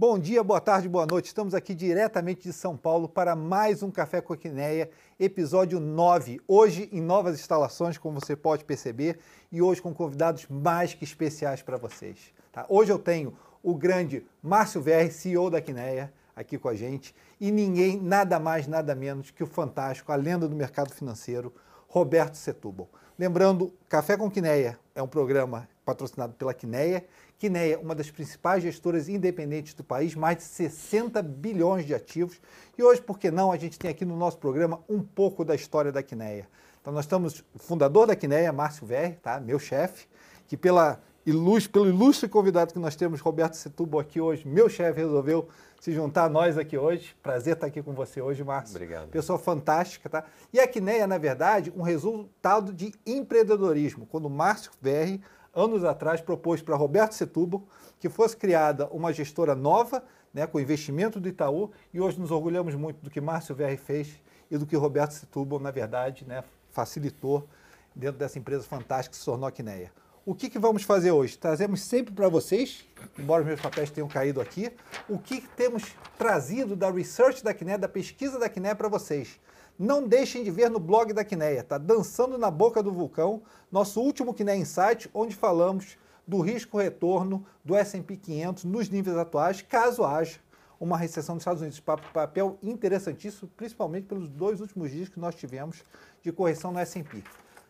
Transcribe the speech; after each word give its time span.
Bom 0.00 0.18
dia, 0.18 0.42
boa 0.42 0.62
tarde, 0.62 0.88
boa 0.88 1.04
noite. 1.04 1.26
Estamos 1.26 1.52
aqui 1.52 1.74
diretamente 1.74 2.44
de 2.44 2.54
São 2.54 2.74
Paulo 2.74 3.06
para 3.06 3.36
mais 3.36 3.82
um 3.82 3.90
Café 3.90 4.22
com 4.22 4.34
Quineia, 4.34 4.88
episódio 5.18 5.78
9. 5.78 6.40
Hoje 6.48 6.88
em 6.90 7.02
novas 7.02 7.38
instalações, 7.38 7.98
como 7.98 8.18
você 8.18 8.34
pode 8.34 8.64
perceber, 8.64 9.18
e 9.52 9.60
hoje 9.60 9.82
com 9.82 9.92
convidados 9.92 10.46
mais 10.48 10.94
que 10.94 11.04
especiais 11.04 11.60
para 11.60 11.76
vocês. 11.76 12.32
Tá? 12.50 12.64
Hoje 12.70 12.90
eu 12.90 12.98
tenho 12.98 13.36
o 13.62 13.74
grande 13.74 14.26
Márcio 14.42 14.80
Verri, 14.80 15.12
CEO 15.12 15.50
da 15.50 15.60
Quineia, 15.60 16.10
aqui 16.34 16.56
com 16.56 16.70
a 16.70 16.74
gente, 16.74 17.14
e 17.38 17.50
ninguém, 17.50 18.00
nada 18.00 18.40
mais, 18.40 18.66
nada 18.66 18.94
menos 18.94 19.30
que 19.30 19.44
o 19.44 19.46
fantástico, 19.46 20.10
a 20.10 20.16
lenda 20.16 20.48
do 20.48 20.56
mercado 20.56 20.94
financeiro, 20.94 21.52
Roberto 21.86 22.36
Setúbal. 22.36 22.88
Lembrando, 23.18 23.70
Café 23.86 24.16
com 24.16 24.30
Quineia 24.30 24.78
é 24.94 25.02
um 25.02 25.06
programa 25.06 25.68
patrocinado 25.84 26.32
pela 26.34 26.54
Quineia. 26.54 27.04
Quineia, 27.40 27.78
uma 27.80 27.94
das 27.94 28.10
principais 28.10 28.62
gestoras 28.62 29.08
independentes 29.08 29.72
do 29.72 29.82
país, 29.82 30.14
mais 30.14 30.36
de 30.36 30.42
60 30.42 31.22
bilhões 31.22 31.86
de 31.86 31.94
ativos. 31.94 32.38
E 32.76 32.82
hoje, 32.82 33.00
por 33.00 33.18
que 33.18 33.30
não, 33.30 33.50
a 33.50 33.56
gente 33.56 33.78
tem 33.78 33.90
aqui 33.90 34.04
no 34.04 34.14
nosso 34.14 34.36
programa 34.36 34.80
um 34.86 35.00
pouco 35.00 35.42
da 35.42 35.54
história 35.54 35.90
da 35.90 36.02
Quineia. 36.02 36.46
Então 36.82 36.92
nós 36.92 37.06
estamos, 37.06 37.42
o 37.54 37.58
fundador 37.58 38.06
da 38.06 38.14
Quineia, 38.14 38.52
Márcio 38.52 38.86
Verri, 38.86 39.14
tá? 39.22 39.40
meu 39.40 39.58
chefe, 39.58 40.06
que 40.46 40.54
pela 40.54 41.00
ilustre, 41.24 41.72
pelo 41.72 41.88
ilustre 41.88 42.28
convidado 42.28 42.74
que 42.74 42.78
nós 42.78 42.94
temos, 42.94 43.20
Roberto 43.20 43.54
Setúbal, 43.54 44.02
aqui 44.02 44.20
hoje, 44.20 44.46
meu 44.46 44.68
chefe 44.68 45.00
resolveu 45.00 45.48
se 45.80 45.92
juntar 45.94 46.24
a 46.24 46.28
nós 46.28 46.58
aqui 46.58 46.76
hoje. 46.76 47.16
Prazer 47.22 47.54
estar 47.54 47.68
aqui 47.68 47.82
com 47.82 47.94
você 47.94 48.20
hoje, 48.20 48.44
Márcio. 48.44 48.76
Obrigado. 48.76 49.08
Pessoa 49.08 49.38
fantástica, 49.38 50.10
tá? 50.10 50.24
E 50.52 50.60
a 50.60 50.68
Quineia, 50.68 51.06
na 51.06 51.16
verdade, 51.16 51.72
um 51.74 51.80
resultado 51.80 52.70
de 52.70 52.92
empreendedorismo. 53.06 54.04
Quando 54.04 54.26
o 54.26 54.30
Márcio 54.30 54.72
Verri 54.78 55.22
anos 55.54 55.84
atrás, 55.84 56.20
propôs 56.20 56.62
para 56.62 56.76
Roberto 56.76 57.12
Setúbal 57.12 57.64
que 57.98 58.08
fosse 58.08 58.36
criada 58.36 58.88
uma 58.88 59.12
gestora 59.12 59.54
nova, 59.54 60.02
né, 60.32 60.46
com 60.46 60.58
investimento 60.58 61.20
do 61.20 61.28
Itaú, 61.28 61.70
e 61.92 62.00
hoje 62.00 62.18
nos 62.18 62.30
orgulhamos 62.30 62.74
muito 62.74 63.02
do 63.02 63.10
que 63.10 63.20
Márcio 63.20 63.54
Verri 63.54 63.76
fez 63.76 64.20
e 64.50 64.56
do 64.56 64.66
que 64.66 64.76
Roberto 64.76 65.12
Setúbal, 65.12 65.58
na 65.58 65.70
verdade, 65.70 66.24
né, 66.26 66.42
facilitou 66.70 67.46
dentro 67.94 68.18
dessa 68.18 68.38
empresa 68.38 68.62
fantástica 68.64 69.12
que 69.12 69.18
se 69.18 69.24
tornou 69.24 69.46
a 69.46 69.52
Quineia. 69.52 69.92
O 70.24 70.34
que, 70.34 70.48
que 70.48 70.58
vamos 70.58 70.82
fazer 70.82 71.10
hoje? 71.10 71.36
Trazemos 71.36 71.82
sempre 71.82 72.14
para 72.14 72.28
vocês, 72.28 72.86
embora 73.18 73.42
os 73.42 73.46
meus 73.46 73.60
papéis 73.60 73.90
tenham 73.90 74.06
caído 74.06 74.40
aqui, 74.40 74.70
o 75.08 75.18
que, 75.18 75.40
que 75.40 75.48
temos 75.48 75.94
trazido 76.16 76.76
da 76.76 76.90
research 76.90 77.42
da 77.42 77.52
Quineia, 77.52 77.78
da 77.78 77.88
pesquisa 77.88 78.38
da 78.38 78.48
Quineia 78.48 78.74
para 78.74 78.88
vocês. 78.88 79.40
Não 79.80 80.06
deixem 80.06 80.44
de 80.44 80.50
ver 80.50 80.68
no 80.68 80.78
blog 80.78 81.14
da 81.14 81.24
Quineia, 81.24 81.64
tá? 81.64 81.78
Dançando 81.78 82.36
na 82.36 82.50
boca 82.50 82.82
do 82.82 82.92
vulcão, 82.92 83.40
nosso 83.72 83.98
último 83.98 84.34
Quineia 84.34 84.58
Insight, 84.58 85.08
onde 85.14 85.34
falamos 85.34 85.96
do 86.26 86.38
risco 86.42 86.76
retorno 86.76 87.46
do 87.64 87.74
S&P 87.74 88.14
500 88.14 88.64
nos 88.64 88.90
níveis 88.90 89.16
atuais, 89.16 89.62
caso 89.62 90.04
haja 90.04 90.38
uma 90.78 90.98
recessão 90.98 91.34
nos 91.34 91.40
Estados 91.40 91.62
Unidos. 91.62 91.80
Papel 91.80 92.58
interessantíssimo, 92.62 93.50
principalmente 93.56 94.04
pelos 94.04 94.28
dois 94.28 94.60
últimos 94.60 94.90
dias 94.90 95.08
que 95.08 95.18
nós 95.18 95.34
tivemos 95.34 95.82
de 96.22 96.30
correção 96.30 96.72
no 96.72 96.78
S&P. 96.78 97.24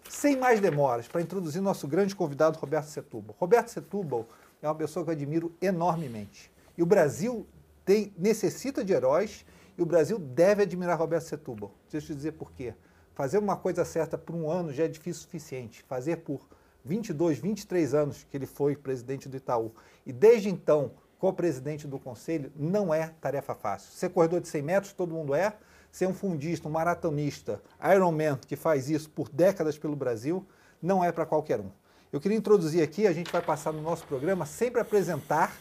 Sem 0.08 0.36
mais 0.36 0.58
demoras, 0.58 1.06
para 1.06 1.22
introduzir 1.22 1.62
nosso 1.62 1.86
grande 1.86 2.16
convidado, 2.16 2.58
Roberto 2.58 2.88
Setúbal. 2.88 3.36
Roberto 3.38 3.69
Setúbal 3.69 4.27
é 4.61 4.66
uma 4.66 4.75
pessoa 4.75 5.05
que 5.05 5.11
eu 5.11 5.14
admiro 5.14 5.53
enormemente. 5.62 6.50
E 6.77 6.83
o 6.83 6.86
Brasil 6.86 7.47
tem, 7.84 8.12
necessita 8.19 8.84
de 8.84 8.92
heróis 8.92 9.44
e 9.80 9.82
o 9.82 9.86
Brasil 9.86 10.18
deve 10.18 10.64
admirar 10.64 10.98
Roberto 10.98 11.24
Setúbal. 11.24 11.72
Deixa 11.90 12.04
eu 12.04 12.08
te 12.08 12.14
dizer 12.14 12.32
por 12.32 12.52
quê. 12.52 12.74
Fazer 13.14 13.38
uma 13.38 13.56
coisa 13.56 13.82
certa 13.82 14.18
por 14.18 14.36
um 14.36 14.50
ano 14.50 14.74
já 14.74 14.84
é 14.84 14.88
difícil 14.88 15.20
o 15.20 15.24
suficiente. 15.24 15.82
Fazer 15.84 16.18
por 16.18 16.46
22, 16.84 17.38
23 17.38 17.94
anos 17.94 18.26
que 18.30 18.36
ele 18.36 18.44
foi 18.44 18.76
presidente 18.76 19.26
do 19.26 19.38
Itaú 19.38 19.72
e 20.04 20.12
desde 20.12 20.50
então 20.50 20.92
co-presidente 21.18 21.88
do 21.88 21.98
conselho 21.98 22.52
não 22.54 22.92
é 22.92 23.14
tarefa 23.22 23.54
fácil. 23.54 23.90
Ser 23.92 24.10
corredor 24.10 24.42
de 24.42 24.48
100 24.48 24.62
metros, 24.62 24.92
todo 24.92 25.14
mundo 25.14 25.34
é. 25.34 25.56
Ser 25.90 26.06
um 26.06 26.14
fundista, 26.14 26.68
um 26.68 26.70
maratonista, 26.70 27.62
Ironman, 27.82 28.38
que 28.46 28.56
faz 28.56 28.90
isso 28.90 29.08
por 29.08 29.30
décadas 29.30 29.78
pelo 29.78 29.96
Brasil, 29.96 30.46
não 30.80 31.02
é 31.02 31.10
para 31.10 31.24
qualquer 31.24 31.58
um. 31.58 31.70
Eu 32.12 32.20
queria 32.20 32.36
introduzir 32.36 32.82
aqui, 32.82 33.06
a 33.06 33.12
gente 33.14 33.32
vai 33.32 33.40
passar 33.40 33.72
no 33.72 33.80
nosso 33.80 34.06
programa 34.06 34.44
sempre 34.44 34.80
apresentar 34.80 35.56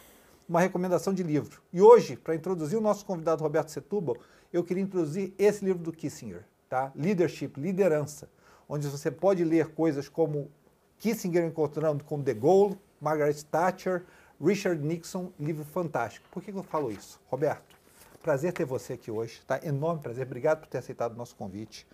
uma 0.49 0.59
recomendação 0.59 1.13
de 1.13 1.21
livro. 1.21 1.61
E 1.71 1.79
hoje, 1.79 2.17
para 2.17 2.33
introduzir 2.33 2.77
o 2.77 2.81
nosso 2.81 3.05
convidado 3.05 3.43
Roberto 3.43 3.69
Setúbal, 3.69 4.17
eu 4.51 4.63
queria 4.63 4.81
introduzir 4.81 5.31
esse 5.37 5.63
livro 5.63 5.83
do 5.83 5.93
Kissinger, 5.93 6.43
tá? 6.67 6.91
Leadership, 6.95 7.53
liderança, 7.55 8.27
onde 8.67 8.87
você 8.87 9.11
pode 9.11 9.43
ler 9.43 9.67
coisas 9.67 10.09
como 10.09 10.49
Kissinger 10.97 11.45
encontrando 11.45 12.03
com 12.03 12.19
De 12.19 12.33
Gaulle, 12.33 12.75
Margaret 12.99 13.35
Thatcher, 13.43 14.03
Richard 14.41 14.81
Nixon, 14.81 15.31
livro 15.39 15.63
fantástico. 15.63 16.27
Por 16.31 16.41
que 16.41 16.51
eu 16.51 16.63
falo 16.63 16.91
isso? 16.91 17.21
Roberto, 17.27 17.77
prazer 18.23 18.51
ter 18.51 18.65
você 18.65 18.93
aqui 18.93 19.11
hoje, 19.11 19.41
tá? 19.45 19.59
Enorme 19.63 20.01
prazer, 20.01 20.25
obrigado 20.25 20.61
por 20.61 20.67
ter 20.67 20.79
aceitado 20.79 21.13
o 21.13 21.15
nosso 21.15 21.35
convite. 21.35 21.85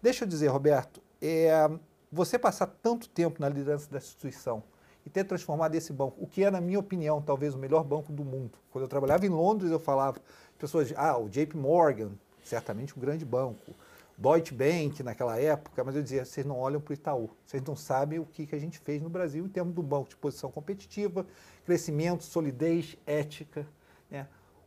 Deixa 0.00 0.24
eu 0.24 0.28
dizer, 0.28 0.48
Roberto, 0.48 1.02
é, 1.20 1.68
você 2.12 2.38
passar 2.38 2.66
tanto 2.66 3.08
tempo 3.08 3.40
na 3.40 3.48
liderança 3.48 3.90
da 3.90 3.98
instituição, 3.98 4.62
e 5.04 5.10
ter 5.10 5.24
transformado 5.24 5.74
esse 5.74 5.92
banco, 5.92 6.16
o 6.18 6.26
que 6.26 6.42
é, 6.42 6.50
na 6.50 6.60
minha 6.60 6.78
opinião, 6.78 7.20
talvez 7.20 7.54
o 7.54 7.58
melhor 7.58 7.84
banco 7.84 8.12
do 8.12 8.24
mundo. 8.24 8.58
Quando 8.70 8.84
eu 8.84 8.88
trabalhava 8.88 9.26
em 9.26 9.28
Londres, 9.28 9.70
eu 9.70 9.78
falava, 9.78 10.18
pessoas, 10.58 10.92
ah, 10.96 11.18
o 11.18 11.28
JP 11.28 11.56
Morgan, 11.56 12.12
certamente 12.42 12.96
um 12.96 13.00
grande 13.00 13.24
banco, 13.24 13.74
Deutsche 14.16 14.54
Bank 14.54 15.02
naquela 15.02 15.38
época, 15.38 15.82
mas 15.82 15.96
eu 15.96 16.02
dizia, 16.02 16.24
vocês 16.24 16.46
não 16.46 16.58
olham 16.58 16.80
para 16.80 16.92
o 16.92 16.94
Itaú, 16.94 17.30
vocês 17.44 17.62
não 17.64 17.74
sabem 17.74 18.18
o 18.18 18.24
que, 18.24 18.46
que 18.46 18.54
a 18.54 18.58
gente 18.58 18.78
fez 18.78 19.02
no 19.02 19.10
Brasil 19.10 19.44
em 19.44 19.48
termos 19.48 19.74
do 19.74 19.82
banco 19.82 20.08
de 20.08 20.16
posição 20.16 20.50
competitiva, 20.50 21.26
crescimento, 21.64 22.22
solidez, 22.22 22.96
ética. 23.06 23.66
Né? 24.10 24.26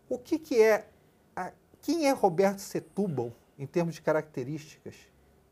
O 0.10 0.18
que, 0.18 0.38
que 0.38 0.62
é, 0.62 0.88
a, 1.36 1.52
quem 1.82 2.08
é 2.08 2.12
Roberto 2.12 2.60
Setúbal 2.60 3.32
em 3.58 3.66
termos 3.66 3.96
de 3.96 4.02
características 4.02 4.96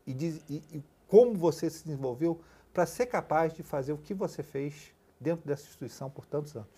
e, 0.06 0.12
e, 0.48 0.62
e 0.72 0.84
como 1.08 1.34
você 1.34 1.70
se 1.70 1.84
desenvolveu 1.84 2.40
para 2.76 2.84
ser 2.84 3.06
capaz 3.06 3.54
de 3.54 3.62
fazer 3.62 3.94
o 3.94 3.96
que 3.96 4.12
você 4.12 4.42
fez 4.42 4.92
dentro 5.18 5.48
dessa 5.48 5.62
instituição 5.62 6.10
por 6.10 6.26
tantos 6.26 6.54
anos? 6.54 6.68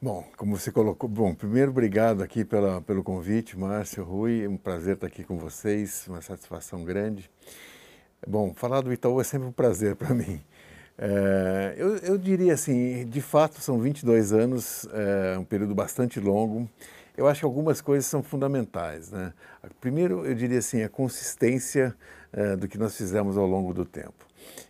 Bom, 0.00 0.24
como 0.36 0.56
você 0.56 0.70
colocou, 0.70 1.10
bom, 1.10 1.34
primeiro 1.34 1.72
obrigado 1.72 2.22
aqui 2.22 2.44
pela, 2.44 2.80
pelo 2.80 3.02
convite, 3.02 3.58
Márcio, 3.58 4.04
Rui, 4.04 4.44
é 4.44 4.48
um 4.48 4.56
prazer 4.56 4.94
estar 4.94 5.08
aqui 5.08 5.24
com 5.24 5.38
vocês, 5.38 6.06
uma 6.06 6.22
satisfação 6.22 6.84
grande. 6.84 7.28
Bom, 8.24 8.54
falar 8.54 8.80
do 8.82 8.92
Itaú 8.92 9.20
é 9.20 9.24
sempre 9.24 9.48
um 9.48 9.52
prazer 9.52 9.96
para 9.96 10.10
mim. 10.14 10.40
É, 10.96 11.74
eu, 11.76 11.96
eu, 11.96 12.16
diria 12.16 12.54
assim, 12.54 13.08
de 13.08 13.20
fato 13.20 13.60
são 13.60 13.80
22 13.80 14.32
anos, 14.32 14.86
é 14.92 15.36
um 15.36 15.44
período 15.44 15.74
bastante 15.74 16.20
longo. 16.20 16.70
Eu 17.16 17.26
acho 17.26 17.40
que 17.40 17.44
algumas 17.44 17.80
coisas 17.80 18.06
são 18.06 18.22
fundamentais. 18.22 19.10
Né? 19.10 19.32
Primeiro, 19.80 20.24
eu 20.24 20.34
diria 20.34 20.60
assim, 20.60 20.84
a 20.84 20.88
consistência 20.88 21.92
é, 22.32 22.54
do 22.54 22.68
que 22.68 22.78
nós 22.78 22.96
fizemos 22.96 23.36
ao 23.36 23.46
longo 23.46 23.74
do 23.74 23.84
tempo. 23.84 24.24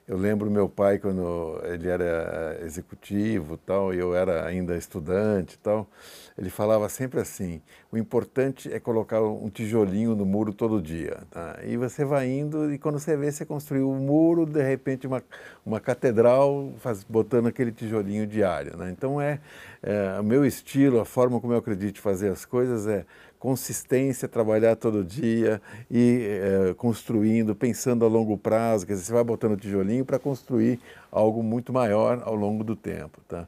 Eu 0.07 0.19
lembro 0.19 0.51
meu 0.51 0.69
pai 0.69 0.99
quando 0.99 1.59
ele 1.65 1.89
era 1.89 2.59
executivo 2.63 3.57
tal 3.57 3.95
e 3.95 3.99
eu 3.99 4.15
era 4.15 4.47
ainda 4.47 4.77
estudante 4.77 5.59
tal, 5.59 5.89
ele 6.37 6.51
falava 6.51 6.89
sempre 6.91 7.21
assim: 7.21 7.63
o 7.91 7.97
importante 7.97 8.71
é 8.71 8.79
colocar 8.79 9.23
um 9.23 9.49
tijolinho 9.49 10.15
no 10.15 10.27
muro 10.27 10.53
todo 10.53 10.83
dia. 10.83 11.23
Tá? 11.31 11.59
E 11.65 11.77
você 11.79 12.05
vai 12.05 12.29
indo 12.29 12.71
e 12.73 12.79
quando 12.79 12.99
você 12.99 13.17
vê 13.17 13.33
você 13.33 13.47
construiu 13.47 13.91
um 13.91 13.99
muro, 13.99 14.45
de 14.45 14.63
repente 14.63 15.07
uma, 15.07 15.23
uma 15.65 15.81
catedral, 15.81 16.73
faz, 16.81 17.03
botando 17.03 17.47
aquele 17.47 17.73
tijolinho 17.73 18.27
diário. 18.27 18.77
Né? 18.77 18.91
Então 18.91 19.19
é, 19.19 19.41
é 19.83 20.21
o 20.21 20.25
meu 20.25 20.45
estilo, 20.45 21.01
a 21.01 21.07
forma 21.07 21.41
como 21.41 21.55
eu 21.55 21.59
acredito 21.59 21.99
fazer 22.01 22.29
as 22.29 22.45
coisas 22.45 22.87
é 22.87 23.07
consistência, 23.45 24.27
trabalhar 24.27 24.75
todo 24.75 25.05
dia 25.05 25.61
e 25.91 26.27
é, 26.71 26.75
construindo, 26.79 27.55
pensando 27.55 28.03
a 28.03 28.09
longo 28.09 28.39
prazo, 28.39 28.87
quer 28.87 28.95
dizer, 28.95 29.05
você 29.05 29.13
vai 29.13 29.23
botando 29.23 29.61
tijolinho 29.61 30.03
para 30.03 30.19
construir 30.19 30.81
algo 31.13 31.43
muito 31.43 31.71
maior 31.71 32.23
ao 32.25 32.35
longo 32.35 32.65
do 32.65 32.75
tempo. 32.75 33.21
Tá? 33.29 33.47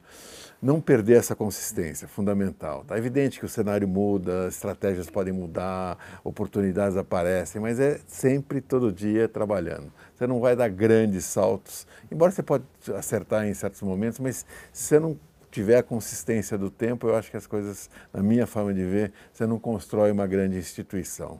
Não 0.61 0.79
perder 0.79 1.17
essa 1.17 1.35
consistência, 1.35 2.07
fundamental. 2.07 2.83
Tá 2.85 2.95
evidente 2.95 3.39
que 3.39 3.45
o 3.47 3.49
cenário 3.49 3.87
muda, 3.87 4.47
estratégias 4.47 5.09
podem 5.09 5.33
mudar, 5.33 5.97
oportunidades 6.23 6.95
aparecem, 6.95 7.59
mas 7.59 7.79
é 7.79 7.99
sempre, 8.05 8.61
todo 8.61 8.93
dia, 8.93 9.27
trabalhando. 9.27 9.91
Você 10.13 10.27
não 10.27 10.39
vai 10.39 10.55
dar 10.55 10.69
grandes 10.69 11.25
saltos, 11.25 11.87
embora 12.11 12.31
você 12.31 12.43
pode 12.43 12.65
acertar 12.95 13.47
em 13.47 13.53
certos 13.55 13.81
momentos, 13.81 14.19
mas 14.19 14.45
se 14.71 14.83
você 14.89 14.99
não 14.99 15.17
tiver 15.51 15.77
a 15.77 15.83
consistência 15.83 16.57
do 16.57 16.69
tempo, 16.69 17.07
eu 17.07 17.15
acho 17.15 17.31
que 17.31 17.37
as 17.37 17.47
coisas, 17.47 17.89
na 18.13 18.21
minha 18.21 18.45
forma 18.45 18.73
de 18.73 18.83
ver, 18.83 19.11
você 19.31 19.45
não 19.45 19.59
constrói 19.59 20.11
uma 20.11 20.27
grande 20.27 20.57
instituição. 20.57 21.39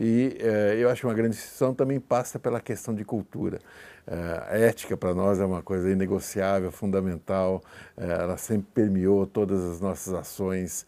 E 0.00 0.36
eh, 0.40 0.76
eu 0.78 0.88
acho 0.88 1.00
que 1.00 1.06
uma 1.08 1.14
grande 1.14 1.34
instituição 1.34 1.74
também 1.74 1.98
passa 1.98 2.38
pela 2.38 2.60
questão 2.60 2.94
de 2.94 3.04
cultura. 3.04 3.58
Eh, 4.06 4.46
a 4.48 4.56
ética 4.56 4.96
para 4.96 5.12
nós 5.12 5.40
é 5.40 5.44
uma 5.44 5.60
coisa 5.60 5.90
inegociável, 5.90 6.70
fundamental, 6.70 7.60
eh, 7.96 8.06
ela 8.08 8.36
sempre 8.36 8.68
permeou 8.72 9.26
todas 9.26 9.60
as 9.60 9.80
nossas 9.80 10.14
ações. 10.14 10.86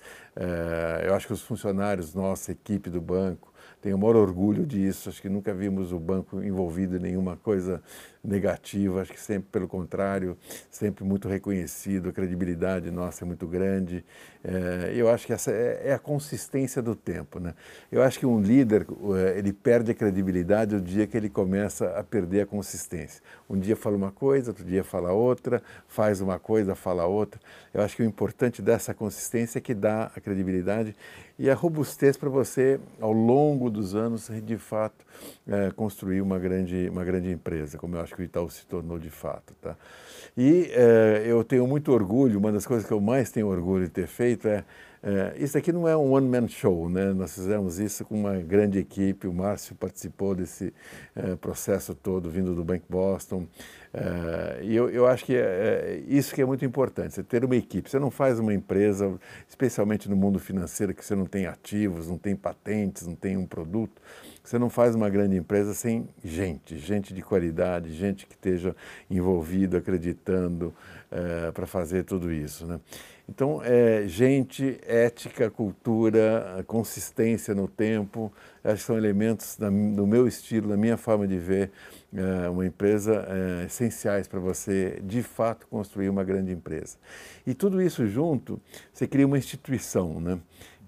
eu 1.05 1.15
acho 1.15 1.27
que 1.27 1.33
os 1.33 1.43
funcionários, 1.43 2.15
nossa 2.15 2.53
equipe 2.53 2.89
do 2.89 3.01
banco, 3.01 3.53
tenho 3.83 3.97
o 3.97 3.99
maior 3.99 4.17
orgulho 4.17 4.65
disso. 4.65 5.09
Acho 5.09 5.21
que 5.21 5.29
nunca 5.29 5.53
vimos 5.53 5.93
o 5.93 5.99
banco 5.99 6.43
envolvido 6.43 6.97
em 6.97 7.01
nenhuma 7.01 7.37
coisa 7.37 7.83
negativa, 8.23 9.01
acho 9.01 9.13
que 9.13 9.21
sempre 9.21 9.49
pelo 9.51 9.67
contrário, 9.67 10.37
sempre 10.71 11.05
muito 11.05 11.29
reconhecido, 11.29 12.11
a 12.11 12.13
credibilidade 12.13 12.91
nossa 12.91 13.25
é 13.25 13.27
muito 13.27 13.47
grande. 13.47 14.05
É, 14.43 14.93
eu 14.95 15.09
acho 15.09 15.27
que 15.27 15.33
essa 15.33 15.51
é, 15.51 15.83
é, 15.87 15.93
a 15.93 15.99
consistência 15.99 16.83
do 16.83 16.95
tempo. 16.95 17.41
Né? 17.41 17.55
Eu 17.91 18.03
acho 18.03 18.19
que 18.19 18.27
um 18.27 18.41
líder, 18.41 18.87
é, 19.17 19.39
ele 19.39 19.53
perde 19.53 19.91
a 19.91 19.95
credibilidade 19.95 20.75
o 20.75 20.81
dia 20.81 21.07
que 21.07 21.17
ele 21.17 21.29
começa 21.29 21.91
a 21.99 22.03
perder 22.03 22.43
a 22.43 22.47
consistência. 22.47 23.23
Um 23.49 23.59
dia 23.59 23.77
fala 23.77 23.97
uma 23.97 24.11
coisa, 24.11 24.51
outro 24.51 24.65
dia 24.65 24.85
fala 24.85 25.13
outra, 25.13 25.63
faz 25.89 26.21
uma 26.21 26.39
coisa, 26.39 26.75
fala 26.75 27.07
outra. 27.07 27.41
Eu 27.73 27.83
acho 27.83 27.97
que 27.97 28.03
o 28.03 28.07
importante 28.07 28.61
dessa 28.63 28.93
consistência 28.95 29.59
é 29.59 29.61
que 29.61 29.75
dá 29.75 30.11
a 30.15 30.21
credibilidade 30.21 30.95
e 31.39 31.49
a 31.49 31.55
robustez 31.55 32.19
para 32.19 32.29
você, 32.29 32.79
ao 33.01 33.13
longo 33.13 33.71
dos 33.71 33.95
anos, 33.95 34.31
de 34.45 34.59
fato, 34.59 35.07
é, 35.49 35.71
construir 35.71 36.21
uma 36.21 36.39
grande, 36.39 36.87
uma 36.91 37.03
grande 37.03 37.31
empresa, 37.31 37.79
como 37.79 37.97
eu 37.97 38.01
acho 38.03 38.10
que 38.15 38.23
o 38.23 38.25
Itaú 38.25 38.49
se 38.51 38.67
tornou 38.67 38.99
de 38.99 39.11
fato. 39.11 39.55
Tá? 39.61 39.77
E 40.37 40.71
é, 40.73 41.25
eu 41.27 41.43
tenho 41.45 41.67
muito 41.67 41.93
orgulho, 41.93 42.39
uma 42.39 42.53
das 42.53 42.67
coisas 42.67 42.87
que 42.87 42.93
eu 42.93 43.01
mais 43.01 43.31
tenho 43.31 43.49
orgulho 43.49 43.85
de 43.85 43.91
ter 43.91 44.07
feito 44.07 44.49
é 44.49 44.65
é, 45.03 45.35
isso 45.39 45.57
aqui 45.57 45.73
não 45.73 45.89
é 45.89 45.97
um 45.97 46.13
one-man 46.13 46.47
show, 46.47 46.89
né? 46.91 47.13
Nós 47.15 47.35
fizemos 47.35 47.79
isso 47.79 48.05
com 48.05 48.15
uma 48.15 48.37
grande 48.37 48.79
equipe. 48.79 49.27
O 49.27 49.33
Márcio 49.33 49.75
participou 49.75 50.35
desse 50.35 50.75
é, 51.17 51.37
processo 51.37 51.95
todo, 51.95 52.29
vindo 52.29 52.55
do 52.55 52.63
Bank 52.63 52.85
Boston. 52.89 53.47
E 54.63 54.77
eu, 54.77 54.89
eu, 54.91 55.07
acho 55.07 55.25
que 55.25 55.35
é, 55.35 56.03
isso 56.07 56.35
que 56.35 56.41
é 56.41 56.45
muito 56.45 56.65
importante, 56.65 57.15
você 57.15 57.25
ter 57.25 57.45
uma 57.45 57.57
equipe. 57.57 57.91
Você 57.91 57.99
não 57.99 58.11
faz 58.11 58.39
uma 58.39 58.55
empresa, 58.55 59.19
especialmente 59.49 60.09
no 60.09 60.15
mundo 60.15 60.39
financeiro, 60.39 60.95
que 60.95 61.05
você 61.05 61.15
não 61.17 61.27
tem 61.27 61.47
ativos, 61.47 62.07
não 62.07 62.19
tem 62.19 62.37
patentes, 62.37 63.07
não 63.07 63.17
tem 63.17 63.37
um 63.37 63.47
produto. 63.47 64.01
Você 64.43 64.59
não 64.59 64.71
faz 64.71 64.95
uma 64.95 65.09
grande 65.09 65.37
empresa 65.37 65.75
sem 65.75 66.09
gente, 66.25 66.79
gente 66.79 67.13
de 67.13 67.23
qualidade, 67.23 67.93
gente 67.93 68.27
que 68.27 68.35
esteja 68.35 68.75
envolvida, 69.11 69.79
acreditando 69.79 70.75
é, 71.11 71.51
para 71.53 71.67
fazer 71.67 72.05
tudo 72.05 72.33
isso. 72.33 72.67
Né? 72.67 72.81
Então, 73.29 73.63
é, 73.63 74.09
gente, 74.09 74.81
ética, 74.85 75.49
cultura, 75.49 76.65
consistência 76.67 77.55
no 77.55 77.69
tempo, 77.69 78.33
acho 78.65 78.79
que 78.79 78.83
são 78.83 78.99
elementos 78.99 79.57
da, 79.57 79.69
do 79.69 80.05
meu 80.05 80.27
estilo, 80.27 80.69
da 80.69 80.77
minha 80.77 80.97
forma 80.97 81.29
de 81.29 81.39
ver 81.39 81.71
é, 82.13 82.49
uma 82.49 82.67
empresa 82.67 83.25
é, 83.29 83.67
essenciais 83.67 84.27
para 84.27 84.41
você, 84.41 85.01
de 85.05 85.23
fato, 85.23 85.69
construir 85.69 86.09
uma 86.09 86.25
grande 86.25 86.51
empresa. 86.51 86.97
E 87.47 87.55
tudo 87.55 87.81
isso 87.81 88.05
junto, 88.05 88.61
você 88.93 89.07
cria 89.07 89.27
uma 89.27 89.39
instituição, 89.39 90.21
né? 90.21 90.41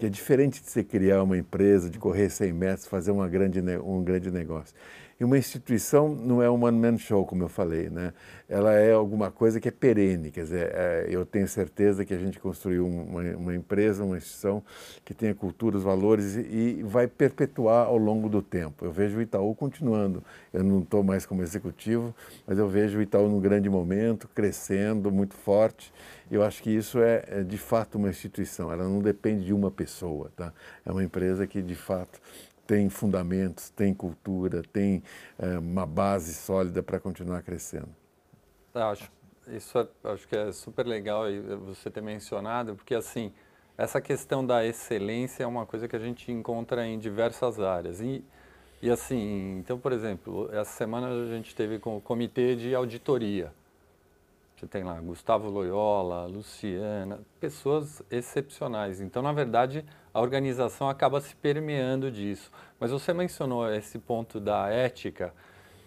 Que 0.02 0.06
é 0.06 0.08
diferente 0.08 0.60
de 0.60 0.68
você 0.68 0.82
criar 0.82 1.22
uma 1.22 1.38
empresa, 1.38 1.88
de 1.88 1.96
correr 1.96 2.28
100 2.28 2.52
metros, 2.52 2.88
fazer 2.88 3.12
uma 3.12 3.28
grande, 3.28 3.60
um 3.60 4.02
grande 4.02 4.32
negócio. 4.32 4.74
E 5.18 5.24
uma 5.24 5.38
instituição 5.38 6.08
não 6.08 6.42
é 6.42 6.50
um 6.50 6.64
one-man 6.64 6.98
show, 6.98 7.24
como 7.24 7.42
eu 7.44 7.48
falei, 7.48 7.88
né? 7.88 8.12
Ela 8.48 8.74
é 8.74 8.92
alguma 8.92 9.30
coisa 9.30 9.60
que 9.60 9.68
é 9.68 9.70
perene, 9.70 10.30
quer 10.30 10.42
dizer, 10.42 10.70
é, 10.74 11.06
eu 11.08 11.24
tenho 11.24 11.48
certeza 11.48 12.04
que 12.04 12.12
a 12.12 12.18
gente 12.18 12.38
construiu 12.38 12.86
uma, 12.86 13.22
uma, 13.36 13.54
empresa, 13.54 14.04
uma 14.04 14.16
instituição 14.16 14.62
que 15.04 15.14
tenha 15.14 15.34
cultura, 15.34 15.76
os 15.76 15.82
valores 15.82 16.36
e, 16.36 16.40
e 16.78 16.82
vai 16.82 17.06
perpetuar 17.06 17.86
ao 17.86 17.96
longo 17.96 18.28
do 18.28 18.42
tempo. 18.42 18.84
Eu 18.84 18.92
vejo 18.92 19.18
o 19.18 19.22
Itaú 19.22 19.54
continuando. 19.54 20.22
Eu 20.52 20.62
não 20.62 20.80
estou 20.80 21.02
mais 21.02 21.24
como 21.24 21.42
executivo, 21.42 22.14
mas 22.46 22.58
eu 22.58 22.68
vejo 22.68 22.98
o 22.98 23.02
Itaú 23.02 23.28
num 23.28 23.40
grande 23.40 23.70
momento, 23.70 24.28
crescendo, 24.28 25.10
muito 25.10 25.34
forte. 25.34 25.92
Eu 26.30 26.42
acho 26.42 26.62
que 26.62 26.70
isso 26.70 26.98
é, 26.98 27.24
é 27.28 27.42
de 27.42 27.58
fato 27.58 27.96
uma 27.96 28.08
instituição. 28.08 28.72
Ela 28.72 28.84
não 28.84 29.00
depende 29.00 29.44
de 29.44 29.52
uma 29.52 29.70
pessoa, 29.70 30.30
tá? 30.36 30.52
É 30.84 30.90
uma 30.90 31.04
empresa 31.04 31.46
que 31.46 31.62
de 31.62 31.74
fato 31.74 32.20
tem 32.66 32.88
fundamentos, 32.88 33.70
tem 33.70 33.92
cultura, 33.92 34.62
tem 34.62 35.02
é, 35.38 35.58
uma 35.58 35.86
base 35.86 36.34
sólida 36.34 36.82
para 36.82 36.98
continuar 37.00 37.42
crescendo. 37.42 37.88
Acho, 38.74 39.10
isso 39.48 39.78
é, 39.78 39.86
acho 40.04 40.26
que 40.28 40.36
é 40.36 40.52
super 40.52 40.86
legal 40.86 41.24
você 41.66 41.90
ter 41.90 42.00
mencionado, 42.00 42.74
porque 42.74 42.94
assim, 42.94 43.32
essa 43.76 44.00
questão 44.00 44.44
da 44.44 44.64
excelência 44.64 45.44
é 45.44 45.46
uma 45.46 45.66
coisa 45.66 45.88
que 45.88 45.96
a 45.96 45.98
gente 45.98 46.30
encontra 46.30 46.86
em 46.86 46.98
diversas 46.98 47.58
áreas. 47.58 48.00
E, 48.00 48.24
e 48.80 48.90
assim, 48.90 49.58
então, 49.58 49.78
por 49.78 49.92
exemplo, 49.92 50.48
essa 50.52 50.72
semana 50.72 51.08
a 51.08 51.26
gente 51.26 51.54
teve 51.54 51.78
com 51.78 51.96
o 51.96 52.00
comitê 52.00 52.54
de 52.54 52.74
auditoria. 52.74 53.52
Você 54.62 54.68
tem 54.68 54.84
lá 54.84 55.00
Gustavo 55.00 55.50
Loyola, 55.50 56.24
Luciana, 56.26 57.18
pessoas 57.40 58.00
excepcionais. 58.08 59.00
Então, 59.00 59.20
na 59.20 59.32
verdade, 59.32 59.84
a 60.14 60.20
organização 60.20 60.88
acaba 60.88 61.20
se 61.20 61.34
permeando 61.34 62.12
disso. 62.12 62.48
Mas 62.78 62.92
você 62.92 63.12
mencionou 63.12 63.68
esse 63.74 63.98
ponto 63.98 64.38
da 64.38 64.68
ética 64.68 65.34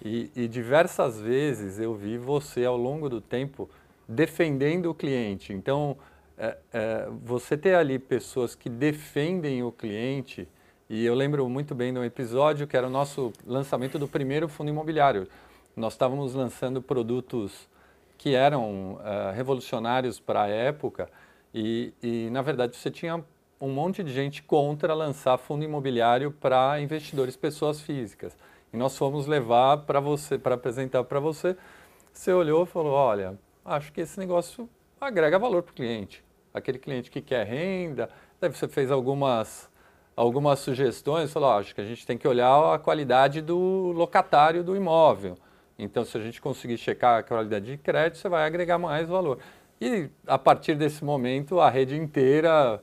e, 0.03 0.29
e 0.35 0.45
diversas 0.45 1.21
vezes 1.21 1.79
eu 1.79 1.95
vi 1.95 2.17
você, 2.17 2.65
ao 2.65 2.75
longo 2.75 3.07
do 3.07 3.21
tempo, 3.21 3.69
defendendo 4.09 4.87
o 4.87 4.93
cliente. 4.93 5.53
Então, 5.53 5.95
é, 6.37 6.57
é, 6.73 7.07
você 7.23 7.55
ter 7.55 7.75
ali 7.75 7.97
pessoas 7.97 8.55
que 8.55 8.67
defendem 8.67 9.63
o 9.63 9.71
cliente, 9.71 10.49
e 10.89 11.05
eu 11.05 11.15
lembro 11.15 11.47
muito 11.47 11.73
bem 11.73 11.93
de 11.93 11.99
um 11.99 12.03
episódio 12.03 12.67
que 12.67 12.75
era 12.75 12.87
o 12.87 12.89
nosso 12.89 13.31
lançamento 13.47 13.97
do 13.97 14.05
primeiro 14.05 14.49
fundo 14.49 14.69
imobiliário. 14.69 15.29
Nós 15.77 15.93
estávamos 15.93 16.33
lançando 16.33 16.81
produtos 16.81 17.73
que 18.17 18.35
eram 18.35 18.93
uh, 18.93 19.31
revolucionários 19.33 20.19
para 20.19 20.43
a 20.43 20.47
época 20.47 21.09
e, 21.57 21.93
e, 22.03 22.29
na 22.31 22.41
verdade, 22.41 22.75
você 22.75 22.91
tinha 22.91 23.23
um 23.61 23.69
monte 23.69 24.03
de 24.03 24.11
gente 24.11 24.43
contra 24.43 24.93
lançar 24.93 25.37
fundo 25.37 25.63
imobiliário 25.63 26.29
para 26.29 26.81
investidores, 26.81 27.37
pessoas 27.37 27.79
físicas. 27.79 28.37
E 28.73 28.77
nós 28.77 28.97
fomos 28.97 29.25
levar 29.25 29.77
para 29.77 30.01
você, 30.01 30.37
para 30.37 30.55
apresentar 30.55 31.05
para 31.05 31.17
você. 31.17 31.55
Você 32.11 32.33
olhou 32.33 32.63
e 32.63 32.65
falou: 32.65 32.91
olha, 32.91 33.39
acho 33.63 33.93
que 33.93 34.01
esse 34.01 34.19
negócio 34.19 34.69
agrega 34.99 35.39
valor 35.39 35.63
para 35.63 35.71
o 35.71 35.75
cliente. 35.75 36.21
Aquele 36.53 36.77
cliente 36.77 37.09
que 37.09 37.21
quer 37.21 37.45
renda, 37.45 38.09
daí 38.39 38.51
você 38.51 38.67
fez 38.67 38.91
algumas 38.91 39.69
algumas 40.13 40.59
sugestões, 40.59 41.31
falou: 41.31 41.51
oh, 41.51 41.59
acho 41.59 41.73
que 41.73 41.79
a 41.79 41.85
gente 41.85 42.05
tem 42.05 42.17
que 42.17 42.27
olhar 42.27 42.73
a 42.73 42.77
qualidade 42.77 43.39
do 43.41 43.93
locatário 43.95 44.61
do 44.61 44.75
imóvel. 44.75 45.37
Então, 45.77 46.05
se 46.05 46.17
a 46.17 46.21
gente 46.21 46.41
conseguir 46.41 46.77
checar 46.77 47.19
a 47.19 47.23
qualidade 47.23 47.65
de 47.65 47.77
crédito, 47.77 48.17
você 48.17 48.29
vai 48.29 48.45
agregar 48.45 48.77
mais 48.77 49.07
valor. 49.09 49.39
E 49.79 50.09
a 50.25 50.37
partir 50.37 50.75
desse 50.75 51.03
momento, 51.03 51.59
a 51.59 51.69
rede 51.69 51.97
inteira 51.97 52.81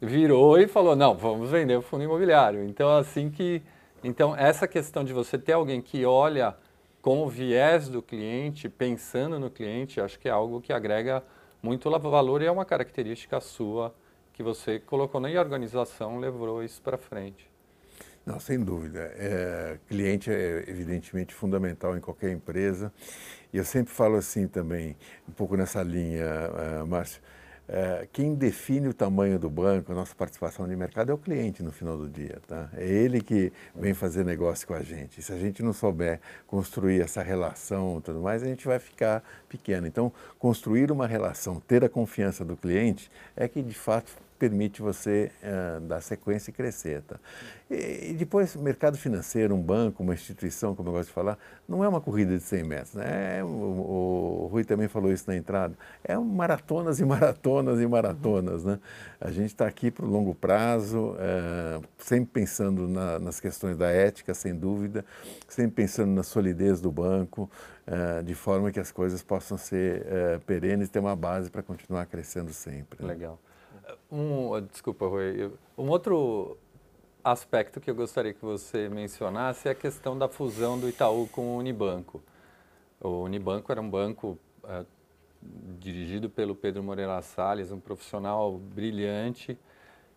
virou 0.00 0.58
e 0.58 0.66
falou: 0.66 0.96
não, 0.96 1.14
vamos 1.14 1.50
vender 1.50 1.76
o 1.76 1.82
fundo 1.82 2.04
imobiliário. 2.04 2.64
Então, 2.64 2.96
assim 2.96 3.30
que. 3.30 3.62
Então, 4.02 4.36
essa 4.36 4.66
questão 4.66 5.04
de 5.04 5.12
você 5.12 5.38
ter 5.38 5.52
alguém 5.52 5.80
que 5.80 6.04
olha 6.04 6.56
com 7.00 7.22
o 7.22 7.28
viés 7.28 7.88
do 7.88 8.02
cliente, 8.02 8.68
pensando 8.68 9.38
no 9.38 9.48
cliente, 9.48 10.00
acho 10.00 10.18
que 10.18 10.28
é 10.28 10.32
algo 10.32 10.60
que 10.60 10.72
agrega 10.72 11.22
muito 11.62 11.88
valor 11.90 12.42
e 12.42 12.46
é 12.46 12.50
uma 12.50 12.64
característica 12.64 13.40
sua 13.40 13.94
que 14.32 14.42
você 14.42 14.80
colocou 14.80 15.20
na 15.20 15.28
organização, 15.28 16.18
levou 16.18 16.64
isso 16.64 16.82
para 16.82 16.98
frente. 16.98 17.51
Não, 18.24 18.38
sem 18.38 18.58
dúvida. 18.58 19.00
É, 19.16 19.78
cliente 19.88 20.30
é 20.30 20.64
evidentemente 20.68 21.34
fundamental 21.34 21.96
em 21.96 22.00
qualquer 22.00 22.30
empresa. 22.30 22.92
E 23.52 23.56
eu 23.58 23.64
sempre 23.64 23.92
falo 23.92 24.16
assim 24.16 24.46
também, 24.46 24.96
um 25.28 25.32
pouco 25.32 25.56
nessa 25.56 25.82
linha, 25.82 26.24
uh, 26.82 26.86
Márcio. 26.86 27.20
Uh, 27.68 28.06
quem 28.12 28.34
define 28.34 28.88
o 28.88 28.94
tamanho 28.94 29.38
do 29.38 29.48
banco, 29.48 29.92
a 29.92 29.94
nossa 29.94 30.14
participação 30.14 30.68
de 30.68 30.76
mercado, 30.76 31.10
é 31.10 31.14
o 31.14 31.18
cliente 31.18 31.62
no 31.62 31.72
final 31.72 31.96
do 31.96 32.08
dia. 32.08 32.38
Tá? 32.46 32.68
É 32.76 32.86
ele 32.86 33.20
que 33.20 33.52
vem 33.74 33.92
fazer 33.92 34.24
negócio 34.24 34.66
com 34.68 34.74
a 34.74 34.82
gente. 34.82 35.18
E 35.18 35.22
se 35.22 35.32
a 35.32 35.38
gente 35.38 35.62
não 35.62 35.72
souber 35.72 36.20
construir 36.46 37.00
essa 37.00 37.22
relação 37.22 38.00
tudo 38.00 38.20
mais, 38.20 38.42
a 38.42 38.46
gente 38.46 38.66
vai 38.66 38.78
ficar 38.78 39.22
pequeno. 39.48 39.86
Então, 39.86 40.12
construir 40.38 40.92
uma 40.92 41.08
relação, 41.08 41.60
ter 41.60 41.84
a 41.84 41.88
confiança 41.88 42.44
do 42.44 42.56
cliente, 42.56 43.10
é 43.36 43.48
que 43.48 43.60
de 43.62 43.74
fato 43.74 44.12
permite 44.42 44.82
você 44.82 45.30
uh, 45.40 45.80
dar 45.82 46.00
sequência 46.00 46.50
e 46.50 46.52
crescer. 46.52 47.00
Tá? 47.02 47.14
E, 47.70 48.10
e, 48.10 48.12
depois, 48.12 48.56
mercado 48.56 48.98
financeiro, 48.98 49.54
um 49.54 49.62
banco, 49.62 50.02
uma 50.02 50.14
instituição, 50.14 50.74
como 50.74 50.88
eu 50.88 50.94
gosto 50.94 51.10
de 51.10 51.14
falar, 51.14 51.38
não 51.68 51.84
é 51.84 51.88
uma 51.88 52.00
corrida 52.00 52.36
de 52.36 52.42
100 52.42 52.64
metros. 52.64 52.94
Né? 52.94 53.38
É, 53.38 53.44
o, 53.44 53.46
o, 53.46 54.48
Rui 54.50 54.64
também 54.64 54.88
falou 54.88 55.12
isso 55.12 55.30
na 55.30 55.36
entrada. 55.36 55.78
É 56.02 56.18
maratonas 56.18 56.98
e 56.98 57.04
maratonas 57.04 57.80
e 57.80 57.86
maratonas. 57.86 58.64
Né? 58.64 58.80
A 59.20 59.30
gente 59.30 59.50
está 59.50 59.64
aqui 59.64 59.92
para 59.92 60.04
o 60.04 60.08
longo 60.08 60.34
prazo, 60.34 61.12
uh, 61.12 61.84
sempre 61.98 62.30
pensando 62.32 62.88
na, 62.88 63.20
nas 63.20 63.38
questões 63.38 63.76
da 63.76 63.90
ética, 63.90 64.34
sem 64.34 64.56
dúvida, 64.56 65.04
sempre 65.46 65.84
pensando 65.84 66.10
na 66.10 66.24
solidez 66.24 66.80
do 66.80 66.90
banco, 66.90 67.48
uh, 67.86 68.24
de 68.24 68.34
forma 68.34 68.72
que 68.72 68.80
as 68.80 68.90
coisas 68.90 69.22
possam 69.22 69.56
ser 69.56 70.04
perenes 70.46 70.88
e 70.88 70.90
ter 70.90 70.98
uma 70.98 71.14
base 71.14 71.48
para 71.48 71.62
continuar 71.62 72.06
crescendo 72.06 72.52
sempre. 72.52 73.00
Né? 73.00 73.08
Legal. 73.08 73.38
Um, 74.10 74.60
desculpa, 74.70 75.06
Rui. 75.06 75.52
Um 75.76 75.88
outro 75.88 76.56
aspecto 77.24 77.80
que 77.80 77.90
eu 77.90 77.94
gostaria 77.94 78.34
que 78.34 78.44
você 78.44 78.88
mencionasse 78.88 79.68
é 79.68 79.72
a 79.72 79.74
questão 79.74 80.18
da 80.18 80.28
fusão 80.28 80.78
do 80.78 80.88
Itaú 80.88 81.28
com 81.28 81.54
o 81.54 81.58
Unibanco. 81.58 82.22
O 83.00 83.22
Unibanco 83.22 83.70
era 83.70 83.80
um 83.80 83.88
banco 83.88 84.38
é, 84.64 84.84
dirigido 85.78 86.28
pelo 86.30 86.54
Pedro 86.54 86.82
Moreira 86.82 87.20
Salles, 87.22 87.72
um 87.72 87.80
profissional 87.80 88.58
brilhante, 88.58 89.58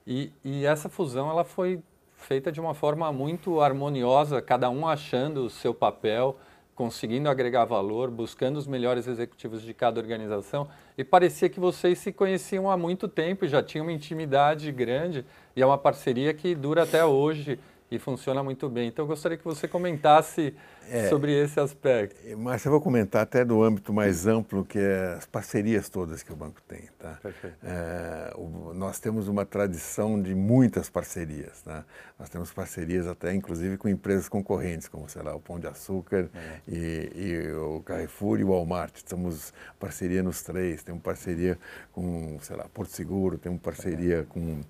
e, 0.05 0.31
e, 0.43 0.65
essa 0.65 0.87
fusão 0.87 1.31
ela 1.31 1.43
foi 1.43 1.81
feita 2.13 2.51
de 2.51 2.59
uma 2.59 2.75
forma 2.75 3.11
muito 3.11 3.59
harmoniosa, 3.59 4.39
cada 4.39 4.69
um 4.69 4.87
achando 4.87 5.45
o 5.45 5.49
seu 5.49 5.73
papel, 5.73 6.37
conseguindo 6.75 7.27
agregar 7.27 7.65
valor, 7.65 8.11
buscando 8.11 8.57
os 8.57 8.67
melhores 8.67 9.07
executivos 9.07 9.63
de 9.63 9.73
cada 9.73 9.99
organização. 9.99 10.67
E 10.97 11.03
parecia 11.03 11.49
que 11.49 11.59
vocês 11.59 11.99
se 11.99 12.11
conheciam 12.11 12.69
há 12.69 12.77
muito 12.77 13.07
tempo, 13.07 13.47
já 13.47 13.61
tinham 13.61 13.85
uma 13.85 13.91
intimidade 13.91 14.71
grande 14.71 15.25
e 15.55 15.61
é 15.61 15.65
uma 15.65 15.77
parceria 15.77 16.33
que 16.33 16.55
dura 16.55 16.83
até 16.83 17.03
hoje 17.03 17.59
e 17.89 17.99
funciona 17.99 18.43
muito 18.43 18.67
bem. 18.67 18.87
Então, 18.87 19.03
eu 19.03 19.07
gostaria 19.07 19.37
que 19.37 19.43
você 19.43 19.67
comentasse 19.67 20.55
é, 20.89 21.07
sobre 21.07 21.31
esse 21.33 21.59
aspecto. 21.59 22.15
Mas 22.37 22.65
eu 22.65 22.71
vou 22.71 22.81
comentar 22.81 23.21
até 23.21 23.45
do 23.45 23.63
âmbito 23.63 23.93
mais 23.93 24.25
amplo, 24.25 24.65
que 24.65 24.79
é 24.79 25.15
as 25.17 25.25
parcerias 25.25 25.87
todas 25.87 26.23
que 26.23 26.33
o 26.33 26.35
banco 26.35 26.61
tem. 26.67 26.89
Tá? 26.97 27.19
É, 27.63 28.33
o, 28.35 28.73
nós 28.73 28.99
temos 28.99 29.27
uma 29.27 29.45
tradição 29.45 30.19
de 30.19 30.33
muitas 30.33 30.89
parcerias. 30.89 31.61
Tá? 31.61 31.85
Nós 32.17 32.29
temos 32.29 32.51
parcerias 32.51 33.07
até, 33.07 33.33
inclusive, 33.33 33.77
com 33.77 33.87
empresas 33.87 34.27
concorrentes, 34.27 34.87
como, 34.87 35.07
sei 35.07 35.21
lá, 35.21 35.35
o 35.35 35.39
Pão 35.39 35.59
de 35.59 35.67
Açúcar 35.67 36.29
é. 36.33 36.59
e, 36.67 37.11
e, 37.15 37.51
o 37.53 37.81
Carrefour 37.81 38.39
e 38.39 38.43
o 38.43 38.49
Walmart. 38.49 39.01
Temos 39.03 39.53
parceria 39.79 40.23
nos 40.23 40.41
três. 40.41 40.83
Temos 40.83 41.03
parceria 41.03 41.57
com, 41.91 42.37
sei 42.41 42.55
lá, 42.55 42.65
Porto 42.73 42.91
Seguro, 42.91 43.37
temos 43.37 43.61
parceria 43.61 44.25
com 44.27 44.61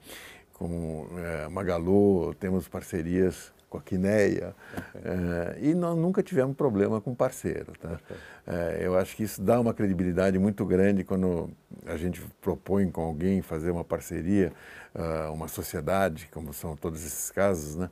com 0.58 1.08
é, 1.18 1.50
Magalu, 1.50 2.34
temos 2.36 2.68
parcerias 2.68 3.54
com 3.70 3.78
a 3.78 3.82
Quineia, 3.82 4.56
é, 5.04 5.58
e 5.62 5.74
nós 5.74 5.98
nunca 5.98 6.24
tivemos 6.24 6.56
problema 6.56 7.02
com 7.02 7.14
parceiro. 7.14 7.74
Tá? 7.80 8.00
É, 8.48 8.80
eu 8.82 8.98
acho 8.98 9.16
que 9.16 9.24
isso 9.24 9.42
dá 9.42 9.60
uma 9.60 9.74
credibilidade 9.74 10.40
muito 10.40 10.66
grande 10.66 11.04
quando 11.04 11.50
a 11.86 11.98
gente 11.98 12.22
propõe 12.42 12.90
com 12.90 13.02
alguém 13.02 13.42
fazer 13.42 13.70
uma 13.70 13.84
parceria, 13.84 14.54
uh, 14.96 15.34
uma 15.34 15.48
sociedade, 15.48 16.30
como 16.32 16.54
são 16.54 16.76
todos 16.76 17.06
esses 17.06 17.30
casos, 17.32 17.76
né? 17.76 17.90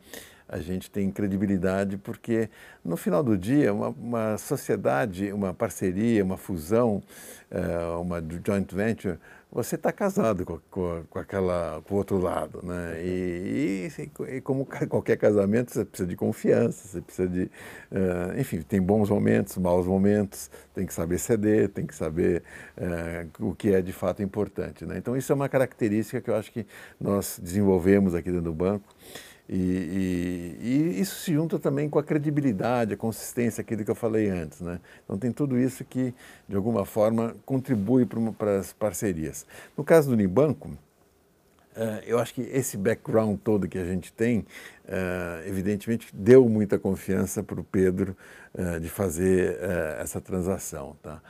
a 0.47 0.59
gente 0.59 0.89
tem 0.89 1.09
credibilidade 1.09 1.97
porque, 1.97 2.49
no 2.83 2.95
final 2.95 3.23
do 3.23 3.37
dia, 3.37 3.73
uma, 3.73 3.89
uma 3.89 4.37
sociedade, 4.37 5.31
uma 5.33 5.53
parceria, 5.53 6.23
uma 6.23 6.37
fusão, 6.37 7.01
uh, 7.51 7.99
uma 7.99 8.21
joint 8.21 8.73
venture, 8.73 9.17
você 9.53 9.75
está 9.75 9.91
casado 9.91 10.43
com, 10.45 10.59
com, 10.71 11.03
com, 11.09 11.19
aquela, 11.19 11.81
com 11.87 11.93
o 11.93 11.97
outro 11.97 12.17
lado, 12.17 12.59
né? 12.63 12.99
E, 13.03 13.87
e, 13.97 14.35
e, 14.37 14.41
como 14.41 14.65
qualquer 14.89 15.15
casamento, 15.17 15.71
você 15.71 15.85
precisa 15.85 16.09
de 16.09 16.15
confiança, 16.15 16.87
você 16.87 17.01
precisa 17.01 17.27
de, 17.29 17.43
uh, 17.43 18.39
enfim, 18.39 18.61
tem 18.61 18.81
bons 18.81 19.09
momentos, 19.11 19.55
maus 19.57 19.85
momentos, 19.85 20.49
tem 20.73 20.85
que 20.87 20.93
saber 20.93 21.19
ceder, 21.19 21.69
tem 21.69 21.85
que 21.85 21.93
saber 21.93 22.41
uh, 22.77 23.47
o 23.47 23.53
que 23.53 23.73
é 23.73 23.81
de 23.81 23.93
fato 23.93 24.23
importante, 24.23 24.85
né? 24.85 24.97
Então 24.97 25.15
isso 25.15 25.31
é 25.31 25.35
uma 25.35 25.47
característica 25.47 26.19
que 26.19 26.29
eu 26.31 26.35
acho 26.35 26.51
que 26.51 26.65
nós 26.99 27.39
desenvolvemos 27.41 28.15
aqui 28.15 28.29
dentro 28.29 28.45
do 28.45 28.53
banco 28.53 28.83
e, 29.47 29.55
e, 29.55 30.57
e, 30.61 31.01
isso 31.01 31.15
se 31.15 31.33
junta 31.33 31.59
também 31.59 31.89
com 31.89 31.99
a 31.99 32.03
credibilidade, 32.03 32.93
a 32.93 32.97
consistência, 32.97 33.61
aquilo 33.61 33.83
que 33.83 33.91
eu 33.91 33.95
falei 33.95 34.29
antes. 34.29 34.61
Né? 34.61 34.79
Então, 35.03 35.17
tem 35.17 35.31
tudo 35.31 35.59
isso 35.59 35.83
que, 35.83 36.13
de 36.47 36.55
alguma 36.55 36.85
forma, 36.85 37.35
contribui 37.45 38.07
para 38.37 38.57
as 38.57 38.71
parcerias. 38.71 39.45
No 39.77 39.83
caso 39.83 40.07
do 40.09 40.13
Unibanco, 40.13 40.69
uh, 40.69 41.99
eu 42.05 42.19
acho 42.19 42.33
que 42.33 42.41
esse 42.41 42.77
background 42.77 43.37
todo 43.43 43.67
que 43.67 43.77
a 43.77 43.85
gente 43.85 44.13
tem, 44.13 44.39
uh, 44.39 45.45
evidentemente, 45.45 46.07
deu 46.13 46.47
muita 46.47 46.79
confiança 46.79 47.43
para 47.43 47.59
o 47.59 47.63
Pedro 47.65 48.15
uh, 48.53 48.79
de 48.79 48.87
fazer 48.87 49.59
essa 49.99 50.21
transação. 50.21 50.95
Tá? 51.03 51.21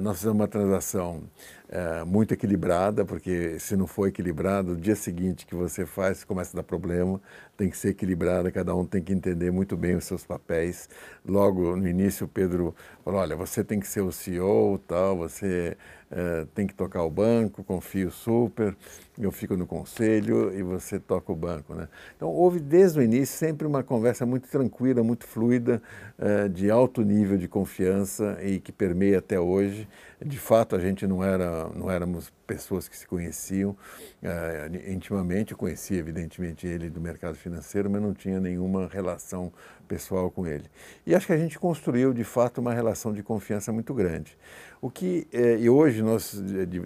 Nós 0.00 0.16
fizemos 0.18 0.36
uma 0.36 0.48
transação 0.48 1.22
é, 1.68 2.04
muito 2.04 2.34
equilibrada, 2.34 3.04
porque 3.04 3.58
se 3.58 3.76
não 3.76 3.86
for 3.86 4.08
equilibrado, 4.08 4.72
o 4.72 4.76
dia 4.76 4.96
seguinte 4.96 5.46
que 5.46 5.54
você 5.54 5.86
faz, 5.86 6.24
começa 6.24 6.56
a 6.56 6.58
dar 6.60 6.62
problema, 6.64 7.20
tem 7.56 7.70
que 7.70 7.76
ser 7.76 7.90
equilibrada, 7.90 8.50
cada 8.50 8.74
um 8.74 8.84
tem 8.84 9.02
que 9.02 9.12
entender 9.12 9.50
muito 9.50 9.76
bem 9.76 9.94
os 9.96 10.04
seus 10.04 10.24
papéis. 10.24 10.88
Logo 11.24 11.76
no 11.76 11.86
início, 11.86 12.26
o 12.26 12.28
Pedro 12.28 12.74
falou, 13.04 13.20
olha, 13.20 13.36
você 13.36 13.62
tem 13.62 13.78
que 13.80 13.86
ser 13.86 14.02
o 14.02 14.12
CEO, 14.12 14.78
tal, 14.86 15.16
você 15.16 15.76
é, 16.14 16.46
tem 16.54 16.64
que 16.64 16.74
tocar 16.74 17.02
o 17.02 17.10
banco, 17.10 17.64
confio 17.64 18.08
super, 18.08 18.76
eu 19.18 19.32
fico 19.32 19.56
no 19.56 19.66
conselho 19.66 20.56
e 20.56 20.62
você 20.62 21.00
toca 21.00 21.32
o 21.32 21.34
banco. 21.34 21.74
Né? 21.74 21.88
Então, 22.16 22.28
houve 22.28 22.60
desde 22.60 23.00
o 23.00 23.02
início 23.02 23.36
sempre 23.36 23.66
uma 23.66 23.82
conversa 23.82 24.24
muito 24.24 24.48
tranquila, 24.48 25.02
muito 25.02 25.26
fluida, 25.26 25.82
é, 26.16 26.48
de 26.48 26.70
alto 26.70 27.02
nível 27.02 27.36
de 27.36 27.48
confiança 27.48 28.38
e 28.42 28.60
que 28.60 28.70
permeia 28.70 29.18
até 29.18 29.40
hoje. 29.40 29.88
De 30.24 30.38
fato, 30.38 30.76
a 30.76 30.78
gente 30.78 31.04
não 31.04 31.22
era, 31.22 31.68
não 31.74 31.90
éramos 31.90 32.32
pessoas 32.46 32.88
que 32.88 32.96
se 32.96 33.06
conheciam 33.06 33.70
uh, 33.70 34.90
intimamente. 34.90 35.52
Eu 35.52 35.58
conhecia, 35.58 35.98
evidentemente, 35.98 36.66
ele 36.66 36.88
do 36.88 37.00
mercado 37.00 37.34
financeiro, 37.34 37.90
mas 37.90 38.00
não 38.00 38.14
tinha 38.14 38.40
nenhuma 38.40 38.86
relação 38.86 39.52
pessoal 39.88 40.30
com 40.30 40.46
ele. 40.46 40.64
E 41.06 41.14
acho 41.14 41.26
que 41.26 41.32
a 41.32 41.38
gente 41.38 41.58
construiu, 41.58 42.12
de 42.12 42.24
fato, 42.24 42.60
uma 42.60 42.72
relação 42.72 43.12
de 43.12 43.22
confiança 43.22 43.72
muito 43.72 43.92
grande. 43.92 44.36
O 44.84 44.90
que, 44.90 45.26
eh, 45.32 45.56
e 45.60 45.70
hoje, 45.70 46.02
nós, 46.02 46.34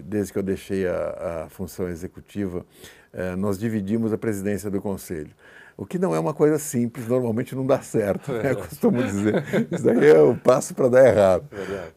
desde 0.05 0.31
que 0.31 0.39
eu 0.39 0.43
deixei 0.43 0.87
a, 0.87 1.43
a 1.43 1.49
função 1.49 1.89
executiva, 1.89 2.65
eh, 3.11 3.35
nós 3.35 3.59
dividimos 3.59 4.13
a 4.13 4.17
presidência 4.17 4.71
do 4.71 4.79
conselho. 4.81 5.31
O 5.75 5.85
que 5.85 5.99
não 5.99 6.15
é 6.15 6.19
uma 6.19 6.33
coisa 6.33 6.57
simples, 6.57 7.09
normalmente 7.09 7.53
não 7.53 7.67
dá 7.67 7.81
certo, 7.81 8.31
né? 8.31 8.51
eu 8.51 8.55
costumo 8.55 9.03
dizer. 9.03 9.43
Isso 9.69 9.83
daí 9.83 10.11
é 10.11 10.21
o 10.21 10.33
passo 10.33 10.73
para 10.73 10.87
dar 10.87 11.07
errado. 11.07 11.45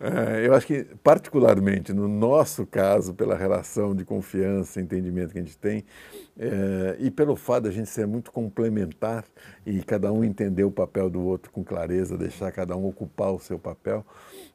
É, 0.00 0.44
eu 0.44 0.54
acho 0.54 0.66
que, 0.66 0.82
particularmente 1.04 1.92
no 1.92 2.08
nosso 2.08 2.66
caso, 2.66 3.14
pela 3.14 3.36
relação 3.36 3.94
de 3.94 4.04
confiança 4.04 4.80
e 4.80 4.82
entendimento 4.82 5.32
que 5.32 5.38
a 5.38 5.42
gente 5.42 5.56
tem, 5.56 5.84
é, 6.38 6.96
e 6.98 7.10
pelo 7.10 7.36
fato 7.36 7.64
de 7.64 7.68
a 7.68 7.72
gente 7.72 7.90
ser 7.90 8.06
muito 8.06 8.32
complementar 8.32 9.24
e 9.66 9.82
cada 9.82 10.12
um 10.12 10.24
entender 10.24 10.64
o 10.64 10.70
papel 10.70 11.10
do 11.10 11.22
outro 11.22 11.50
com 11.50 11.62
clareza, 11.62 12.16
deixar 12.16 12.50
cada 12.52 12.76
um 12.76 12.86
ocupar 12.86 13.32
o 13.32 13.38
seu 13.38 13.58
papel, 13.58 14.04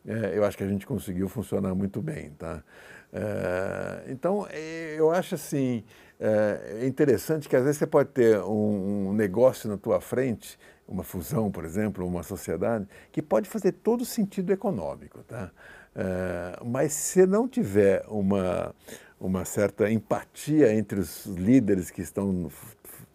é, 0.06 0.38
eu 0.38 0.44
acho 0.44 0.58
que 0.58 0.64
a 0.64 0.68
gente 0.68 0.88
conseguiu 0.88 1.30
funcionar 1.30 1.76
muito 1.76 2.02
bem. 2.02 2.32
Tá? 2.32 2.64
É, 3.14 4.12
então, 4.12 4.48
é, 4.50 4.96
eu 4.98 5.12
acho 5.12 5.36
assim 5.36 5.84
é 6.20 6.86
interessante 6.88 7.48
que 7.48 7.56
às 7.56 7.64
vezes 7.64 7.78
você 7.78 7.86
pode 7.86 8.10
ter 8.10 8.40
um, 8.40 9.10
um 9.10 9.14
negócio 9.14 9.70
na 9.70 9.78
tua 9.78 10.02
frente, 10.02 10.58
uma 10.88 11.04
fusão, 11.04 11.52
por 11.52 11.64
exemplo, 11.64 12.08
uma 12.08 12.24
sociedade, 12.24 12.88
que 13.12 13.22
pode 13.22 13.48
fazer 13.48 13.74
todo 13.74 14.04
sentido 14.04 14.52
econômico, 14.52 15.20
tá? 15.24 15.52
É, 15.96 16.60
mas 16.66 16.94
se 16.94 17.26
não 17.26 17.48
tiver 17.48 18.04
uma, 18.08 18.74
uma 19.20 19.46
certa 19.46 19.90
empatia 19.90 20.74
entre 20.74 21.00
os 21.00 21.26
líderes 21.26 21.90
que 21.90 22.02
estão 22.02 22.50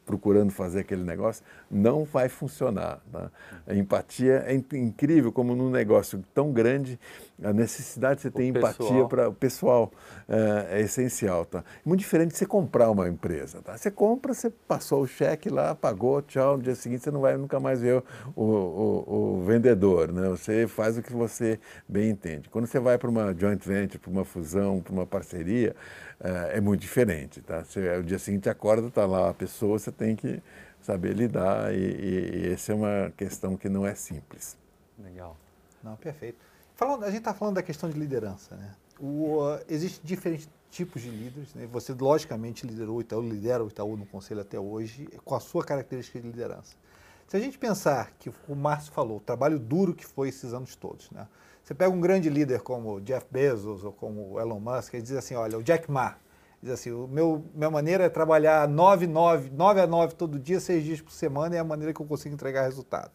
procurando 0.04 0.50
fazer 0.50 0.80
aquele 0.80 1.04
negócio, 1.04 1.44
não 1.70 2.04
vai 2.04 2.28
funcionar. 2.28 3.00
Tá? 3.10 3.30
A 3.66 3.74
empatia 3.74 4.44
é 4.46 4.54
incrível 4.54 5.32
como 5.32 5.54
num 5.54 5.70
negócio 5.70 6.22
tão 6.34 6.52
grande, 6.52 6.98
a 7.42 7.52
necessidade 7.52 8.16
de 8.16 8.22
você 8.22 8.30
ter 8.30 8.44
empatia 8.46 9.04
para 9.06 9.28
o 9.28 9.32
pessoal 9.32 9.92
é, 10.28 10.78
é, 10.78 10.80
essencial. 10.80 11.44
Tá? 11.44 11.64
Muito 11.84 12.00
diferente 12.00 12.32
de 12.32 12.38
você 12.38 12.46
comprar 12.46 12.90
uma 12.90 13.08
empresa. 13.08 13.60
Tá? 13.62 13.76
Você 13.76 13.90
compra, 13.90 14.32
você 14.32 14.50
passou 14.50 15.02
o 15.02 15.06
cheque 15.06 15.48
lá, 15.48 15.74
pagou, 15.74 16.22
tchau, 16.22 16.56
no 16.56 16.62
dia 16.62 16.74
seguinte 16.74 17.02
você 17.02 17.10
não 17.10 17.20
vai 17.20 17.36
nunca 17.36 17.58
mais 17.58 17.80
ver 17.80 18.02
o, 18.36 18.42
o, 18.42 19.38
o 19.38 19.44
vendedor. 19.44 20.12
Né? 20.12 20.28
Você 20.28 20.66
faz 20.66 20.96
o 20.96 21.02
que 21.02 21.12
você 21.12 21.58
bem 21.88 22.10
entende. 22.10 22.48
Quando 22.48 22.66
você 22.66 22.78
vai 22.78 22.98
para 22.98 23.08
uma 23.08 23.34
joint 23.34 23.62
venture, 23.64 23.98
para 23.98 24.10
uma 24.10 24.24
fusão, 24.24 24.80
para 24.80 24.92
uma 24.92 25.06
parceria, 25.06 25.74
é, 26.20 26.58
é, 26.58 26.60
muito 26.60 26.80
diferente. 26.80 27.40
Tá? 27.40 27.64
Você, 27.64 27.96
o 27.96 28.02
dia 28.02 28.18
seguinte 28.18 28.48
acorda, 28.48 28.88
está 28.88 29.04
lá 29.06 29.30
a 29.30 29.34
pessoa, 29.34 29.78
você 29.78 29.90
tem 29.90 30.14
que 30.14 30.42
saber 30.80 31.14
lidar 31.14 31.72
e, 31.74 31.78
e, 31.78 32.46
e 32.46 32.52
essa 32.52 32.72
é 32.72 32.74
uma 32.74 33.12
questão 33.16 33.56
que 33.56 33.68
não 33.68 33.86
é 33.86 33.94
simples. 33.94 34.56
Legal. 34.98 35.36
Não, 35.82 35.96
perfeito. 35.96 36.51
Falando, 36.74 37.04
a 37.04 37.08
gente 37.08 37.18
está 37.18 37.34
falando 37.34 37.56
da 37.56 37.62
questão 37.62 37.88
de 37.88 37.98
liderança, 37.98 38.56
né? 38.56 38.74
O, 38.98 39.40
uh, 39.40 39.60
Existem 39.68 40.00
diferentes 40.04 40.48
tipos 40.70 41.02
de 41.02 41.10
líderes, 41.10 41.54
né? 41.54 41.68
Você 41.70 41.92
logicamente 41.92 42.66
liderou 42.66 42.96
o 42.96 43.00
Itaú, 43.00 43.20
lidera 43.20 43.62
o 43.62 43.68
Itaú 43.68 43.96
no 43.96 44.06
conselho 44.06 44.40
até 44.40 44.58
hoje, 44.58 45.08
com 45.24 45.34
a 45.34 45.40
sua 45.40 45.64
característica 45.64 46.20
de 46.20 46.26
liderança. 46.26 46.74
Se 47.28 47.36
a 47.36 47.40
gente 47.40 47.58
pensar 47.58 48.12
que 48.18 48.30
o 48.48 48.54
Márcio 48.54 48.92
falou, 48.92 49.18
o 49.18 49.20
trabalho 49.20 49.58
duro 49.58 49.94
que 49.94 50.04
foi 50.04 50.28
esses 50.28 50.52
anos 50.52 50.74
todos, 50.74 51.10
né? 51.10 51.26
Você 51.62 51.74
pega 51.74 51.90
um 51.90 52.00
grande 52.00 52.28
líder 52.28 52.60
como 52.60 53.00
Jeff 53.00 53.26
Bezos 53.30 53.84
ou 53.84 53.92
como 53.92 54.40
Elon 54.40 54.58
Musk 54.58 54.94
e 54.94 55.02
diz 55.02 55.12
assim, 55.12 55.34
olha, 55.34 55.56
o 55.56 55.62
Jack 55.62 55.90
Ma, 55.90 56.16
diz 56.60 56.72
assim, 56.72 56.90
o 56.90 57.06
meu, 57.06 57.44
minha 57.54 57.70
maneira 57.70 58.04
é 58.04 58.08
trabalhar 58.08 58.68
9, 58.68 59.06
9, 59.06 59.50
9 59.50 59.80
a 59.80 59.86
9 59.86 60.14
todo 60.14 60.38
dia, 60.38 60.58
seis 60.58 60.82
dias 60.82 61.00
por 61.00 61.12
semana, 61.12 61.54
é 61.54 61.58
a 61.58 61.64
maneira 61.64 61.94
que 61.94 62.00
eu 62.00 62.06
consigo 62.06 62.34
entregar 62.34 62.64
resultado. 62.64 63.12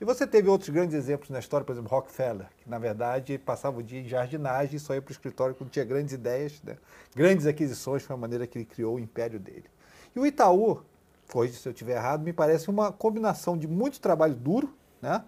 E 0.00 0.04
você 0.04 0.26
teve 0.26 0.48
outros 0.48 0.70
grandes 0.70 0.94
exemplos 0.94 1.30
na 1.30 1.38
história, 1.38 1.64
por 1.64 1.72
exemplo, 1.72 1.90
Rockefeller, 1.90 2.48
que 2.58 2.68
na 2.68 2.78
verdade 2.78 3.38
passava 3.38 3.78
o 3.78 3.82
dia 3.82 4.00
em 4.00 4.08
jardinagem 4.08 4.76
e 4.76 4.80
só 4.80 4.94
ia 4.94 5.00
para 5.00 5.10
o 5.10 5.12
escritório 5.12 5.54
quando 5.54 5.70
tinha 5.70 5.84
grandes 5.84 6.12
ideias, 6.12 6.60
né? 6.62 6.76
grandes 7.14 7.46
aquisições, 7.46 8.02
foi 8.02 8.14
a 8.14 8.18
maneira 8.18 8.46
que 8.46 8.58
ele 8.58 8.64
criou 8.64 8.96
o 8.96 8.98
império 8.98 9.38
dele. 9.38 9.64
E 10.14 10.18
o 10.18 10.26
Itaú, 10.26 10.82
foi, 11.26 11.48
se 11.48 11.66
eu 11.66 11.72
estiver 11.72 11.96
errado, 11.96 12.22
me 12.22 12.32
parece 12.32 12.68
uma 12.68 12.92
combinação 12.92 13.56
de 13.56 13.68
muito 13.68 14.00
trabalho 14.00 14.34
duro, 14.34 14.74
né? 15.00 15.24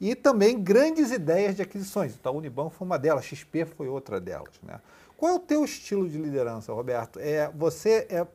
e 0.00 0.14
também 0.14 0.60
grandes 0.60 1.10
ideias 1.10 1.56
de 1.56 1.62
aquisições. 1.62 2.14
Então, 2.14 2.34
a 2.34 2.36
Unibanco 2.36 2.70
foi 2.70 2.86
uma 2.86 2.98
delas, 2.98 3.24
XP 3.24 3.64
foi 3.64 3.88
outra 3.88 4.20
delas. 4.20 4.54
Né? 4.62 4.80
Qual 5.16 5.32
é 5.32 5.34
o 5.34 5.40
teu 5.40 5.64
estilo 5.64 6.08
de 6.08 6.18
liderança, 6.18 6.72
Roberto? 6.72 7.18
É, 7.18 7.50
você 7.54 8.06
é, 8.08 8.26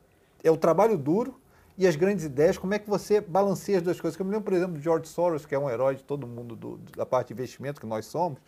é 0.42 0.50
o 0.50 0.56
trabalho 0.56 0.98
duro, 0.98 1.34
e 1.76 1.86
as 1.86 1.96
grandes 1.96 2.24
ideias, 2.24 2.56
como 2.56 2.72
é 2.72 2.78
que 2.78 2.88
você 2.88 3.20
balanceia 3.20 3.78
as 3.78 3.84
duas 3.84 4.00
coisas? 4.00 4.18
Eu 4.18 4.24
me 4.24 4.30
lembro, 4.30 4.44
por 4.44 4.54
exemplo, 4.54 4.76
de 4.76 4.82
George 4.82 5.08
Soros, 5.08 5.44
que 5.44 5.54
é 5.54 5.58
um 5.58 5.68
herói 5.68 5.96
de 5.96 6.04
todo 6.04 6.26
mundo 6.26 6.54
do, 6.54 6.78
da 6.96 7.04
parte 7.04 7.28
de 7.28 7.34
investimento 7.34 7.80
que 7.80 7.86
nós 7.86 8.06
somos, 8.06 8.38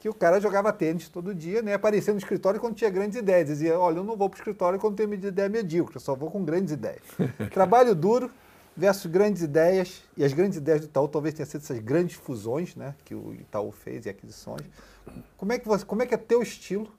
que 0.00 0.08
o 0.08 0.14
cara 0.14 0.40
jogava 0.40 0.72
tênis 0.72 1.08
todo 1.10 1.34
dia, 1.34 1.60
né? 1.60 1.74
Aparecia 1.74 2.14
no 2.14 2.18
escritório 2.18 2.58
quando 2.58 2.74
tinha 2.74 2.88
grandes 2.88 3.18
ideias. 3.18 3.48
Dizia, 3.48 3.78
olha, 3.78 3.98
eu 3.98 4.04
não 4.04 4.16
vou 4.16 4.30
para 4.30 4.38
o 4.38 4.40
escritório 4.40 4.78
quando 4.78 4.96
tenho 4.96 5.12
ideia 5.12 5.48
medíocre, 5.48 5.96
eu 5.96 6.00
só 6.00 6.14
vou 6.14 6.30
com 6.30 6.42
grandes 6.42 6.72
ideias. 6.72 7.02
Trabalho 7.52 7.94
duro 7.94 8.30
versus 8.74 9.10
grandes 9.10 9.42
ideias, 9.42 10.02
e 10.16 10.24
as 10.24 10.32
grandes 10.32 10.56
ideias 10.56 10.80
do 10.80 10.86
Itaú 10.86 11.06
talvez 11.06 11.34
tenham 11.34 11.46
sido 11.46 11.60
essas 11.60 11.78
grandes 11.80 12.16
fusões, 12.16 12.74
né? 12.74 12.94
Que 13.04 13.14
o 13.14 13.34
Itaú 13.34 13.70
fez 13.72 14.06
e 14.06 14.08
aquisições. 14.08 14.62
Como 15.36 15.52
é 15.52 15.58
que, 15.58 15.68
você, 15.68 15.84
como 15.84 16.02
é, 16.02 16.06
que 16.06 16.14
é 16.14 16.16
teu 16.16 16.40
estilo 16.40 16.90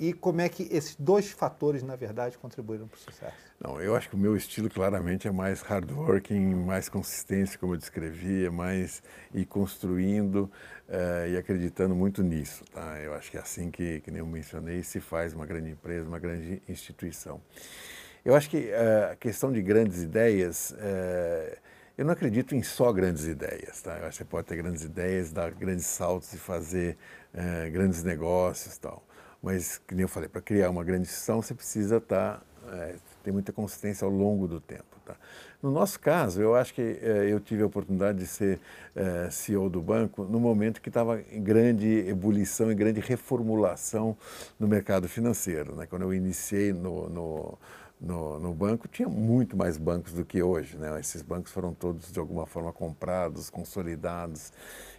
e 0.00 0.12
como 0.12 0.40
é 0.40 0.48
que 0.48 0.62
esses 0.70 0.94
dois 0.94 1.32
fatores, 1.32 1.82
na 1.82 1.96
verdade, 1.96 2.38
contribuíram 2.38 2.86
para 2.86 2.96
o 2.96 3.00
sucesso? 3.00 3.34
Não, 3.60 3.80
eu 3.80 3.96
acho 3.96 4.08
que 4.08 4.14
o 4.14 4.18
meu 4.18 4.36
estilo 4.36 4.70
claramente 4.70 5.26
é 5.26 5.32
mais 5.32 5.60
hardworking, 5.60 6.54
mais 6.54 6.88
consistência, 6.88 7.58
como 7.58 7.74
eu 7.74 7.76
descrevi, 7.76 8.44
é 8.44 8.50
mais 8.50 9.02
ir 9.34 9.44
construindo 9.44 10.48
uh, 10.88 11.28
e 11.28 11.36
acreditando 11.36 11.96
muito 11.96 12.22
nisso. 12.22 12.62
Tá? 12.72 13.00
Eu 13.00 13.12
acho 13.14 13.28
que 13.28 13.36
é 13.36 13.40
assim 13.40 13.72
que, 13.72 14.00
que 14.00 14.12
nem 14.12 14.20
eu 14.20 14.26
mencionei, 14.26 14.84
se 14.84 15.00
faz 15.00 15.34
uma 15.34 15.44
grande 15.44 15.70
empresa, 15.70 16.06
uma 16.06 16.20
grande 16.20 16.62
instituição. 16.68 17.40
Eu 18.24 18.36
acho 18.36 18.48
que 18.48 18.70
uh, 18.70 19.12
a 19.12 19.16
questão 19.16 19.50
de 19.50 19.60
grandes 19.60 20.00
ideias, 20.00 20.70
uh, 20.70 21.56
eu 21.96 22.04
não 22.04 22.12
acredito 22.12 22.54
em 22.54 22.62
só 22.62 22.92
grandes 22.92 23.26
ideias. 23.26 23.82
Tá? 23.82 23.98
Eu 23.98 24.06
acho 24.06 24.18
que 24.18 24.24
você 24.24 24.30
pode 24.30 24.46
ter 24.46 24.54
grandes 24.54 24.84
ideias, 24.84 25.32
dar 25.32 25.50
grandes 25.50 25.86
saltos 25.86 26.32
e 26.32 26.38
fazer 26.38 26.96
grandes 27.70 28.02
negócios 28.02 28.78
tal. 28.78 29.07
Mas, 29.42 29.80
como 29.86 30.00
eu 30.00 30.08
falei, 30.08 30.28
para 30.28 30.40
criar 30.40 30.70
uma 30.70 30.82
grande 30.82 31.02
instituição, 31.02 31.40
você 31.40 31.54
precisa 31.54 31.98
estar, 31.98 32.38
tá, 32.38 32.74
é, 32.74 32.96
ter 33.22 33.32
muita 33.32 33.52
consistência 33.52 34.04
ao 34.04 34.10
longo 34.10 34.48
do 34.48 34.60
tempo. 34.60 34.98
Tá? 35.04 35.14
No 35.62 35.70
nosso 35.70 35.98
caso, 35.98 36.40
eu 36.40 36.54
acho 36.54 36.74
que 36.74 36.98
é, 37.02 37.28
eu 37.30 37.40
tive 37.40 37.62
a 37.62 37.66
oportunidade 37.66 38.18
de 38.18 38.26
ser 38.26 38.60
é, 38.94 39.30
CEO 39.30 39.70
do 39.70 39.80
banco 39.80 40.24
no 40.24 40.38
momento 40.38 40.80
que 40.80 40.88
estava 40.88 41.20
em 41.32 41.42
grande 41.42 42.08
ebulição 42.08 42.70
e 42.70 42.74
grande 42.74 43.00
reformulação 43.00 44.16
no 44.58 44.68
mercado 44.68 45.08
financeiro. 45.08 45.74
Né? 45.76 45.86
Quando 45.86 46.02
eu 46.02 46.12
iniciei 46.12 46.72
no, 46.72 47.08
no 47.08 47.58
no, 48.00 48.38
no, 48.38 48.54
banco, 48.54 48.86
tinha 48.86 49.08
muito 49.08 49.56
mais 49.56 49.76
bancos 49.76 50.12
do 50.12 50.24
que 50.24 50.40
hoje. 50.42 50.76
Né? 50.76 51.00
Esses 51.00 51.22
bancos 51.22 51.50
foram 51.50 51.74
todos, 51.74 52.12
de 52.12 52.18
alguma 52.18 52.46
forma, 52.46 52.72
comprados, 52.72 53.50
consolidados. 53.50 54.52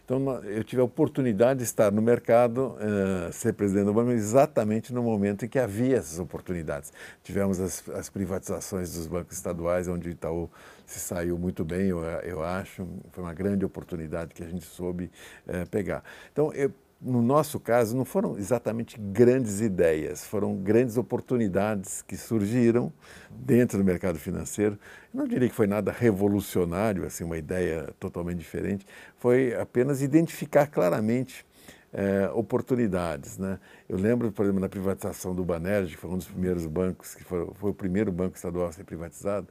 Então, 0.09 0.43
eu 0.43 0.63
tive 0.63 0.81
a 0.81 0.85
oportunidade 0.85 1.59
de 1.59 1.65
estar 1.65 1.91
no 1.91 2.01
mercado, 2.01 2.75
uh, 2.77 3.31
ser 3.31 3.53
presidente 3.53 3.85
do 3.85 3.93
banco, 3.93 4.09
exatamente 4.09 4.91
no 4.91 5.03
momento 5.03 5.45
em 5.45 5.47
que 5.47 5.59
havia 5.59 5.97
essas 5.97 6.17
oportunidades. 6.17 6.91
Tivemos 7.21 7.59
as, 7.59 7.87
as 7.89 8.09
privatizações 8.09 8.91
dos 8.95 9.05
bancos 9.05 9.37
estaduais, 9.37 9.87
onde 9.87 10.09
o 10.09 10.11
Itaú 10.11 10.49
se 10.83 10.99
saiu 10.99 11.37
muito 11.37 11.63
bem, 11.63 11.89
eu, 11.89 11.99
eu 12.23 12.43
acho. 12.43 12.87
Foi 13.11 13.23
uma 13.23 13.35
grande 13.35 13.63
oportunidade 13.63 14.33
que 14.33 14.41
a 14.41 14.47
gente 14.47 14.65
soube 14.65 15.11
uh, 15.45 15.69
pegar. 15.69 16.03
Então, 16.31 16.51
eu, 16.53 16.73
no 17.01 17.21
nosso 17.21 17.59
caso, 17.59 17.95
não 17.95 18.03
foram 18.03 18.37
exatamente 18.37 18.99
grandes 18.99 19.61
ideias, 19.61 20.25
foram 20.25 20.55
grandes 20.55 20.97
oportunidades 20.97 22.01
que 22.01 22.17
surgiram 22.17 22.91
dentro 23.29 23.77
do 23.77 23.83
mercado 23.83 24.19
financeiro. 24.19 24.77
Eu 25.13 25.19
não 25.19 25.27
diria 25.27 25.47
que 25.47 25.55
foi 25.55 25.67
nada 25.67 25.91
revolucionário, 25.91 27.05
assim, 27.05 27.23
uma 27.23 27.37
ideia 27.37 27.93
totalmente 27.99 28.39
diferente, 28.39 28.85
foi 29.17 29.55
apenas 29.55 30.01
identificar 30.01 30.67
claramente 30.67 31.45
é, 31.93 32.29
oportunidades. 32.33 33.37
Né? 33.37 33.59
Eu 33.87 33.97
lembro, 33.97 34.31
por 34.31 34.43
exemplo, 34.43 34.59
na 34.59 34.69
privatização 34.69 35.33
do 35.33 35.43
Banerj, 35.45 35.95
que 35.95 35.97
foi 35.97 36.09
um 36.09 36.17
dos 36.17 36.27
primeiros 36.27 36.65
bancos, 36.65 37.15
que 37.15 37.23
foi, 37.23 37.47
foi 37.55 37.71
o 37.71 37.73
primeiro 37.73 38.11
banco 38.11 38.35
estadual 38.35 38.67
a 38.67 38.71
ser 38.71 38.83
privatizado, 38.83 39.47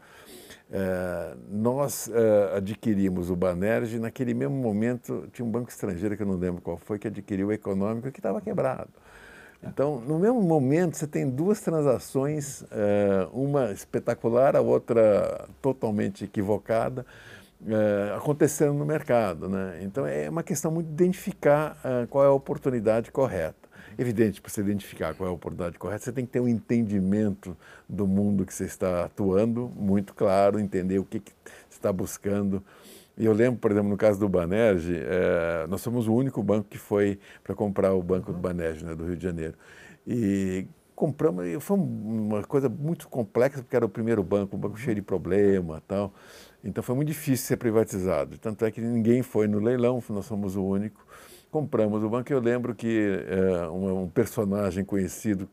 nós 1.50 2.10
é, 2.12 2.56
adquirimos 2.56 3.30
o 3.30 3.37
Banerj 3.37 3.98
naquele 3.98 4.34
mesmo 4.34 4.56
momento 4.56 5.26
tinha 5.32 5.44
um 5.44 5.50
banco 5.50 5.70
estrangeiro, 5.70 6.16
que 6.16 6.22
eu 6.22 6.26
não 6.26 6.37
lembro 6.37 6.60
qual 6.60 6.76
foi, 6.76 6.98
que 6.98 7.08
adquiriu 7.08 7.48
o 7.48 7.52
Econômico 7.52 8.10
que 8.10 8.18
estava 8.18 8.40
quebrado. 8.40 8.90
Então, 9.62 10.00
no 10.00 10.18
mesmo 10.18 10.40
momento, 10.40 10.96
você 10.96 11.06
tem 11.06 11.28
duas 11.28 11.60
transações, 11.60 12.62
é, 12.70 13.26
uma 13.32 13.72
espetacular, 13.72 14.54
a 14.54 14.60
outra 14.60 15.48
totalmente 15.60 16.25
equivocada, 16.25 17.04
é, 17.66 18.14
acontecendo 18.16 18.74
no 18.74 18.85
mercado. 18.85 19.48
Né? 19.48 19.81
Então, 19.83 20.07
é 20.07 20.31
uma 20.31 20.44
questão 20.44 20.70
muito 20.70 20.87
de 20.87 20.92
identificar 20.92 21.76
é, 21.83 22.07
qual 22.07 22.24
é 22.24 22.28
a 22.28 22.33
oportunidade 22.33 23.11
correta. 23.11 23.67
Evidente, 23.98 24.40
para 24.40 24.48
você 24.48 24.61
identificar 24.61 25.12
qual 25.12 25.28
é 25.28 25.30
a 25.30 25.34
oportunidade 25.34 25.76
correta, 25.76 26.04
você 26.04 26.12
tem 26.12 26.24
que 26.24 26.30
ter 26.30 26.38
um 26.38 26.46
entendimento 26.46 27.56
do 27.88 28.06
mundo 28.06 28.46
que 28.46 28.54
você 28.54 28.64
está 28.64 29.04
atuando, 29.04 29.72
muito 29.74 30.14
claro, 30.14 30.61
entender 30.61 31.00
o 31.00 31.04
que, 31.04 31.18
que 31.18 31.32
você 31.68 31.78
está 31.78 31.92
buscando. 31.92 32.62
E 33.16 33.24
eu 33.24 33.32
lembro, 33.32 33.58
por 33.58 33.72
exemplo, 33.72 33.88
no 33.88 33.96
caso 33.96 34.20
do 34.20 34.28
Banerj, 34.28 34.94
é, 34.94 35.66
nós 35.66 35.80
somos 35.80 36.06
o 36.06 36.14
único 36.14 36.40
banco 36.44 36.68
que 36.70 36.78
foi 36.78 37.18
para 37.42 37.56
comprar 37.56 37.92
o 37.92 38.00
banco 38.00 38.32
do 38.32 38.38
Banerj, 38.38 38.84
né, 38.84 38.94
do 38.94 39.04
Rio 39.04 39.16
de 39.16 39.22
Janeiro. 39.24 39.54
E 40.06 40.64
compramos, 40.94 41.44
e 41.44 41.58
foi 41.58 41.76
uma 41.76 42.44
coisa 42.44 42.68
muito 42.68 43.08
complexa, 43.08 43.62
porque 43.62 43.74
era 43.74 43.84
o 43.84 43.88
primeiro 43.88 44.22
banco, 44.22 44.54
um 44.56 44.61
banco 44.61 44.78
cheio 44.78 44.94
de 44.94 45.02
problema 45.02 45.82
tal. 45.88 46.14
Então 46.62 46.84
foi 46.84 46.94
muito 46.94 47.08
difícil 47.08 47.46
ser 47.46 47.56
privatizado. 47.56 48.38
Tanto 48.38 48.64
é 48.64 48.70
que 48.70 48.80
ninguém 48.80 49.22
foi 49.22 49.48
no 49.48 49.58
leilão, 49.58 50.00
nós 50.08 50.26
somos 50.26 50.54
o 50.54 50.64
único 50.64 51.04
compramos 51.50 52.02
o 52.02 52.08
banco. 52.08 52.32
Eu 52.32 52.40
lembro 52.40 52.74
que 52.74 53.24
é, 53.26 53.68
um, 53.68 54.02
um, 54.02 54.08
personagem 54.08 54.84
conhecido 54.84 55.48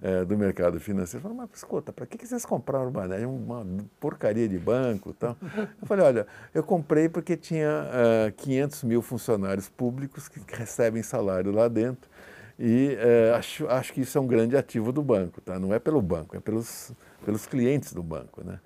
é, 0.00 0.24
do 0.24 0.36
mercado 0.36 0.78
financeiro 0.80 1.22
falou, 1.22 1.36
mas 1.36 1.50
escuta, 1.54 1.92
para 1.92 2.06
que, 2.06 2.18
que 2.18 2.26
vocês 2.26 2.44
compraram 2.44 2.88
o 2.88 2.90
Bané? 2.90 3.22
É 3.22 3.26
uma 3.26 3.66
porcaria 4.00 4.48
de 4.48 4.58
banco 4.58 5.12
tal. 5.12 5.36
Eu 5.80 5.86
falei, 5.86 6.04
olha, 6.04 6.26
eu 6.54 6.62
comprei 6.62 7.08
porque 7.08 7.36
tinha 7.36 7.88
é, 8.26 8.30
500 8.36 8.84
mil 8.84 9.02
funcionários 9.02 9.68
públicos 9.68 10.28
que 10.28 10.40
recebem 10.54 11.02
salário 11.02 11.52
lá 11.52 11.68
dentro 11.68 12.10
e 12.58 12.96
acho, 13.34 13.66
acho 13.66 13.92
que 13.92 14.02
isso 14.02 14.16
é 14.16 14.20
um 14.20 14.26
grande 14.26 14.56
ativo 14.56 14.92
do 14.92 15.02
banco, 15.02 15.40
tá? 15.40 15.58
não 15.58 15.74
é 15.74 15.80
pelo 15.80 16.00
banco, 16.00 16.36
é 16.36 16.40
pelos, 16.40 16.92
pelos 17.24 17.44
clientes 17.46 17.92
do 17.92 18.02
banco. 18.02 18.44
Né? 18.44 18.60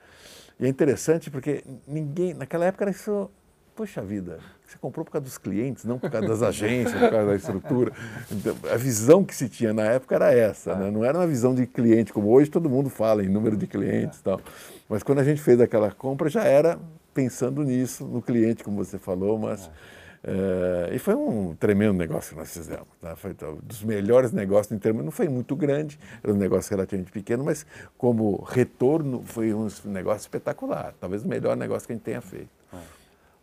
E 0.61 0.67
é 0.67 0.69
interessante 0.69 1.31
porque 1.31 1.65
ninguém, 1.87 2.35
naquela 2.35 2.67
época 2.67 2.85
era 2.85 2.91
isso 2.91 3.31
Poxa 3.77 4.01
vida, 4.01 4.39
você 4.67 4.79
comprou 4.79 5.05
por 5.05 5.13
causa 5.13 5.25
dos 5.25 5.39
clientes, 5.39 5.85
não 5.85 5.99
por 5.99 6.11
causa 6.11 6.27
das 6.27 6.43
agências, 6.43 6.99
por 6.99 7.11
causa 7.11 7.27
da 7.27 7.37
estrutura. 7.37 7.93
Então, 8.31 8.57
a 8.73 8.77
visão 8.77 9.25
que 9.25 9.35
se 9.35 9.49
tinha 9.49 9.73
na 9.73 9.85
época 9.85 10.15
era 10.15 10.33
essa, 10.33 10.75
né? 10.75 10.91
não 10.91 11.05
era 11.05 11.17
uma 11.17 11.27
visão 11.27 11.55
de 11.55 11.67
cliente, 11.67 12.13
como 12.13 12.29
hoje 12.29 12.51
todo 12.51 12.69
mundo 12.69 12.91
fala 12.91 13.25
em 13.25 13.29
número 13.29 13.57
de 13.57 13.67
clientes 13.67 14.19
e 14.19 14.23
tal. 14.23 14.41
Mas 14.89 15.03
quando 15.03 15.21
a 15.21 15.25
gente 15.25 15.41
fez 15.41 15.61
aquela 15.61 15.93
compra, 15.93 16.29
já 16.29 16.45
era 16.45 16.79
pensando 17.15 17.63
nisso, 17.63 18.05
no 18.05 18.21
cliente, 18.21 18.65
como 18.65 18.77
você 18.77 18.99
falou, 18.99 19.39
mas... 19.39 19.71
É, 20.29 20.91
e 20.93 20.99
foi 20.99 21.15
um 21.15 21.55
tremendo 21.55 21.93
negócio 21.93 22.33
que 22.33 22.39
nós 22.39 22.53
fizemos. 22.53 22.89
Tá? 23.01 23.15
Foi 23.15 23.31
um 23.31 23.59
dos 23.63 23.85
melhores 23.85 24.33
negócios 24.33 24.73
em 24.73 24.79
termos, 24.79 25.05
não 25.05 25.13
foi 25.13 25.29
muito 25.29 25.55
grande, 25.55 25.97
era 26.23 26.33
um 26.33 26.37
negócio 26.37 26.69
relativamente 26.75 27.13
pequeno, 27.13 27.45
mas 27.45 27.65
como 27.97 28.43
retorno 28.43 29.23
foi 29.25 29.55
um 29.55 29.69
negócio 29.85 30.23
espetacular, 30.23 30.95
talvez 31.01 31.23
o 31.23 31.29
melhor 31.29 31.57
negócio 31.57 31.87
que 31.87 31.93
a 31.93 31.97
gente 31.97 32.05
tenha 32.05 32.21
feito. 32.21 32.49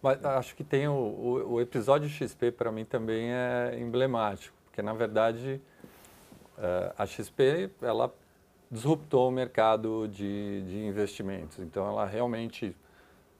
Mas 0.03 0.23
acho 0.25 0.53
que 0.53 0.65
tem 0.65 0.85
o, 0.85 0.91
o, 0.91 1.53
o 1.53 1.61
episódio 1.61 2.09
XP 2.09 2.51
para 2.51 2.69
mim 2.73 2.83
também 2.83 3.31
é 3.31 3.77
emblemático, 3.79 4.53
porque 4.65 4.81
na 4.81 4.91
verdade 4.91 5.61
uh, 6.57 6.93
a 6.97 7.05
XP 7.05 7.69
ela 7.81 8.13
disruptou 8.69 9.29
o 9.29 9.31
mercado 9.31 10.09
de, 10.09 10.61
de 10.63 10.85
investimentos. 10.85 11.57
Então 11.59 11.87
ela 11.87 12.05
realmente 12.05 12.75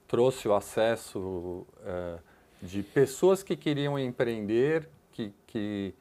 trouxe 0.08 0.48
o 0.48 0.54
acesso 0.54 1.18
uh, 1.18 2.18
de 2.62 2.82
pessoas 2.82 3.42
que 3.42 3.56
queriam 3.56 3.98
empreender, 3.98 4.88
que, 5.12 5.34
que 5.46 5.94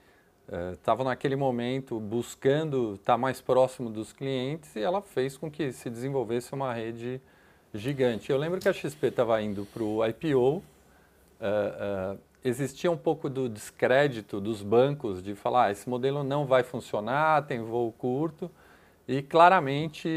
estavam 0.74 1.06
naquele 1.06 1.36
momento 1.36 2.00
buscando 2.00 2.96
estar 2.96 3.18
mais 3.18 3.42
próximo 3.42 3.90
dos 3.90 4.12
clientes 4.12 4.76
e 4.76 4.82
ela 4.82 5.02
fez 5.02 5.38
com 5.38 5.50
que 5.50 5.72
se 5.72 5.90
desenvolvesse 5.90 6.54
uma 6.54 6.74
rede 6.74 7.22
gigante. 7.74 8.32
Eu 8.32 8.38
lembro 8.38 8.60
que 8.60 8.70
a 8.70 8.74
XP 8.74 9.08
estava 9.08 9.42
indo 9.42 9.66
para 9.66 9.84
o 9.84 10.06
IPO, 10.06 10.38
uh, 10.38 10.64
uh, 12.14 12.20
existia 12.44 12.92
um 12.92 12.98
pouco 12.98 13.30
do 13.30 13.50
descrédito 13.50 14.40
dos 14.40 14.62
bancos 14.62 15.24
de 15.24 15.34
falar, 15.34 15.66
ah, 15.66 15.72
esse 15.72 15.90
modelo 15.90 16.24
não 16.24 16.46
vai 16.46 16.62
funcionar, 16.62 17.46
tem 17.48 17.62
voo 17.62 17.92
curto, 17.92 18.52
e 19.08 19.22
claramente 19.24 20.08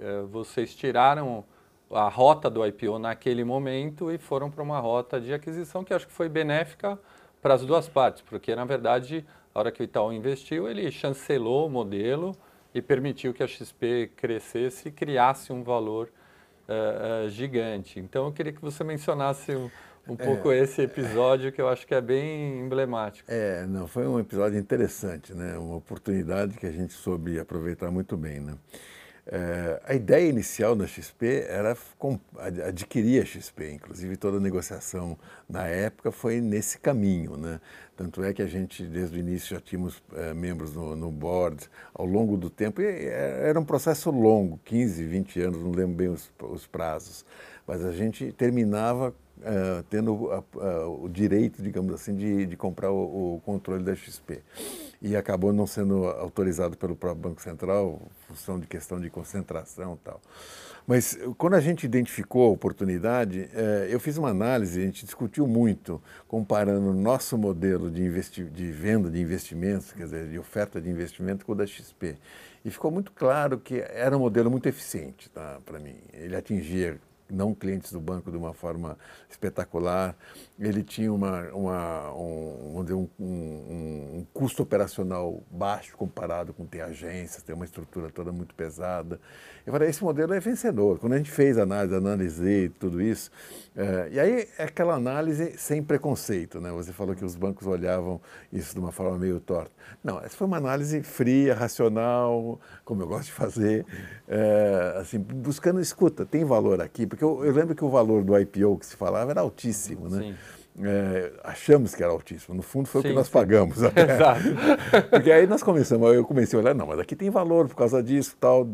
uh, 0.00 0.26
vocês 0.28 0.74
tiraram 0.74 1.44
a 1.90 2.08
rota 2.08 2.48
do 2.48 2.66
IPO 2.66 2.98
naquele 2.98 3.44
momento 3.44 4.10
e 4.10 4.18
foram 4.18 4.50
para 4.50 4.62
uma 4.62 4.80
rota 4.80 5.20
de 5.20 5.32
aquisição 5.32 5.84
que 5.84 5.94
acho 5.94 6.06
que 6.06 6.12
foi 6.12 6.28
benéfica 6.28 6.98
para 7.40 7.54
as 7.54 7.64
duas 7.64 7.88
partes, 7.88 8.22
porque 8.22 8.56
na 8.56 8.64
verdade, 8.64 9.24
a 9.54 9.58
hora 9.58 9.70
que 9.70 9.82
o 9.82 9.84
Itaú 9.84 10.12
investiu, 10.12 10.66
ele 10.66 10.90
chancelou 10.90 11.66
o 11.66 11.70
modelo 11.70 12.34
e 12.74 12.80
permitiu 12.80 13.34
que 13.34 13.42
a 13.42 13.46
XP 13.46 14.12
crescesse 14.16 14.88
e 14.88 14.90
criasse 14.90 15.52
um 15.52 15.62
valor 15.62 16.10
uh, 16.68 17.26
uh, 17.26 17.28
gigante. 17.28 17.98
Então 17.98 18.26
eu 18.26 18.32
queria 18.32 18.52
que 18.52 18.60
você 18.60 18.84
mencionasse 18.84 19.52
um, 19.52 19.70
um 20.08 20.14
é, 20.18 20.24
pouco 20.24 20.52
esse 20.52 20.82
episódio 20.82 21.52
que 21.52 21.60
eu 21.60 21.68
acho 21.68 21.86
que 21.86 21.94
é 21.94 22.00
bem 22.00 22.60
emblemático. 22.60 23.30
É, 23.30 23.66
não, 23.66 23.86
foi 23.86 24.06
um 24.06 24.18
episódio 24.18 24.58
interessante, 24.58 25.34
né? 25.34 25.56
Uma 25.58 25.76
oportunidade 25.76 26.56
que 26.56 26.66
a 26.66 26.72
gente 26.72 26.92
soube 26.92 27.38
aproveitar 27.38 27.90
muito 27.90 28.16
bem, 28.16 28.40
né? 28.40 28.54
É, 29.28 29.82
a 29.84 29.92
ideia 29.92 30.28
inicial 30.28 30.76
da 30.76 30.86
XP 30.86 31.46
era 31.48 31.76
adquirir 32.64 33.20
a 33.20 33.24
XP, 33.24 33.72
inclusive 33.72 34.16
toda 34.16 34.36
a 34.36 34.40
negociação 34.40 35.18
na 35.48 35.66
época 35.66 36.12
foi 36.12 36.40
nesse 36.40 36.78
caminho. 36.78 37.36
Né? 37.36 37.60
Tanto 37.96 38.22
é 38.22 38.32
que 38.34 38.42
a 38.42 38.46
gente, 38.46 38.84
desde 38.84 39.16
o 39.16 39.18
início, 39.18 39.54
já 39.56 39.60
tínhamos 39.60 40.02
é, 40.14 40.34
membros 40.34 40.74
no, 40.74 40.94
no, 40.94 41.10
board 41.10 41.66
ao 41.94 42.04
longo 42.04 42.36
do 42.36 42.50
tempo. 42.50 42.82
E 42.82 42.84
é, 42.84 43.48
era 43.48 43.58
um 43.58 43.64
processo 43.64 44.10
longo 44.10 44.60
15, 44.66 45.02
20 45.04 45.40
anos, 45.40 45.62
não 45.62 45.70
lembro 45.70 45.96
bem 45.96 46.08
os, 46.08 46.30
os 46.38 46.66
prazos. 46.66 47.24
Mas 47.66 47.82
a 47.82 47.92
gente 47.92 48.30
terminava 48.32 49.14
uh, 49.38 49.82
tendo 49.88 50.12
uh, 50.14 51.04
o 51.04 51.08
direito, 51.08 51.62
digamos 51.62 51.92
assim, 51.94 52.14
de, 52.14 52.46
de 52.46 52.56
comprar 52.56 52.90
o, 52.90 53.36
o, 53.36 53.40
controle 53.40 53.82
da 53.82 53.94
XP. 53.94 54.42
E 55.00 55.14
acabou 55.16 55.52
não 55.52 55.66
sendo 55.66 56.06
autorizado 56.06 56.76
pelo 56.76 56.96
próprio 56.96 57.30
Banco 57.30 57.42
Central, 57.42 58.00
função 58.28 58.58
de 58.58 58.66
questão 58.66 59.00
de 59.00 59.10
concentração 59.10 59.94
e 59.94 60.04
tal. 60.04 60.20
Mas 60.86 61.18
quando 61.36 61.54
a 61.54 61.60
gente 61.60 61.84
identificou 61.84 62.48
a 62.48 62.52
oportunidade, 62.52 63.40
uh, 63.40 63.84
eu 63.88 63.98
fiz 63.98 64.16
uma 64.16 64.28
análise, 64.28 64.80
a 64.80 64.84
gente 64.84 65.04
discutiu 65.04 65.46
muito, 65.46 66.00
comparando 66.28 66.90
o 66.90 66.94
nosso 66.94 67.36
modelo 67.36 67.90
de, 67.90 68.08
de 68.50 68.70
venda 68.70 69.10
de 69.10 69.20
investimentos, 69.20 69.92
quer 69.92 70.04
dizer, 70.04 70.28
de 70.28 70.38
oferta 70.38 70.80
de 70.80 70.88
investimento 70.88 71.44
com 71.44 71.52
o 71.52 71.54
da 71.56 71.66
XP. 71.66 72.16
E 72.64 72.70
ficou 72.70 72.90
muito 72.90 73.12
claro 73.12 73.58
que 73.58 73.80
era 73.80 74.16
um 74.16 74.20
modelo 74.20 74.50
muito 74.50 74.68
eficiente 74.68 75.28
tá, 75.30 75.58
para 75.64 75.78
mim. 75.78 75.96
Ele 76.12 76.36
atingia 76.36 76.98
não 77.30 77.54
clientes 77.54 77.92
do 77.92 78.00
banco 78.00 78.30
de 78.30 78.36
uma 78.36 78.52
forma 78.52 78.98
espetacular. 79.28 80.16
Ele 80.58 80.82
tinha 80.82 81.12
uma, 81.12 81.42
uma 81.52 82.12
um, 82.12 82.80
um, 82.80 83.08
um, 83.18 83.24
um, 84.18 84.26
custo 84.32 84.62
operacional 84.62 85.42
baixo 85.50 85.96
comparado 85.96 86.52
com 86.52 86.64
ter 86.64 86.80
agências, 86.80 87.42
ter 87.42 87.52
uma 87.52 87.64
estrutura 87.64 88.10
toda 88.10 88.32
muito 88.32 88.54
pesada. 88.54 89.20
Eu 89.66 89.72
falei, 89.72 89.88
esse 89.88 90.02
modelo 90.02 90.32
é 90.32 90.40
vencedor. 90.40 90.98
Quando 90.98 91.14
a 91.14 91.16
gente 91.18 91.30
fez 91.30 91.58
a 91.58 91.62
análise, 91.62 91.94
analisei 91.94 92.68
tudo 92.68 93.02
isso, 93.02 93.30
é, 93.74 94.08
e 94.12 94.20
aí 94.20 94.48
é 94.58 94.64
aquela 94.64 94.94
análise 94.94 95.58
sem 95.58 95.82
preconceito, 95.82 96.60
né? 96.60 96.70
Você 96.70 96.92
falou 96.92 97.14
que 97.14 97.24
os 97.24 97.34
bancos 97.34 97.66
olhavam 97.66 98.20
isso 98.52 98.72
de 98.74 98.80
uma 98.80 98.92
forma 98.92 99.18
meio 99.18 99.40
torta. 99.40 99.72
Não, 100.02 100.18
essa 100.20 100.36
foi 100.36 100.46
uma 100.46 100.56
análise 100.56 101.02
fria, 101.02 101.54
racional, 101.54 102.60
como 102.84 103.02
eu 103.02 103.06
gosto 103.06 103.26
de 103.26 103.32
fazer, 103.32 103.84
é, 104.28 104.96
assim, 105.00 105.18
buscando 105.18 105.80
escuta, 105.80 106.24
tem 106.24 106.44
valor 106.44 106.80
aqui, 106.80 107.04
porque 107.16 107.24
eu, 107.24 107.44
eu, 107.44 107.52
lembro 107.52 107.74
que 107.74 107.84
o 107.84 107.88
valor 107.88 108.22
do 108.22 108.38
IPO 108.38 108.76
que 108.78 108.86
se 108.86 108.94
falava 108.94 109.30
era 109.30 109.40
altíssimo, 109.40 110.08
né? 110.08 110.20
Sim. 110.20 110.34
É, 110.78 111.32
achamos 111.42 111.94
que 111.94 112.02
era 112.02 112.12
altíssimo. 112.12 112.54
No 112.54 112.62
fundo, 112.62 112.86
foi 112.86 113.00
sim, 113.00 113.08
o 113.08 113.10
que 113.10 113.14
nós 113.14 113.28
sim. 113.28 113.32
pagamos. 113.32 113.78
Exato. 113.80 114.42
Porque 115.08 115.32
aí 115.32 115.46
nós 115.46 115.62
começamos, 115.62 116.14
eu 116.14 116.22
comecei 116.24 116.58
a 116.58 116.62
olhar, 116.62 116.74
não, 116.74 116.86
mas 116.86 116.98
aqui 116.98 117.16
tem 117.16 117.30
valor 117.30 117.66
por 117.66 117.76
causa 117.76 118.02
disso 118.02 118.36
tal. 118.38 118.68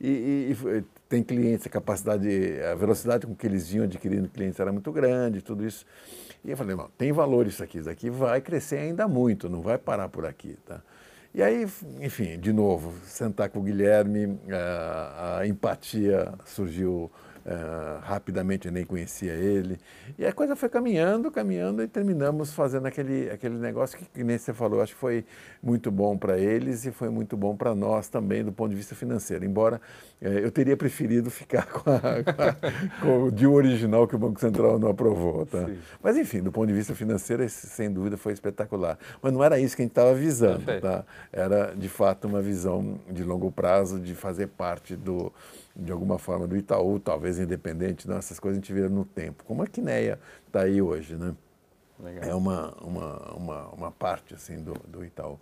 E, 0.00 0.08
e, 0.08 0.52
e 0.52 0.84
tem 1.08 1.22
clientes, 1.22 1.64
a 1.66 1.70
capacidade, 1.70 2.28
a 2.62 2.74
velocidade 2.74 3.24
com 3.24 3.34
que 3.36 3.46
eles 3.46 3.72
iam 3.72 3.84
adquirindo 3.84 4.28
clientes 4.28 4.58
era 4.58 4.72
muito 4.72 4.90
grande, 4.90 5.40
tudo 5.40 5.64
isso. 5.64 5.86
E 6.44 6.50
eu 6.50 6.56
falei, 6.56 6.74
não, 6.74 6.88
tem 6.98 7.12
valor 7.12 7.46
isso 7.46 7.62
aqui, 7.62 7.78
isso 7.78 7.88
aqui 7.88 8.10
vai 8.10 8.40
crescer 8.40 8.78
ainda 8.78 9.06
muito, 9.06 9.48
não 9.48 9.60
vai 9.62 9.78
parar 9.78 10.08
por 10.08 10.26
aqui, 10.26 10.56
tá? 10.66 10.80
E 11.34 11.42
aí, 11.42 11.66
enfim, 12.00 12.38
de 12.38 12.52
novo, 12.52 12.92
sentar 13.06 13.48
com 13.48 13.60
o 13.60 13.62
Guilherme, 13.62 14.38
a, 14.50 15.38
a 15.38 15.46
empatia 15.46 16.34
surgiu 16.44 17.10
Uh, 17.44 17.98
rapidamente 18.02 18.66
eu 18.66 18.72
nem 18.72 18.84
conhecia 18.84 19.32
ele. 19.32 19.78
E 20.16 20.24
a 20.24 20.32
coisa 20.32 20.54
foi 20.54 20.68
caminhando, 20.68 21.30
caminhando 21.30 21.82
e 21.82 21.88
terminamos 21.88 22.52
fazendo 22.52 22.86
aquele, 22.86 23.28
aquele 23.30 23.56
negócio 23.56 23.98
que, 23.98 24.04
que 24.04 24.22
nem 24.22 24.38
você 24.38 24.52
falou, 24.52 24.80
acho 24.80 24.94
que 24.94 25.00
foi 25.00 25.24
muito 25.60 25.90
bom 25.90 26.16
para 26.16 26.38
eles 26.38 26.86
e 26.86 26.92
foi 26.92 27.08
muito 27.08 27.36
bom 27.36 27.56
para 27.56 27.74
nós 27.74 28.08
também 28.08 28.44
do 28.44 28.52
ponto 28.52 28.70
de 28.70 28.76
vista 28.76 28.94
financeiro. 28.94 29.44
Embora 29.44 29.80
uh, 30.20 30.26
eu 30.26 30.52
teria 30.52 30.76
preferido 30.76 31.30
ficar 31.30 31.66
com, 31.66 31.90
a, 31.90 32.00
com, 32.22 32.42
a, 32.42 33.00
com, 33.00 33.22
o 33.24 33.30
deal 33.32 33.52
original 33.52 34.06
que 34.06 34.14
o 34.14 34.18
Banco 34.18 34.38
Central 34.38 34.78
não 34.78 34.90
aprovou. 34.90 35.44
Tá? 35.44 35.68
Mas 36.00 36.16
enfim, 36.16 36.42
do 36.42 36.52
ponto 36.52 36.68
de 36.68 36.74
vista 36.74 36.94
financeiro, 36.94 37.42
esse, 37.42 37.66
sem 37.66 37.90
dúvida 37.90 38.16
foi 38.16 38.32
espetacular. 38.32 38.96
Mas 39.20 39.32
não 39.32 39.42
era 39.42 39.58
isso 39.58 39.74
que 39.74 39.82
a 39.82 39.84
gente 39.84 39.92
estava 39.92 40.14
visando. 40.14 40.64
Tá? 40.80 41.04
Era 41.32 41.74
de 41.74 41.88
fato 41.88 42.28
uma 42.28 42.40
visão 42.40 43.00
de 43.10 43.24
longo 43.24 43.50
prazo 43.50 43.98
de 43.98 44.14
fazer 44.14 44.46
parte 44.46 44.94
do 44.94 45.32
de 45.74 45.90
alguma 45.90 46.18
forma, 46.18 46.46
do 46.46 46.56
Itaú, 46.56 47.00
talvez 47.00 47.38
independente, 47.38 48.08
não, 48.08 48.16
essas 48.16 48.38
coisas 48.38 48.58
a 48.58 48.60
gente 48.60 48.72
vira 48.72 48.88
no 48.88 49.04
tempo. 49.04 49.44
Como 49.44 49.62
a 49.62 49.66
Quineia 49.66 50.18
está 50.46 50.62
aí 50.62 50.82
hoje, 50.82 51.16
né? 51.16 51.34
Legal. 52.02 52.30
É 52.30 52.34
uma, 52.34 52.74
uma, 52.82 53.34
uma, 53.34 53.68
uma, 53.68 53.90
parte 53.92 54.34
assim 54.34 54.60
do, 54.60 54.74
do 54.88 55.04
Itaú. 55.04 55.38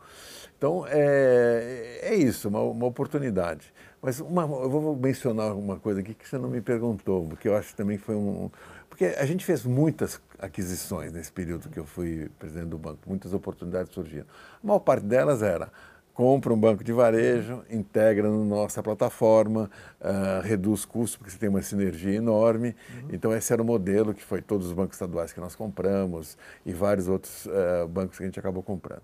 Então, 0.58 0.84
é, 0.86 2.00
é 2.02 2.14
isso, 2.14 2.48
uma, 2.48 2.60
uma 2.60 2.86
oportunidade. 2.86 3.72
Mas 4.02 4.20
uma, 4.20 4.42
eu 4.42 4.68
vou 4.68 4.94
mencionar 4.94 5.54
uma 5.54 5.78
coisa 5.78 6.00
aqui 6.00 6.12
que 6.12 6.28
você 6.28 6.36
não 6.36 6.50
me 6.50 6.60
perguntou, 6.60 7.26
porque 7.28 7.48
eu 7.48 7.56
acho 7.56 7.68
que 7.68 7.76
também 7.76 7.96
foi 7.96 8.14
um. 8.14 8.50
Porque 8.90 9.06
a 9.06 9.24
gente 9.24 9.44
fez 9.44 9.64
muitas 9.64 10.20
aquisições 10.38 11.12
nesse 11.12 11.32
período 11.32 11.70
que 11.70 11.78
eu 11.78 11.84
fui 11.84 12.30
presidente 12.38 12.68
do 12.68 12.78
banco, 12.78 12.98
muitas 13.06 13.32
oportunidades 13.32 13.92
surgiram. 13.94 14.26
A 14.62 14.66
maior 14.66 14.80
parte 14.80 15.06
delas 15.06 15.42
era 15.42 15.72
compra 16.20 16.52
um 16.52 16.60
banco 16.60 16.84
de 16.84 16.92
varejo, 16.92 17.64
integra 17.70 18.30
na 18.30 18.44
nossa 18.44 18.82
plataforma, 18.82 19.70
uh, 20.02 20.42
reduz 20.42 20.84
custos, 20.84 21.16
porque 21.16 21.30
você 21.30 21.38
tem 21.38 21.48
uma 21.48 21.62
sinergia 21.62 22.14
enorme. 22.14 22.76
Uhum. 22.94 23.08
Então, 23.10 23.34
esse 23.34 23.50
era 23.50 23.62
o 23.62 23.64
modelo 23.64 24.12
que 24.12 24.22
foi 24.22 24.42
todos 24.42 24.66
os 24.66 24.74
bancos 24.74 24.96
estaduais 24.96 25.32
que 25.32 25.40
nós 25.40 25.56
compramos 25.56 26.36
e 26.66 26.74
vários 26.74 27.08
outros 27.08 27.46
uh, 27.46 27.88
bancos 27.88 28.18
que 28.18 28.22
a 28.22 28.26
gente 28.26 28.38
acabou 28.38 28.62
comprando. 28.62 29.00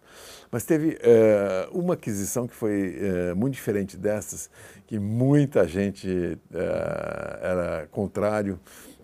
Mas 0.51 0.65
teve 0.65 0.99
uh, 0.99 1.79
uma 1.79 1.95
aquisição 1.95 2.47
que 2.47 2.55
foi 2.55 2.95
muito 3.35 3.55
diferente 3.55 3.97
dessas, 3.97 4.51
que 4.87 4.99
muita 4.99 5.67
gente 5.67 6.39
era 7.41 7.89
contrário. 7.91 8.61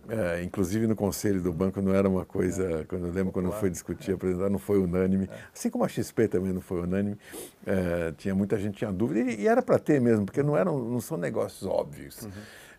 É, 0.09 0.43
inclusive 0.43 0.87
no 0.87 0.97
conselho 0.97 1.41
do 1.41 1.53
banco 1.53 1.81
não 1.81 1.95
era 1.95 2.09
uma 2.09 2.25
coisa, 2.25 2.81
é. 2.81 2.85
quando 2.85 3.07
eu 3.07 3.13
lembro 3.13 3.33
quando 3.33 3.53
foi 3.53 3.71
discutir, 3.71 4.11
é. 4.11 4.15
apresentar, 4.15 4.51
não 4.51 4.59
foi 4.59 4.79
unânime, 4.79 5.29
é. 5.31 5.39
assim 5.55 5.71
como 5.71 5.85
a 5.85 5.89
XP 5.89 6.29
também 6.29 6.53
não 6.53 6.61
foi 6.61 6.81
unânime, 6.83 7.17
é, 7.65 8.13
tinha 8.17 8.35
muita 8.35 8.59
gente 8.59 8.79
tinha 8.79 8.93
dúvida 8.93 9.21
e, 9.21 9.43
e 9.43 9.49
era 9.49 9.63
para 9.63 9.79
ter 9.79 10.01
mesmo, 10.01 10.25
porque 10.25 10.43
não 10.43 10.57
eram, 10.57 10.79
não 10.79 11.01
são 11.01 11.17
negócios 11.17 11.69
óbvios. 11.69 12.23
Uhum. 12.23 12.31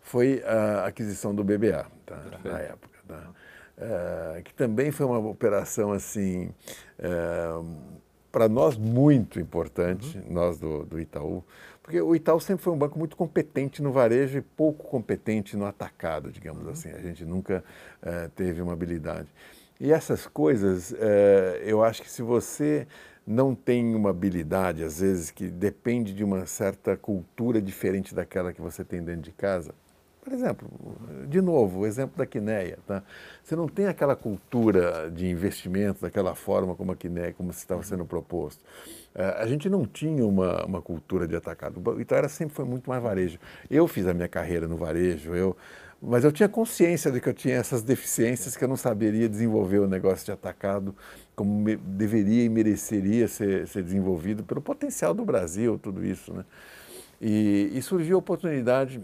Foi 0.02 0.42
a 0.44 0.86
aquisição 0.86 1.34
do 1.34 1.42
BBA 1.42 1.86
tá, 2.04 2.22
na 2.44 2.58
época, 2.58 2.98
tá? 3.08 3.30
É, 3.76 4.42
que 4.44 4.54
também 4.54 4.92
foi 4.92 5.06
uma 5.06 5.18
operação 5.18 5.92
assim 5.92 6.52
para 8.30 8.48
nós 8.48 8.76
muito 8.76 9.40
importante, 9.40 10.18
uhum. 10.18 10.24
nós 10.32 10.58
do, 10.58 10.84
do 10.84 11.00
Itaú, 11.00 11.44
porque 11.84 12.00
o 12.00 12.16
Itaú 12.16 12.40
sempre 12.40 12.64
foi 12.64 12.72
um 12.72 12.78
banco 12.78 12.98
muito 12.98 13.14
competente 13.14 13.82
no 13.82 13.92
varejo 13.92 14.38
e 14.38 14.40
pouco 14.40 14.88
competente 14.88 15.54
no 15.54 15.66
atacado, 15.66 16.32
digamos 16.32 16.64
uhum. 16.64 16.70
assim. 16.70 16.88
A 16.88 16.98
gente 16.98 17.26
nunca 17.26 17.62
uh, 18.02 18.28
teve 18.30 18.62
uma 18.62 18.72
habilidade. 18.72 19.28
E 19.78 19.92
essas 19.92 20.26
coisas, 20.26 20.92
uh, 20.92 20.96
eu 21.62 21.84
acho 21.84 22.00
que 22.00 22.10
se 22.10 22.22
você 22.22 22.88
não 23.26 23.54
tem 23.54 23.94
uma 23.94 24.08
habilidade, 24.08 24.82
às 24.82 25.00
vezes, 25.00 25.30
que 25.30 25.46
depende 25.48 26.14
de 26.14 26.24
uma 26.24 26.46
certa 26.46 26.96
cultura 26.96 27.60
diferente 27.60 28.14
daquela 28.14 28.50
que 28.50 28.62
você 28.62 28.82
tem 28.82 29.02
dentro 29.02 29.20
de 29.20 29.32
casa, 29.32 29.74
por 30.24 30.32
exemplo, 30.32 30.68
de 31.28 31.40
novo, 31.42 31.80
o 31.80 31.86
exemplo 31.86 32.16
da 32.16 32.24
Quineia. 32.24 32.78
Tá? 32.86 33.02
Você 33.42 33.54
não 33.54 33.68
tem 33.68 33.86
aquela 33.86 34.16
cultura 34.16 35.10
de 35.10 35.28
investimento 35.28 36.00
daquela 36.00 36.34
forma 36.34 36.74
como 36.74 36.92
a 36.92 36.96
Quineia, 36.96 37.34
como 37.34 37.50
estava 37.50 37.82
sendo 37.82 38.06
proposto. 38.06 38.64
É, 39.14 39.42
a 39.42 39.46
gente 39.46 39.68
não 39.68 39.84
tinha 39.84 40.24
uma, 40.24 40.64
uma 40.64 40.80
cultura 40.80 41.28
de 41.28 41.36
atacado. 41.36 41.80
O 41.84 42.00
Itaera 42.00 42.28
sempre 42.28 42.54
foi 42.54 42.64
muito 42.64 42.88
mais 42.88 43.02
varejo. 43.02 43.38
Eu 43.70 43.86
fiz 43.86 44.06
a 44.06 44.14
minha 44.14 44.26
carreira 44.26 44.66
no 44.66 44.76
varejo, 44.76 45.34
eu, 45.34 45.54
mas 46.00 46.24
eu 46.24 46.32
tinha 46.32 46.48
consciência 46.48 47.12
de 47.12 47.20
que 47.20 47.28
eu 47.28 47.34
tinha 47.34 47.54
essas 47.54 47.82
deficiências 47.82 48.56
que 48.56 48.64
eu 48.64 48.68
não 48.68 48.76
saberia 48.76 49.28
desenvolver 49.28 49.78
o 49.78 49.86
negócio 49.86 50.24
de 50.24 50.32
atacado 50.32 50.94
como 51.36 51.76
deveria 51.76 52.44
e 52.44 52.48
mereceria 52.48 53.28
ser, 53.28 53.68
ser 53.68 53.82
desenvolvido 53.82 54.42
pelo 54.42 54.62
potencial 54.62 55.12
do 55.12 55.24
Brasil, 55.24 55.78
tudo 55.82 56.04
isso. 56.04 56.32
Né? 56.32 56.44
E, 57.20 57.70
e 57.74 57.82
surgiu 57.82 58.16
a 58.16 58.18
oportunidade 58.18 59.00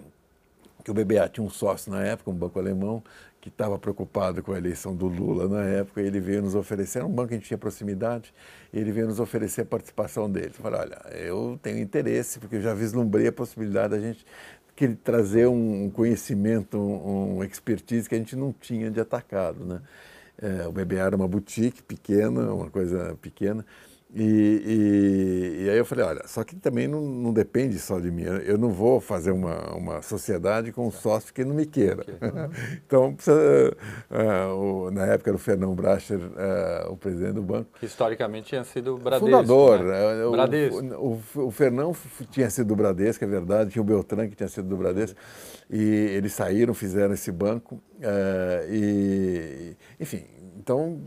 que 0.92 1.00
o 1.00 1.04
BBA 1.04 1.28
tinha 1.28 1.46
um 1.46 1.50
sócio 1.50 1.90
na 1.92 2.02
época, 2.02 2.30
um 2.30 2.34
banco 2.34 2.58
alemão, 2.58 3.02
que 3.40 3.48
estava 3.48 3.78
preocupado 3.78 4.42
com 4.42 4.52
a 4.52 4.58
eleição 4.58 4.94
do 4.94 5.06
Lula 5.06 5.48
na 5.48 5.64
época, 5.64 6.00
ele 6.02 6.20
veio 6.20 6.42
nos 6.42 6.54
oferecer, 6.54 6.98
era 6.98 7.06
um 7.06 7.10
banco 7.10 7.28
que 7.28 7.34
a 7.34 7.36
gente 7.38 7.46
tinha 7.46 7.58
proximidade, 7.58 8.34
ele 8.72 8.92
veio 8.92 9.06
nos 9.06 9.18
oferecer 9.18 9.62
a 9.62 9.64
participação 9.64 10.30
dele. 10.30 10.48
Eu 10.48 10.62
falei, 10.62 10.80
olha, 10.80 11.00
eu 11.14 11.58
tenho 11.62 11.78
interesse, 11.78 12.38
porque 12.38 12.56
eu 12.56 12.60
já 12.60 12.74
vislumbrei 12.74 13.28
a 13.28 13.32
possibilidade 13.32 13.94
da 13.94 14.00
gente 14.00 14.26
que 14.76 14.88
trazer 14.88 15.46
um 15.46 15.90
conhecimento, 15.90 16.78
um, 16.78 17.38
um 17.38 17.44
expertise 17.44 18.08
que 18.08 18.14
a 18.14 18.18
gente 18.18 18.34
não 18.34 18.52
tinha 18.52 18.90
de 18.90 19.00
atacado, 19.00 19.64
né? 19.64 19.82
É, 20.40 20.66
o 20.66 20.72
BBA 20.72 21.00
era 21.00 21.14
uma 21.14 21.28
boutique 21.28 21.82
pequena, 21.82 22.54
uma 22.54 22.70
coisa 22.70 23.14
pequena, 23.20 23.64
E, 24.12 24.22
e, 24.22 25.64
e, 25.64 25.70
aí 25.70 25.78
eu 25.78 25.84
falei, 25.84 26.04
olha, 26.04 26.26
só 26.26 26.42
que 26.42 26.56
também 26.56 26.88
não, 26.88 27.00
não, 27.00 27.32
depende 27.32 27.78
só 27.78 28.00
de 28.00 28.10
mim. 28.10 28.22
Eu 28.22 28.58
não 28.58 28.70
vou 28.70 29.00
fazer 29.00 29.30
uma, 29.30 29.72
uma 29.76 30.02
sociedade 30.02 30.72
com 30.72 30.88
um 30.88 30.90
sócio 30.90 31.32
que 31.32 31.44
não 31.44 31.54
me 31.54 31.66
queira. 31.66 32.04
Então, 32.86 33.14
precisa, 33.14 33.76
uh, 34.10 34.54
o, 34.54 34.90
na 34.90 35.06
época 35.06 35.30
era 35.30 35.36
o 35.36 35.38
Fernão 35.38 35.74
Bracher, 35.74 36.18
uh, 36.18 36.90
o 36.90 36.96
presidente 36.96 37.34
do 37.34 37.42
banco. 37.42 37.70
Que 37.78 37.86
historicamente 37.86 38.48
tinha 38.48 38.64
sido 38.64 38.96
o 38.96 38.98
Bradesco. 38.98 39.26
Fundador. 39.26 39.84
Né? 39.84 40.24
O, 40.24 40.30
Bradesco. 40.32 40.80
O, 40.80 41.22
o, 41.36 41.46
o, 41.46 41.50
Fernão 41.50 41.94
tinha 42.30 42.50
sido 42.50 42.68
do 42.68 42.76
Bradesco, 42.76 43.24
é 43.24 43.28
verdade. 43.28 43.70
Tinha 43.70 43.82
o 43.82 43.84
Beltrán 43.84 44.28
que 44.28 44.34
tinha 44.34 44.48
sido 44.48 44.68
do 44.68 44.76
Bradesco. 44.76 45.16
E 45.70 45.80
eles 45.80 46.32
saíram, 46.32 46.74
fizeram 46.74 47.14
esse 47.14 47.30
banco. 47.30 47.76
Uh, 47.98 48.72
e, 48.72 49.76
enfim, 50.00 50.24
então, 50.58 51.00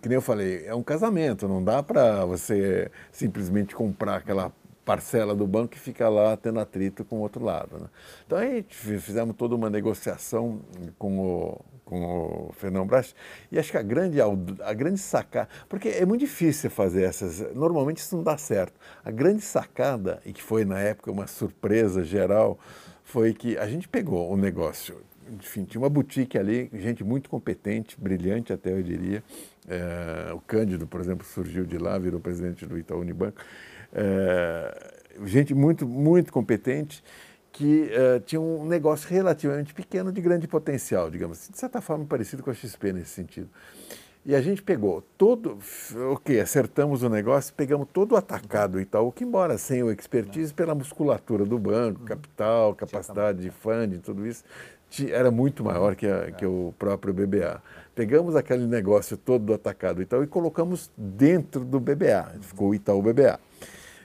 que 0.00 0.08
nem 0.08 0.16
eu 0.16 0.22
falei, 0.22 0.64
é 0.66 0.74
um 0.74 0.82
casamento, 0.82 1.48
não 1.48 1.62
dá 1.62 1.82
para 1.82 2.24
você 2.24 2.90
simplesmente 3.10 3.74
comprar 3.74 4.16
aquela 4.16 4.52
parcela 4.84 5.34
do 5.34 5.46
banco 5.46 5.74
e 5.74 5.78
ficar 5.78 6.08
lá 6.08 6.36
tendo 6.36 6.58
atrito 6.58 7.04
com 7.04 7.18
o 7.18 7.20
outro 7.20 7.44
lado. 7.44 7.78
Né? 7.78 7.86
Então, 8.26 8.38
aí 8.38 8.64
fizemos 8.68 9.36
toda 9.36 9.54
uma 9.54 9.70
negociação 9.70 10.60
com 10.98 11.18
o, 11.18 11.60
com 11.84 12.48
o 12.48 12.52
Fernão 12.54 12.86
Brás 12.86 13.14
e 13.50 13.58
acho 13.58 13.70
que 13.70 13.78
a 13.78 13.82
grande, 13.82 14.18
a 14.20 14.74
grande 14.74 14.98
sacada, 14.98 15.48
porque 15.68 15.88
é 15.88 16.04
muito 16.04 16.20
difícil 16.20 16.70
fazer 16.70 17.04
essas, 17.04 17.54
normalmente 17.54 17.98
isso 17.98 18.16
não 18.16 18.24
dá 18.24 18.36
certo. 18.36 18.74
A 19.04 19.10
grande 19.10 19.42
sacada, 19.42 20.20
e 20.24 20.32
que 20.32 20.42
foi 20.42 20.64
na 20.64 20.80
época 20.80 21.10
uma 21.10 21.26
surpresa 21.26 22.02
geral, 22.02 22.58
foi 23.04 23.34
que 23.34 23.56
a 23.58 23.68
gente 23.68 23.88
pegou 23.88 24.32
o 24.32 24.36
negócio 24.36 25.00
enfim, 25.30 25.64
tinha 25.64 25.80
uma 25.80 25.88
boutique 25.88 26.36
ali, 26.36 26.70
gente 26.74 27.02
muito 27.02 27.30
competente, 27.30 27.96
brilhante 27.98 28.52
até 28.52 28.72
eu 28.72 28.82
diria. 28.82 29.22
É, 29.68 30.32
o 30.32 30.40
Cândido, 30.40 30.86
por 30.86 31.00
exemplo, 31.00 31.26
surgiu 31.26 31.64
de 31.64 31.78
lá, 31.78 31.98
virou 31.98 32.20
presidente 32.20 32.66
do 32.66 32.78
Itaú 32.78 33.00
Unibanco. 33.00 33.40
É, 33.92 34.92
gente 35.24 35.54
muito, 35.54 35.86
muito 35.86 36.32
competente 36.32 37.02
que 37.52 37.90
é, 37.92 38.18
tinha 38.20 38.40
um 38.40 38.64
negócio 38.64 39.08
relativamente 39.08 39.74
pequeno 39.74 40.10
de 40.10 40.20
grande 40.22 40.48
potencial, 40.48 41.10
digamos 41.10 41.38
assim, 41.38 41.52
de 41.52 41.58
certa 41.58 41.80
forma 41.82 42.04
parecido 42.06 42.42
com 42.42 42.50
a 42.50 42.54
XP 42.54 42.94
nesse 42.94 43.10
sentido. 43.10 43.48
E 44.24 44.36
a 44.36 44.40
gente 44.40 44.62
pegou 44.62 45.02
todo, 45.18 45.58
ok, 46.12 46.40
acertamos 46.40 47.02
o 47.02 47.08
negócio, 47.08 47.52
pegamos 47.54 47.88
todo 47.92 48.12
o 48.12 48.16
atacado 48.16 48.72
do 48.72 48.80
Itaú, 48.80 49.10
que 49.10 49.24
embora 49.24 49.58
sem 49.58 49.82
o 49.82 49.90
expertise, 49.90 50.54
pela 50.54 50.76
musculatura 50.76 51.44
do 51.44 51.58
banco, 51.58 52.04
capital, 52.04 52.72
capacidade 52.74 53.42
de 53.42 53.50
funding, 53.50 53.98
tudo 53.98 54.24
isso, 54.24 54.44
era 55.10 55.30
muito 55.30 55.64
maior 55.64 55.94
que, 55.94 56.06
a, 56.06 56.30
que 56.30 56.44
o 56.44 56.74
próprio 56.78 57.14
BBA. 57.14 57.62
Pegamos 57.94 58.36
aquele 58.36 58.66
negócio 58.66 59.16
todo 59.16 59.44
do 59.44 59.54
atacado 59.54 60.02
Itaú 60.02 60.22
e 60.22 60.26
colocamos 60.26 60.90
dentro 60.96 61.64
do 61.64 61.78
BBA, 61.78 62.36
ficou 62.40 62.70
o 62.70 62.74
Itaú 62.74 63.02
BBA, 63.02 63.38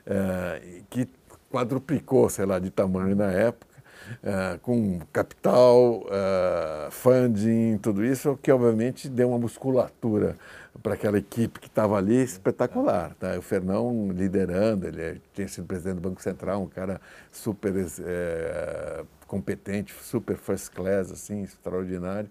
é, 0.05 0.81
que 0.89 1.07
quadruplicou, 1.49 2.29
sei 2.29 2.45
lá, 2.45 2.59
de 2.59 2.69
tamanho 2.69 3.15
na 3.15 3.31
época, 3.31 3.77
é, 4.23 4.57
com 4.61 4.99
capital, 5.11 6.05
é, 6.09 6.91
funding, 6.91 7.77
tudo 7.77 8.03
isso, 8.03 8.37
que 8.41 8.51
obviamente 8.51 9.09
deu 9.09 9.29
uma 9.29 9.39
musculatura 9.39 10.35
para 10.81 10.93
aquela 10.93 11.17
equipe 11.17 11.59
que 11.59 11.67
estava 11.67 11.97
ali 11.97 12.21
espetacular. 12.21 13.13
Tá? 13.19 13.37
O 13.37 13.41
Fernão 13.41 14.09
liderando, 14.11 14.87
ele 14.87 15.21
tinha 15.33 15.47
sido 15.47 15.65
presidente 15.65 15.95
do 15.95 16.09
Banco 16.09 16.21
Central, 16.21 16.61
um 16.61 16.67
cara 16.67 17.01
super 17.31 17.73
é, 18.05 19.03
competente, 19.27 19.93
super 20.01 20.37
first 20.37 20.71
class, 20.71 21.11
assim, 21.11 21.43
extraordinário, 21.43 22.29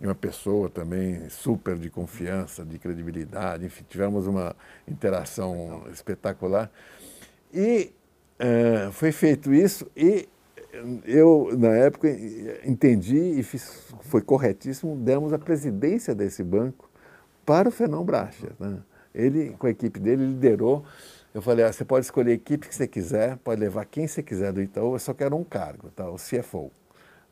e 0.00 0.06
uma 0.06 0.14
pessoa 0.14 0.68
também 0.68 1.28
super 1.28 1.76
de 1.76 1.90
confiança, 1.90 2.64
de 2.64 2.78
credibilidade, 2.78 3.66
enfim, 3.66 3.84
tivemos 3.88 4.26
uma 4.26 4.56
interação 4.86 5.84
espetacular. 5.92 6.70
E 7.52 7.92
uh, 8.40 8.92
foi 8.92 9.12
feito 9.12 9.52
isso 9.52 9.86
e 9.96 10.28
eu, 11.04 11.50
na 11.58 11.68
época, 11.68 12.08
entendi 12.64 13.16
e 13.16 13.42
fiz, 13.42 13.92
foi 14.02 14.20
corretíssimo, 14.20 14.96
demos 14.96 15.32
a 15.32 15.38
presidência 15.38 16.14
desse 16.14 16.42
banco 16.44 16.88
para 17.44 17.68
o 17.68 17.72
Fernão 17.72 18.04
Bracha. 18.04 18.48
Né? 18.60 18.78
Ele, 19.14 19.50
com 19.58 19.66
a 19.66 19.70
equipe 19.70 19.98
dele, 19.98 20.26
liderou 20.26 20.84
eu 21.34 21.42
falei, 21.42 21.64
ah, 21.64 21.72
você 21.72 21.84
pode 21.84 22.06
escolher 22.06 22.32
a 22.32 22.34
equipe 22.34 22.68
que 22.68 22.74
você 22.74 22.86
quiser, 22.86 23.36
pode 23.38 23.60
levar 23.60 23.84
quem 23.84 24.06
você 24.06 24.22
quiser 24.22 24.52
do 24.52 24.62
Itaú, 24.62 24.94
eu 24.94 24.98
só 24.98 25.12
quero 25.12 25.36
um 25.36 25.44
cargo, 25.44 25.90
tá? 25.94 26.08
o 26.08 26.16
CFO, 26.16 26.70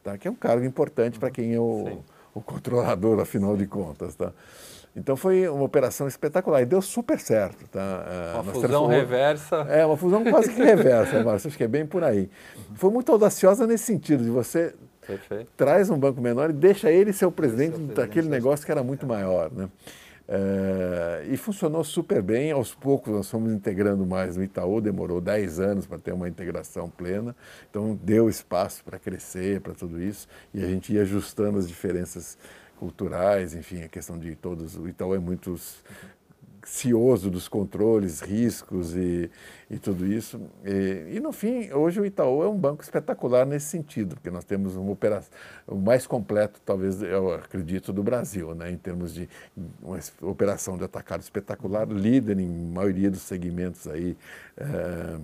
tá? 0.03 0.19
que 0.19 0.29
é 0.29 0.31
um 0.31 0.35
cargo 0.35 0.65
importante 0.65 1.19
para 1.19 1.31
quem 1.31 1.55
é 1.55 1.61
o, 1.61 2.03
o, 2.35 2.41
controlador, 2.41 3.19
afinal 3.21 3.57
de 3.57 3.67
contas. 3.67 4.15
Tá? 4.15 4.33
Então 4.95 5.17
foi 5.17 5.49
uma 5.49 5.65
operação 5.65 6.07
espetacular 6.07 6.63
e 6.63 6.67
deu 6.67 6.83
super 6.83 7.19
certo. 7.19 7.67
Tá? 7.69 8.07
É, 8.07 8.41
uma 8.41 8.53
fusão 8.53 8.87
reversa. 8.87 9.57
É, 9.69 9.87
uma 9.87 9.97
fusão 9.97 10.25
quase 10.25 10.53
que 10.53 10.61
reversa, 10.63 11.25
Márcio, 11.25 11.49
acho 11.49 11.57
que 11.57 11.65
é 11.65 11.69
bem 11.69 11.87
por 11.87 12.05
aí. 12.05 12.29
Foi 12.75 12.91
muito 12.91 13.11
audaciosa 13.11 13.67
nesse 13.67 13.85
sentido, 13.85 14.23
de 14.23 14.31
você 14.31 14.75
Perfeito. 15.07 15.51
traz 15.57 15.89
um 15.89 15.99
banco 15.99 16.21
menor 16.21 16.51
e 16.51 16.53
deixa 16.53 16.91
ele 16.91 17.13
ser 17.13 17.25
o 17.25 17.33
presidente 17.33 17.79
daquele 17.79 18.29
negócio 18.29 18.67
que 18.67 18.73
era 18.73 18.83
muito 18.83 19.07
maior. 19.07 19.51
Né? 19.51 19.69
É, 20.29 21.25
e 21.31 21.37
funcionou 21.37 21.85
super 21.85 22.21
bem. 22.21 22.51
Aos 22.51 22.75
poucos 22.75 23.13
nós 23.13 23.31
fomos 23.31 23.53
integrando 23.53 24.05
mais 24.05 24.37
no 24.37 24.43
Itaú, 24.43 24.81
demorou 24.81 25.21
10 25.21 25.61
anos 25.61 25.87
para 25.87 25.99
ter 25.99 26.13
uma 26.13 26.29
integração 26.29 26.91
plena, 26.91 27.35
então 27.71 27.99
deu 28.03 28.29
espaço 28.29 28.85
para 28.85 28.99
crescer, 28.99 29.61
para 29.61 29.73
tudo 29.73 30.03
isso, 30.03 30.27
e 30.53 30.63
a 30.63 30.67
gente 30.67 30.93
ia 30.93 31.03
ajustando 31.03 31.59
as 31.59 31.69
diferenças 31.69 32.37
culturais, 32.77 33.55
enfim, 33.55 33.83
a 33.83 33.89
questão 33.89 34.19
de 34.19 34.35
todos. 34.35 34.77
O 34.77 34.89
Itaú 34.89 35.15
é 35.15 35.19
muito 35.19 35.57
cioso 36.67 37.31
dos 37.31 37.47
controles, 37.47 38.21
riscos 38.21 38.95
e, 38.97 39.31
e 39.71 39.79
tudo 39.79 40.05
isso. 40.05 40.41
E, 40.65 41.15
e, 41.15 41.21
no 41.21 41.33
fim, 41.33 41.73
hoje 41.73 42.01
o 42.01 42.05
Itaú 42.05 42.43
é 42.43 42.49
um 42.49 42.59
banco 42.59 42.83
espetacular 42.83 43.47
nesse 43.47 43.67
sentido, 43.67 44.17
porque 44.17 44.31
nós 44.31 44.45
temos 44.45 44.75
uma 44.75 44.91
operação 44.91 45.31
o 45.67 45.77
mais 45.77 46.07
completo, 46.07 46.61
talvez 46.65 47.01
eu 47.03 47.33
acredito, 47.35 47.93
do 47.93 48.03
Brasil, 48.03 48.53
né, 48.55 48.71
em 48.71 48.77
termos 48.77 49.15
de 49.15 49.29
uma 49.81 49.99
operação 50.23 50.77
de 50.77 50.83
atacado 50.83 51.21
espetacular, 51.21 51.87
líder 51.89 52.41
em 52.41 52.49
maioria 52.49 53.11
dos 53.11 53.23
segmentos 53.23 53.87
aí. 53.87 54.17
É, 54.57 55.19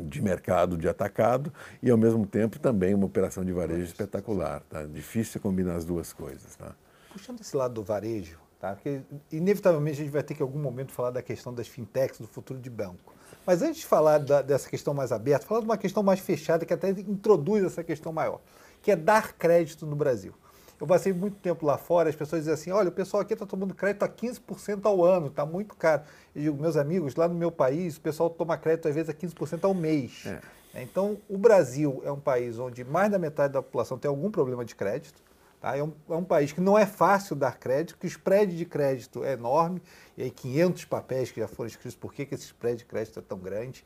de 0.00 0.20
mercado 0.20 0.76
de 0.76 0.88
atacado 0.88 1.52
e 1.80 1.88
ao 1.88 1.96
mesmo 1.96 2.26
tempo 2.26 2.58
também 2.58 2.94
uma 2.94 3.06
operação 3.06 3.44
de 3.44 3.52
varejo 3.52 3.84
espetacular, 3.84 4.60
tá? 4.68 4.84
Difícil 4.86 5.40
combinar 5.40 5.76
as 5.76 5.84
duas 5.84 6.12
coisas, 6.12 6.56
tá? 6.56 6.74
Puxando 7.12 7.40
esse 7.40 7.56
lado 7.56 7.74
do 7.74 7.84
varejo, 7.84 8.36
Tá? 8.64 8.72
Porque, 8.72 9.02
inevitavelmente, 9.30 10.00
a 10.00 10.04
gente 10.04 10.12
vai 10.12 10.22
ter 10.22 10.32
que, 10.32 10.42
em 10.42 10.46
algum 10.46 10.58
momento, 10.58 10.90
falar 10.90 11.10
da 11.10 11.20
questão 11.20 11.52
das 11.52 11.68
fintechs, 11.68 12.18
do 12.18 12.26
futuro 12.26 12.58
de 12.58 12.70
banco. 12.70 13.12
Mas 13.44 13.60
antes 13.60 13.80
de 13.80 13.86
falar 13.86 14.16
da, 14.16 14.40
dessa 14.40 14.70
questão 14.70 14.94
mais 14.94 15.12
aberta, 15.12 15.44
falar 15.44 15.60
de 15.60 15.66
uma 15.66 15.76
questão 15.76 16.02
mais 16.02 16.18
fechada, 16.18 16.64
que 16.64 16.72
até 16.72 16.88
introduz 16.88 17.62
essa 17.62 17.84
questão 17.84 18.10
maior, 18.10 18.40
que 18.80 18.90
é 18.90 18.96
dar 18.96 19.34
crédito 19.34 19.84
no 19.84 19.94
Brasil. 19.94 20.32
Eu 20.80 20.86
passei 20.86 21.12
muito 21.12 21.36
tempo 21.36 21.66
lá 21.66 21.76
fora, 21.76 22.08
as 22.08 22.16
pessoas 22.16 22.40
dizem 22.40 22.54
assim, 22.54 22.70
olha, 22.70 22.88
o 22.88 22.92
pessoal 22.92 23.20
aqui 23.20 23.34
está 23.34 23.44
tomando 23.44 23.74
crédito 23.74 24.02
a 24.02 24.08
15% 24.08 24.80
ao 24.86 25.04
ano, 25.04 25.26
está 25.26 25.44
muito 25.44 25.76
caro. 25.76 26.02
Eu 26.34 26.42
digo, 26.44 26.62
meus 26.62 26.78
amigos, 26.78 27.14
lá 27.16 27.28
no 27.28 27.34
meu 27.34 27.52
país, 27.52 27.98
o 27.98 28.00
pessoal 28.00 28.30
toma 28.30 28.56
crédito 28.56 28.88
às 28.88 28.94
vezes 28.94 29.10
a 29.10 29.12
15% 29.12 29.62
ao 29.64 29.74
mês. 29.74 30.24
É. 30.24 30.82
Então, 30.82 31.18
o 31.28 31.36
Brasil 31.36 32.00
é 32.02 32.10
um 32.10 32.18
país 32.18 32.58
onde 32.58 32.82
mais 32.82 33.10
da 33.10 33.18
metade 33.18 33.52
da 33.52 33.60
população 33.60 33.98
tem 33.98 34.08
algum 34.08 34.30
problema 34.30 34.64
de 34.64 34.74
crédito. 34.74 35.22
Tá? 35.64 35.78
É, 35.78 35.82
um, 35.82 35.94
é, 36.10 36.14
um, 36.14 36.24
país 36.24 36.52
que 36.52 36.60
não 36.60 36.78
é 36.78 36.84
fácil 36.84 37.34
dar 37.34 37.58
crédito, 37.58 37.96
que 37.96 38.04
o 38.04 38.06
spread 38.06 38.54
de 38.54 38.66
crédito 38.66 39.24
é 39.24 39.32
enorme, 39.32 39.80
e 40.14 40.24
aí 40.24 40.30
500 40.30 40.84
papéis 40.84 41.32
que 41.32 41.40
já 41.40 41.48
foram 41.48 41.68
escritos, 41.68 41.96
por 41.96 42.12
que, 42.12 42.26
que 42.26 42.34
esse 42.34 42.44
spread 42.44 42.76
de 42.76 42.84
crédito 42.84 43.18
é 43.18 43.22
tão 43.22 43.38
grande? 43.38 43.82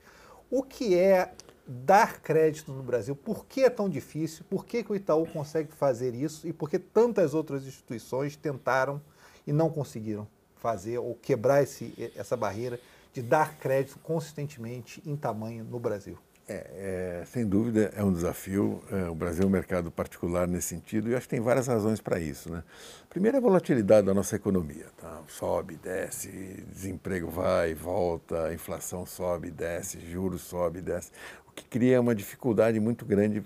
O 0.51 0.65
que 0.65 0.99
é 0.99 1.33
dar 1.65 2.21
crédito 2.21 2.73
no 2.73 2.83
Brasil? 2.83 3.15
Por 3.15 3.47
que 3.47 3.63
é 3.63 3.71
tão 3.71 3.89
difícil? 3.89 4.45
Por 4.51 4.65
que, 4.65 4.83
que 4.83 4.91
o 4.91 4.97
Itaú 4.97 5.25
consegue 5.27 5.71
fazer 5.71 6.17
isso? 6.17 6.49
E 6.49 6.53
por 6.53 6.69
que 6.69 6.81
tantas 6.81 7.33
outras 7.33 7.65
instituições 7.65 8.35
tentaram 8.35 9.01
e 9.47 9.53
não 9.53 9.71
conseguiram 9.71 10.27
fazer 10.57 10.99
ou 10.99 11.15
quebrar 11.15 11.63
esse, 11.63 12.13
essa 12.17 12.37
barreira 12.37 12.81
de 13.13 13.23
dar 13.23 13.57
crédito 13.57 14.01
consistentemente 14.01 15.01
em 15.07 15.15
tamanho 15.15 15.63
no 15.63 15.79
Brasil? 15.79 16.19
É, 16.51 17.21
é, 17.21 17.25
sem 17.27 17.47
dúvida 17.47 17.93
é 17.95 18.03
um 18.03 18.13
desafio. 18.13 18.83
É, 18.91 19.09
o 19.11 19.15
Brasil 19.15 19.45
é 19.45 19.47
um 19.47 19.51
mercado 19.51 19.91
particular 19.91 20.49
nesse 20.49 20.69
sentido 20.69 21.11
e 21.11 21.15
acho 21.15 21.29
que 21.29 21.35
tem 21.35 21.41
várias 21.41 21.67
razões 21.67 22.01
para 22.01 22.19
isso. 22.19 22.51
Né? 22.51 22.65
Primeiro, 23.11 23.37
é 23.37 23.39
a 23.39 23.43
volatilidade 23.43 24.07
da 24.07 24.15
nossa 24.15 24.35
economia. 24.35 24.87
Tá? 24.97 25.21
Sobe, 25.29 25.77
desce, 25.77 26.65
desemprego 26.73 27.29
vai, 27.29 27.75
volta, 27.75 28.53
inflação 28.55 29.05
sobe, 29.05 29.51
desce, 29.51 30.01
juros 30.01 30.41
sobe, 30.41 30.81
desce, 30.81 31.11
o 31.47 31.53
que 31.53 31.65
cria 31.65 32.01
uma 32.01 32.15
dificuldade 32.15 32.81
muito 32.81 33.05
grande 33.05 33.45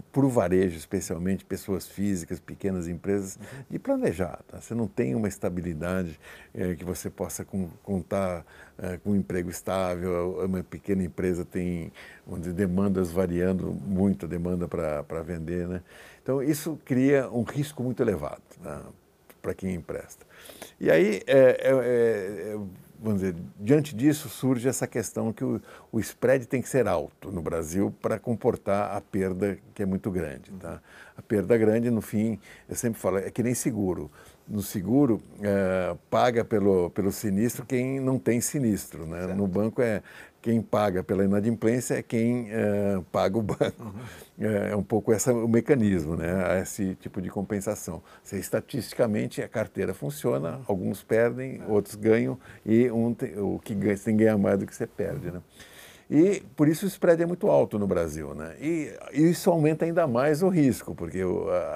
para 0.00 0.24
o 0.24 0.28
varejo, 0.28 0.76
especialmente 0.76 1.44
pessoas 1.44 1.86
físicas, 1.86 2.40
pequenas 2.40 2.88
empresas, 2.88 3.36
uhum. 3.36 3.64
de 3.70 3.78
planejar. 3.78 4.40
Tá? 4.48 4.60
Você 4.60 4.74
não 4.74 4.86
tem 4.86 5.14
uma 5.14 5.28
estabilidade 5.28 6.18
é, 6.54 6.74
que 6.74 6.84
você 6.84 7.08
possa 7.08 7.44
com, 7.44 7.68
contar 7.82 8.44
é, 8.78 8.96
com 8.98 9.10
um 9.10 9.16
emprego 9.16 9.50
estável. 9.50 10.44
Uma 10.44 10.62
pequena 10.62 11.02
empresa 11.02 11.44
tem 11.44 11.92
onde 12.26 12.52
demandas 12.52 13.10
variando 13.10 13.72
muito, 13.72 14.26
a 14.26 14.28
demanda 14.28 14.66
para 14.66 15.22
vender. 15.22 15.68
Né? 15.68 15.82
Então, 16.22 16.42
isso 16.42 16.78
cria 16.84 17.28
um 17.30 17.42
risco 17.42 17.82
muito 17.82 18.02
elevado 18.02 18.42
tá? 18.62 18.82
para 19.40 19.54
quem 19.54 19.74
empresta. 19.74 20.26
E 20.80 20.90
aí, 20.90 21.22
é, 21.26 21.38
é, 21.38 22.52
é 22.52 22.58
vamos 23.00 23.20
dizer, 23.20 23.36
diante 23.58 23.94
disso 23.94 24.28
surge 24.28 24.68
essa 24.68 24.86
questão 24.86 25.32
que 25.32 25.44
o, 25.44 25.60
o 25.92 26.00
spread 26.00 26.46
tem 26.46 26.62
que 26.62 26.68
ser 26.68 26.86
alto 26.88 27.30
no 27.30 27.42
Brasil 27.42 27.94
para 28.00 28.18
comportar 28.18 28.96
a 28.96 29.00
perda 29.00 29.58
que 29.74 29.82
é 29.82 29.86
muito 29.86 30.10
grande. 30.10 30.50
Tá? 30.52 30.80
A 31.16 31.22
perda 31.22 31.56
grande, 31.56 31.90
no 31.90 32.00
fim, 32.00 32.38
eu 32.68 32.74
sempre 32.74 33.00
falo, 33.00 33.18
é 33.18 33.30
que 33.30 33.42
nem 33.42 33.54
seguro. 33.54 34.10
No 34.46 34.62
seguro, 34.62 35.22
é, 35.40 35.96
paga 36.10 36.44
pelo, 36.44 36.90
pelo 36.90 37.10
sinistro 37.10 37.64
quem 37.64 38.00
não 38.00 38.18
tem 38.18 38.40
sinistro. 38.40 39.06
Né? 39.06 39.26
No 39.34 39.46
banco 39.46 39.80
é 39.80 40.02
quem 40.44 40.60
paga 40.60 41.02
pela 41.02 41.24
inadimplência 41.24 41.94
é 41.94 42.02
quem 42.02 42.48
é, 42.50 43.00
paga 43.10 43.38
o 43.38 43.42
banco. 43.42 43.82
Uhum. 43.82 43.92
É, 44.36 44.72
é, 44.72 44.76
um 44.76 44.82
pouco 44.82 45.12
esse 45.12 45.30
o 45.30 45.46
mecanismo, 45.46 46.16
né? 46.16 46.60
esse 46.60 46.96
tipo 46.96 47.22
de 47.22 47.30
compensação. 47.30 48.02
Se 48.24 48.36
estatisticamente 48.36 49.40
a 49.40 49.46
carteira 49.46 49.94
funciona, 49.94 50.56
uhum. 50.56 50.62
alguns 50.66 51.04
perdem, 51.04 51.62
outros 51.68 51.94
ganham 51.94 52.36
e 52.66 52.90
um 52.90 53.14
tem, 53.14 53.38
o 53.38 53.60
que 53.60 53.72
ganha, 53.76 53.96
você 53.96 54.06
tem 54.06 54.16
que 54.16 54.24
ganhar 54.24 54.36
mais 54.36 54.58
do 54.58 54.66
que 54.66 54.74
você 54.74 54.88
perde. 54.88 55.30
Né? 55.30 55.40
E 56.10 56.42
por 56.56 56.66
isso 56.66 56.84
o 56.84 56.88
spread 56.88 57.22
é 57.22 57.26
muito 57.26 57.46
alto 57.48 57.78
no 57.78 57.86
Brasil. 57.86 58.34
Né? 58.34 58.56
E 58.60 58.92
isso 59.12 59.48
aumenta 59.48 59.84
ainda 59.84 60.04
mais 60.08 60.42
o 60.42 60.48
risco, 60.48 60.96
porque 60.96 61.20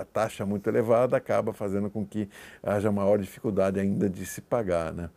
a 0.01 0.05
taxa 0.13 0.45
muito 0.45 0.69
elevada 0.69 1.17
acaba 1.17 1.53
fazendo 1.53 1.89
com 1.89 2.05
que 2.05 2.29
haja 2.61 2.91
maior 2.91 3.21
dificuldade 3.21 3.79
ainda 3.79 4.11
de 4.11 4.27
se 4.27 4.41
pagar. 4.41 4.93
Né? 4.93 5.09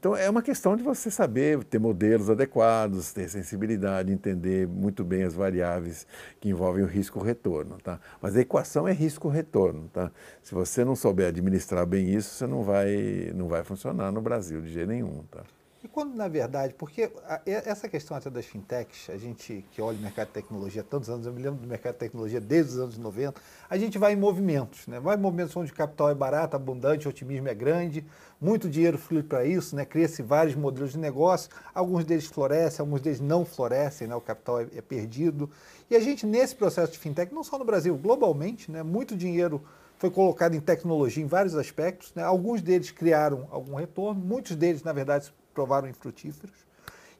Então 0.00 0.16
é 0.16 0.30
uma 0.30 0.40
questão 0.40 0.74
de 0.76 0.82
você 0.82 1.10
saber 1.10 1.62
ter 1.64 1.78
modelos 1.78 2.30
adequados, 2.30 3.12
ter 3.12 3.28
sensibilidade, 3.28 4.10
entender 4.10 4.66
muito 4.66 5.04
bem 5.04 5.24
as 5.24 5.34
variáveis 5.34 6.06
que 6.40 6.48
envolvem 6.48 6.82
o 6.82 6.86
risco-retorno, 6.86 7.76
tá? 7.84 8.00
Mas 8.18 8.34
a 8.34 8.40
equação 8.40 8.88
é 8.88 8.92
risco-retorno, 8.92 9.90
tá? 9.92 10.10
Se 10.42 10.54
você 10.54 10.86
não 10.86 10.96
souber 10.96 11.28
administrar 11.28 11.84
bem 11.84 12.14
isso, 12.14 12.34
você 12.34 12.46
não 12.46 12.62
vai, 12.62 13.30
não 13.34 13.46
vai 13.46 13.62
funcionar 13.62 14.10
no 14.10 14.22
Brasil 14.22 14.62
de 14.62 14.72
jeito 14.72 14.88
nenhum, 14.88 15.22
tá? 15.30 15.42
E 15.82 15.88
quando, 15.88 16.14
na 16.14 16.28
verdade, 16.28 16.74
porque 16.74 17.10
a, 17.26 17.40
essa 17.46 17.88
questão 17.88 18.14
até 18.14 18.28
das 18.28 18.44
fintechs, 18.44 19.08
a 19.08 19.16
gente 19.16 19.64
que 19.70 19.80
olha 19.80 19.96
o 19.96 20.00
mercado 20.00 20.26
de 20.26 20.34
tecnologia 20.34 20.82
há 20.82 20.84
tantos 20.84 21.08
anos, 21.08 21.24
eu 21.24 21.32
me 21.32 21.40
lembro 21.40 21.58
do 21.58 21.66
mercado 21.66 21.94
de 21.94 22.00
tecnologia 22.00 22.38
desde 22.38 22.72
os 22.72 22.78
anos 22.78 22.98
90, 22.98 23.40
a 23.68 23.78
gente 23.78 23.96
vai 23.96 24.12
em 24.12 24.16
movimentos, 24.16 24.86
né? 24.86 25.00
vai 25.00 25.16
em 25.16 25.20
movimentos 25.20 25.56
onde 25.56 25.72
o 25.72 25.74
capital 25.74 26.10
é 26.10 26.14
barato, 26.14 26.54
abundante, 26.54 27.06
o 27.06 27.10
otimismo 27.10 27.48
é 27.48 27.54
grande, 27.54 28.04
muito 28.38 28.68
dinheiro 28.68 28.98
flui 28.98 29.22
para 29.22 29.46
isso, 29.46 29.74
né? 29.74 29.86
cria-se 29.86 30.20
vários 30.20 30.54
modelos 30.54 30.92
de 30.92 30.98
negócio, 30.98 31.48
alguns 31.74 32.04
deles 32.04 32.26
florescem, 32.26 32.82
alguns 32.82 33.00
deles 33.00 33.18
não 33.18 33.46
florescem, 33.46 34.06
né? 34.06 34.14
o 34.14 34.20
capital 34.20 34.60
é, 34.60 34.66
é 34.76 34.82
perdido. 34.82 35.48
E 35.90 35.96
a 35.96 36.00
gente, 36.00 36.26
nesse 36.26 36.54
processo 36.54 36.92
de 36.92 36.98
fintech, 36.98 37.32
não 37.32 37.42
só 37.42 37.58
no 37.58 37.64
Brasil, 37.64 37.96
globalmente, 37.96 38.70
né? 38.70 38.82
muito 38.82 39.16
dinheiro 39.16 39.64
foi 39.96 40.10
colocado 40.10 40.54
em 40.54 40.60
tecnologia 40.60 41.24
em 41.24 41.26
vários 41.26 41.54
aspectos, 41.54 42.12
né? 42.14 42.22
alguns 42.22 42.60
deles 42.60 42.90
criaram 42.90 43.48
algum 43.50 43.76
retorno, 43.76 44.20
muitos 44.20 44.54
deles, 44.54 44.82
na 44.82 44.92
verdade, 44.92 45.32
provaram 45.60 45.88
infrutíferos. 45.88 46.56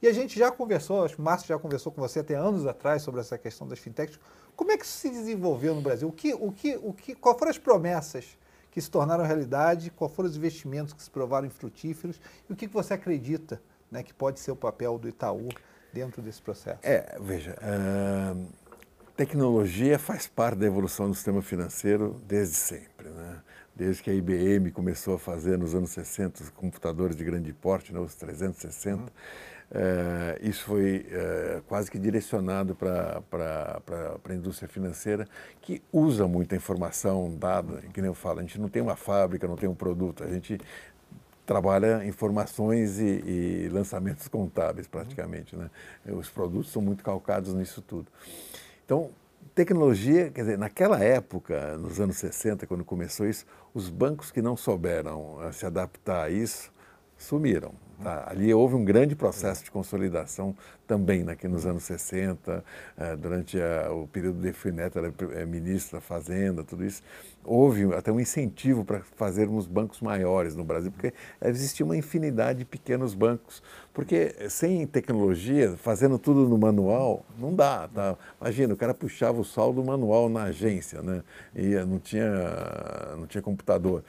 E 0.00 0.08
a 0.08 0.12
gente 0.14 0.38
já 0.38 0.50
conversou, 0.50 1.04
acho 1.04 1.16
que 1.16 1.20
o 1.20 1.24
Márcio 1.24 1.46
já 1.48 1.58
conversou 1.58 1.92
com 1.92 2.00
você 2.00 2.20
até 2.20 2.34
anos 2.34 2.66
atrás 2.66 3.02
sobre 3.02 3.20
essa 3.20 3.36
questão 3.36 3.68
das 3.68 3.78
fintechs. 3.78 4.18
Como 4.56 4.72
é 4.72 4.78
que 4.78 4.84
isso 4.84 4.96
se 4.96 5.10
desenvolveu 5.10 5.74
no 5.74 5.82
Brasil? 5.82 6.08
O 6.08 6.12
que, 6.12 6.32
o 6.32 6.50
que, 6.50 6.76
o 6.82 6.92
que, 6.94 7.14
qual 7.14 7.38
foram 7.38 7.50
as 7.50 7.58
promessas 7.58 8.38
que 8.70 8.80
se 8.80 8.90
tornaram 8.90 9.24
realidade? 9.24 9.90
Quais 9.90 10.14
foram 10.14 10.30
os 10.30 10.36
investimentos 10.38 10.94
que 10.94 11.02
se 11.02 11.10
provaram 11.10 11.46
infrutíferos? 11.46 12.18
E 12.48 12.52
o 12.52 12.56
que 12.56 12.66
você 12.66 12.94
acredita 12.94 13.60
né, 13.90 14.02
que 14.02 14.14
pode 14.14 14.40
ser 14.40 14.52
o 14.52 14.56
papel 14.56 14.98
do 14.98 15.06
Itaú 15.06 15.50
dentro 15.92 16.22
desse 16.22 16.40
processo? 16.40 16.78
É, 16.82 17.18
veja, 17.20 17.54
uh, 17.60 18.46
tecnologia 19.16 19.98
faz 19.98 20.26
parte 20.26 20.60
da 20.60 20.66
evolução 20.66 21.10
do 21.10 21.14
sistema 21.14 21.42
financeiro 21.42 22.18
desde 22.26 22.56
sempre. 22.56 23.10
Né? 23.10 23.19
Desde 23.80 24.02
que 24.02 24.10
a 24.10 24.14
IBM 24.14 24.70
começou 24.72 25.14
a 25.14 25.18
fazer 25.18 25.56
nos 25.56 25.74
anos 25.74 25.88
60 25.92 26.42
os 26.42 26.50
computadores 26.50 27.16
de 27.16 27.24
grande 27.24 27.50
porte, 27.50 27.94
né, 27.94 27.98
os 27.98 28.14
360, 28.14 29.00
uhum. 29.00 29.08
é, 29.70 30.38
isso 30.42 30.64
foi 30.64 31.06
é, 31.10 31.62
quase 31.66 31.90
que 31.90 31.98
direcionado 31.98 32.74
para 32.74 33.22
a 34.28 34.34
indústria 34.34 34.68
financeira, 34.68 35.26
que 35.62 35.82
usa 35.90 36.28
muita 36.28 36.54
informação 36.54 37.34
dada, 37.34 37.80
que 37.94 38.02
nem 38.02 38.08
eu 38.08 38.14
falo, 38.14 38.40
a 38.40 38.42
gente 38.42 38.60
não 38.60 38.68
tem 38.68 38.82
uma 38.82 38.96
fábrica, 38.96 39.48
não 39.48 39.56
tem 39.56 39.66
um 39.66 39.74
produto, 39.74 40.24
a 40.24 40.28
gente 40.28 40.60
trabalha 41.46 42.04
informações 42.04 42.98
e, 42.98 43.22
e 43.64 43.68
lançamentos 43.72 44.28
contábeis 44.28 44.86
praticamente. 44.86 45.56
Né? 45.56 45.70
Os 46.04 46.28
produtos 46.28 46.70
são 46.70 46.82
muito 46.82 47.02
calcados 47.02 47.54
nisso 47.54 47.80
tudo. 47.80 48.08
Então, 48.84 49.10
tecnologia, 49.60 50.30
quer 50.30 50.40
dizer, 50.40 50.58
naquela 50.58 50.98
época, 51.04 51.76
nos 51.76 52.00
anos 52.00 52.16
60, 52.16 52.66
quando 52.66 52.82
começou 52.82 53.28
isso, 53.28 53.44
os 53.74 53.90
bancos 53.90 54.30
que 54.30 54.40
não 54.40 54.56
souberam 54.56 55.38
eh, 55.42 55.52
se 55.52 55.66
adaptar 55.66 56.24
a 56.24 56.30
isso 56.30 56.72
sumiram. 57.20 57.72
Tá? 58.02 58.24
Ali 58.28 58.52
houve 58.52 58.74
um 58.74 58.84
grande 58.84 59.14
processo 59.14 59.62
de 59.62 59.70
consolidação 59.70 60.56
também 60.86 61.28
aqui 61.28 61.46
nos 61.46 61.66
anos 61.66 61.84
60, 61.84 62.64
eh, 62.98 63.16
durante 63.16 63.58
o 63.92 64.08
período 64.08 64.40
de 64.40 64.52
Frei 64.52 64.72
Neto, 64.72 64.98
era 64.98 65.12
eh, 65.34 65.44
ministro 65.44 65.98
da 65.98 66.00
Fazenda, 66.00 66.64
tudo 66.64 66.84
isso. 66.84 67.02
Houve 67.44 67.94
até 67.94 68.10
um 68.10 68.18
incentivo 68.18 68.84
para 68.84 69.00
fazermos 69.16 69.66
bancos 69.66 70.00
maiores 70.00 70.56
no 70.56 70.64
Brasil, 70.64 70.90
porque 70.90 71.12
existia 71.44 71.84
uma 71.84 71.96
infinidade 71.96 72.60
de 72.60 72.64
pequenos 72.64 73.14
bancos. 73.14 73.62
Porque 73.92 74.34
sem 74.48 74.86
tecnologia, 74.86 75.76
fazendo 75.76 76.18
tudo 76.18 76.48
no 76.48 76.56
manual, 76.56 77.24
não 77.38 77.54
dá. 77.54 77.86
Tá? 77.86 78.16
Imagina, 78.40 78.74
o 78.74 78.76
cara 78.76 78.94
puxava 78.94 79.40
o 79.40 79.44
saldo 79.44 79.84
manual 79.84 80.28
na 80.28 80.44
agência, 80.44 81.02
né? 81.02 81.22
e 81.54 81.74
não 81.84 81.98
tinha, 81.98 82.30
não 83.16 83.26
tinha 83.26 83.42
computador. 83.42 84.02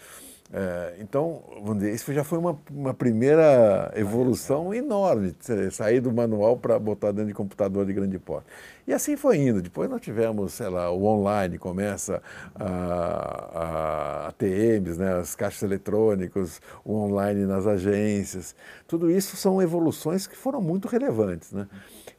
É, 0.53 0.95
então, 0.99 1.43
vamos 1.61 1.77
dizer, 1.77 1.93
isso 1.93 2.13
já 2.13 2.25
foi 2.25 2.37
uma, 2.37 2.59
uma 2.69 2.93
primeira 2.93 3.91
evolução 3.95 4.73
enorme, 4.73 5.33
sair 5.71 6.01
do 6.01 6.11
manual 6.11 6.57
para 6.57 6.77
botar 6.77 7.11
dentro 7.11 7.27
de 7.27 7.33
computador 7.33 7.85
de 7.85 7.93
grande 7.93 8.19
porte. 8.19 8.47
E 8.85 8.93
assim 8.93 9.15
foi 9.15 9.37
indo. 9.37 9.61
Depois 9.61 9.89
nós 9.89 10.01
tivemos, 10.01 10.53
sei 10.53 10.67
lá, 10.67 10.91
o 10.91 11.05
online, 11.05 11.57
começa 11.57 12.21
a, 12.53 12.65
a, 12.65 14.27
ATMs, 14.27 14.99
né, 14.99 15.13
as 15.13 15.35
caixas 15.35 15.63
eletrônicos, 15.63 16.59
o 16.83 16.95
online 16.95 17.45
nas 17.45 17.65
agências. 17.65 18.53
Tudo 18.87 19.09
isso 19.09 19.37
são 19.37 19.61
evoluções 19.61 20.27
que 20.27 20.35
foram 20.35 20.61
muito 20.61 20.89
relevantes. 20.89 21.53
Né? 21.53 21.67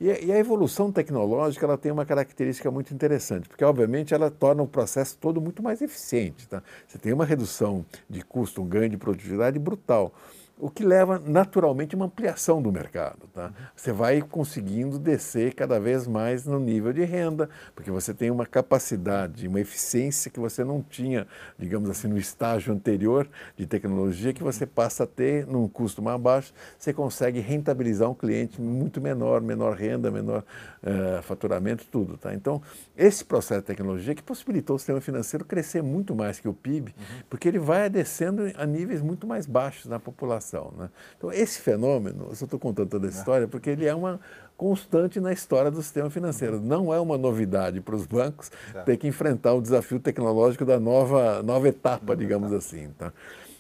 E, 0.02 0.26
e, 0.26 0.32
a 0.32 0.36
evolução 0.36 0.90
tecnológica 0.90 1.64
ela 1.64 1.78
tem 1.78 1.92
uma 1.92 2.04
característica 2.04 2.68
muito 2.72 2.92
interessante, 2.92 3.48
porque 3.48 3.64
obviamente 3.64 4.12
ela 4.12 4.32
torna 4.32 4.60
o 4.60 4.66
processo 4.66 5.16
todo 5.16 5.40
muito 5.40 5.62
mais 5.62 5.80
eficiente. 5.80 6.48
Tá? 6.48 6.60
Você 6.88 6.98
tem 6.98 7.12
uma 7.12 7.24
redução 7.24 7.86
de 8.10 8.20
custo, 8.20 8.60
um 8.60 8.66
ganho 8.66 8.88
de 8.88 8.96
produtividade 8.96 9.60
brutal 9.60 10.12
o 10.58 10.70
que 10.70 10.84
leva 10.84 11.18
naturalmente 11.18 11.94
a 11.94 11.98
uma 11.98 12.06
ampliação 12.06 12.62
do 12.62 12.70
mercado. 12.70 13.26
Tá? 13.34 13.52
Você 13.74 13.92
vai 13.92 14.22
conseguindo 14.22 14.98
descer 14.98 15.54
cada 15.54 15.80
vez 15.80 16.06
mais 16.06 16.46
no 16.46 16.60
nível 16.60 16.92
de 16.92 17.04
renda, 17.04 17.50
porque 17.74 17.90
você 17.90 18.14
tem 18.14 18.30
uma 18.30 18.46
capacidade, 18.46 19.48
uma 19.48 19.60
eficiência 19.60 20.30
que 20.30 20.38
você 20.38 20.62
não 20.62 20.80
tinha, 20.80 21.26
digamos 21.58 21.90
assim, 21.90 22.06
no 22.06 22.16
estágio 22.16 22.72
anterior 22.72 23.28
de 23.56 23.66
tecnologia, 23.66 24.32
que 24.32 24.42
você 24.42 24.64
passa 24.64 25.04
a 25.04 25.06
ter 25.06 25.46
num 25.46 25.66
custo 25.66 26.00
mais 26.00 26.20
baixo, 26.20 26.54
você 26.78 26.92
consegue 26.92 27.40
rentabilizar 27.40 28.08
um 28.08 28.14
cliente 28.14 28.60
muito 28.60 29.00
menor, 29.00 29.40
menor 29.40 29.74
renda, 29.74 30.10
menor 30.10 30.44
uh, 30.82 31.22
faturamento, 31.22 31.84
tudo. 31.90 32.16
Tá? 32.16 32.34
Então, 32.34 32.62
esse 32.96 33.24
processo 33.24 33.62
de 33.62 33.66
tecnologia 33.66 34.14
que 34.14 34.22
possibilitou 34.22 34.76
o 34.76 34.78
sistema 34.78 35.00
financeiro 35.00 35.44
crescer 35.44 35.82
muito 35.82 36.14
mais 36.14 36.38
que 36.38 36.48
o 36.48 36.54
PIB, 36.54 36.94
uhum. 36.96 37.22
porque 37.28 37.48
ele 37.48 37.58
vai 37.58 37.90
descendo 37.90 38.42
a 38.56 38.66
níveis 38.66 39.02
muito 39.02 39.26
mais 39.26 39.46
baixos 39.46 39.86
na 39.86 39.98
população. 39.98 40.51
Né? 40.76 40.90
Então, 41.16 41.32
esse 41.32 41.60
fenômeno, 41.60 42.26
eu 42.30 42.34
só 42.34 42.44
estou 42.44 42.58
contando 42.58 42.88
toda 42.88 43.06
a 43.06 43.10
é. 43.10 43.12
história 43.12 43.48
porque 43.48 43.70
ele 43.70 43.86
é 43.86 43.94
uma 43.94 44.20
constante 44.56 45.18
na 45.18 45.32
história 45.32 45.70
do 45.70 45.82
sistema 45.82 46.10
financeiro. 46.10 46.56
Uhum. 46.56 46.62
Não 46.62 46.94
é 46.94 47.00
uma 47.00 47.16
novidade 47.16 47.80
para 47.80 47.96
os 47.96 48.06
bancos 48.06 48.50
ter 48.84 48.96
que 48.96 49.08
enfrentar 49.08 49.54
o 49.54 49.62
desafio 49.62 49.98
tecnológico 49.98 50.64
da 50.64 50.78
nova, 50.78 51.42
nova 51.42 51.68
etapa, 51.68 52.14
digamos 52.14 52.52
assim. 52.52 52.90
Tá? 52.98 53.12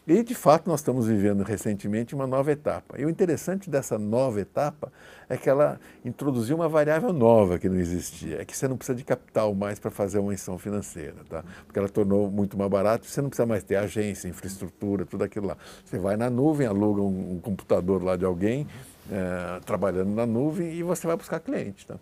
E, 0.04 0.22
de 0.24 0.34
fato, 0.34 0.68
nós 0.68 0.80
estamos 0.80 1.06
vivendo 1.06 1.44
recentemente 1.44 2.12
uma 2.12 2.26
nova 2.26 2.50
etapa. 2.50 3.00
E 3.00 3.04
o 3.04 3.10
interessante 3.10 3.70
dessa 3.70 3.96
nova 3.96 4.40
etapa 4.40 4.92
é 5.28 5.36
que 5.36 5.48
ela 5.48 5.78
introduziu 6.04 6.56
uma 6.56 6.68
variável 6.68 7.12
nova 7.12 7.56
que 7.56 7.68
não 7.68 7.78
existia. 7.78 8.42
É 8.42 8.44
que 8.44 8.56
você 8.56 8.66
não 8.66 8.76
precisa 8.76 8.96
de 8.96 9.04
capital 9.04 9.54
mais 9.54 9.78
para 9.78 9.92
fazer 9.92 10.18
uma 10.18 10.34
instituição 10.34 10.58
financeira, 10.58 11.16
tá? 11.30 11.44
Porque 11.64 11.78
ela 11.78 11.88
tornou 11.88 12.28
muito 12.28 12.58
mais 12.58 12.68
barato, 12.68 13.06
você 13.06 13.22
não 13.22 13.28
precisa 13.28 13.46
mais 13.46 13.62
ter 13.62 13.76
agência, 13.76 14.26
infraestrutura, 14.26 15.06
tudo 15.06 15.22
aquilo 15.22 15.46
lá. 15.46 15.56
Você 15.84 15.98
vai 16.00 16.16
na 16.16 16.28
nuvem, 16.28 16.66
aluga 16.66 17.00
um, 17.00 17.34
um 17.34 17.40
computador 17.40 18.02
lá 18.02 18.16
de 18.16 18.24
alguém, 18.24 18.66
é, 19.08 19.60
trabalhando 19.60 20.10
na 20.10 20.26
nuvem, 20.26 20.72
e 20.72 20.82
você 20.82 21.06
vai 21.06 21.16
buscar 21.16 21.38
cliente, 21.38 21.86
tá? 21.86 21.96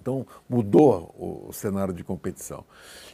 Então, 0.00 0.26
mudou 0.48 1.14
o, 1.18 1.52
cenário 1.52 1.92
de 1.92 2.02
competição. 2.02 2.64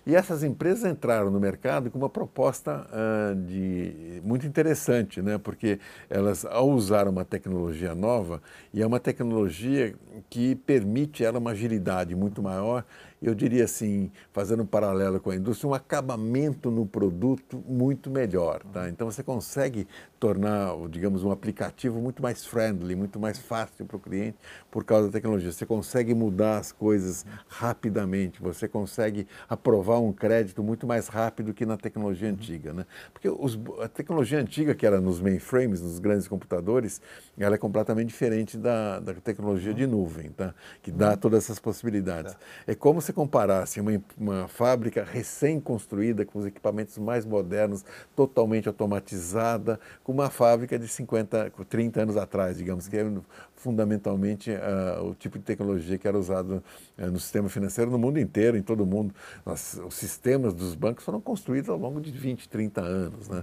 E 0.06 0.14
essas 0.14 0.44
empresas 0.44 0.88
entraram 0.88 1.30
no 1.30 1.40
mercado 1.40 1.90
com 1.90 1.98
uma 1.98 2.08
proposta 2.08 2.86
uh, 2.86 3.34
de, 3.34 4.20
muito 4.22 4.46
interessante, 4.46 5.20
né? 5.20 5.36
porque 5.36 5.80
elas, 6.08 6.44
ao 6.44 6.70
usar 6.70 7.08
uma 7.08 7.24
tecnologia 7.24 7.94
nova, 7.94 8.40
e 8.72 8.82
é 8.82 8.86
uma 8.86 9.00
tecnologia 9.00 9.94
que 10.30 10.54
permite 10.54 11.24
ela 11.24 11.40
uma 11.40 11.50
agilidade 11.50 12.14
muito 12.14 12.40
maior 12.40 12.84
eu 13.28 13.34
diria 13.34 13.64
assim, 13.64 14.10
fazendo 14.32 14.62
um 14.62 14.66
paralelo 14.66 15.20
com 15.20 15.30
a 15.30 15.36
indústria, 15.36 15.68
um 15.68 15.74
acabamento 15.74 16.70
no 16.70 16.86
produto 16.86 17.62
muito 17.66 18.10
melhor. 18.10 18.62
Tá? 18.72 18.88
Então 18.88 19.10
você 19.10 19.22
consegue 19.22 19.86
tornar, 20.18 20.74
digamos, 20.88 21.22
um 21.24 21.30
aplicativo 21.30 22.00
muito 22.00 22.22
mais 22.22 22.44
friendly, 22.44 22.94
muito 22.94 23.18
mais 23.18 23.38
fácil 23.38 23.84
para 23.84 23.96
o 23.96 24.00
cliente 24.00 24.38
por 24.70 24.84
causa 24.84 25.08
da 25.08 25.12
tecnologia. 25.12 25.52
Você 25.52 25.66
consegue 25.66 26.14
mudar 26.14 26.58
as 26.58 26.72
coisas 26.72 27.26
rapidamente, 27.48 28.40
você 28.40 28.66
consegue 28.66 29.26
aprovar 29.48 29.98
um 30.00 30.12
crédito 30.12 30.62
muito 30.62 30.86
mais 30.86 31.08
rápido 31.08 31.52
que 31.52 31.66
na 31.66 31.76
tecnologia 31.76 32.28
antiga. 32.28 32.72
Né? 32.72 32.86
Porque 33.12 33.28
os, 33.28 33.58
a 33.80 33.88
tecnologia 33.88 34.38
antiga, 34.38 34.74
que 34.74 34.86
era 34.86 35.00
nos 35.00 35.20
mainframes, 35.20 35.80
nos 35.80 35.98
grandes 35.98 36.28
computadores, 36.28 37.00
ela 37.38 37.54
é 37.54 37.58
completamente 37.58 38.08
diferente 38.08 38.56
da, 38.56 39.00
da 39.00 39.14
tecnologia 39.14 39.74
de 39.74 39.86
nuvem, 39.86 40.30
tá? 40.30 40.54
que 40.82 40.90
dá 40.90 41.16
todas 41.16 41.44
essas 41.44 41.58
possibilidades. 41.58 42.34
É 42.66 42.74
como 42.74 43.00
se 43.00 43.12
comparasse 43.16 43.80
uma, 43.80 43.98
uma 44.18 44.46
fábrica 44.46 45.02
recém-construída, 45.02 46.26
com 46.26 46.38
os 46.38 46.44
equipamentos 46.44 46.98
mais 46.98 47.24
modernos, 47.24 47.82
totalmente 48.14 48.68
automatizada, 48.68 49.80
com 50.04 50.12
uma 50.12 50.28
fábrica 50.28 50.78
de 50.78 50.86
50, 50.86 51.50
30 51.66 52.02
anos 52.02 52.16
atrás, 52.18 52.58
digamos, 52.58 52.86
que 52.86 52.94
é 52.98 53.10
fundamentalmente 53.54 54.50
uh, 54.50 55.02
o 55.02 55.14
tipo 55.14 55.38
de 55.38 55.44
tecnologia 55.44 55.96
que 55.96 56.06
era 56.06 56.18
usado 56.18 56.62
uh, 56.98 57.06
no 57.06 57.18
sistema 57.18 57.48
financeiro 57.48 57.90
no 57.90 57.98
mundo 57.98 58.20
inteiro, 58.20 58.54
em 58.54 58.62
todo 58.62 58.82
o 58.82 58.86
mundo. 58.86 59.14
Nós, 59.46 59.80
os 59.82 59.94
sistemas 59.94 60.52
dos 60.52 60.74
bancos 60.74 61.02
foram 61.02 61.18
construídos 61.18 61.70
ao 61.70 61.78
longo 61.78 62.02
de 62.02 62.10
20, 62.10 62.46
30 62.50 62.82
anos. 62.82 63.30
Né? 63.30 63.42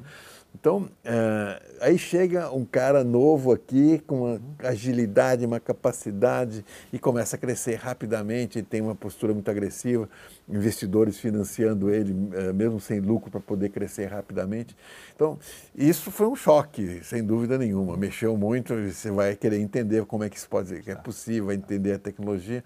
Então, 0.56 0.84
uh, 0.84 1.80
aí 1.82 1.98
chega 1.98 2.52
um 2.52 2.64
cara 2.64 3.04
novo 3.04 3.52
aqui, 3.52 4.00
com 4.06 4.22
uma 4.22 4.42
agilidade, 4.60 5.46
uma 5.46 5.60
capacidade, 5.60 6.64
e 6.92 7.00
começa 7.00 7.36
a 7.36 7.40
crescer 7.40 7.76
rapidamente, 7.76 8.62
tem 8.62 8.80
uma 8.80 8.96
postura 8.96 9.34
muito 9.34 9.50
agressiva, 9.50 10.08
investidores 10.48 11.18
financiando 11.20 11.90
ele, 11.90 12.14
uh, 12.14 12.54
mesmo 12.54 12.80
sem 12.80 13.00
lucro, 13.00 13.32
para 13.32 13.40
poder 13.40 13.70
crescer 13.70 14.06
rapidamente. 14.06 14.76
Então, 15.16 15.40
isso 15.76 16.12
foi 16.12 16.28
um 16.28 16.36
choque, 16.36 17.04
sem 17.04 17.24
dúvida 17.24 17.58
nenhuma. 17.58 17.98
Mexeu 17.98 18.38
muito, 18.38 18.76
você 18.76 19.10
vai 19.10 19.36
querer 19.36 19.60
entender 19.60 20.06
como 20.06 20.24
é 20.24 20.30
que 20.30 20.38
isso 20.38 20.48
pode 20.48 20.70
ser, 20.70 20.84
que 20.84 20.92
é 20.92 20.96
possível, 20.96 21.52
entender 21.52 21.94
a 21.94 22.00
tecnologia. 22.00 22.64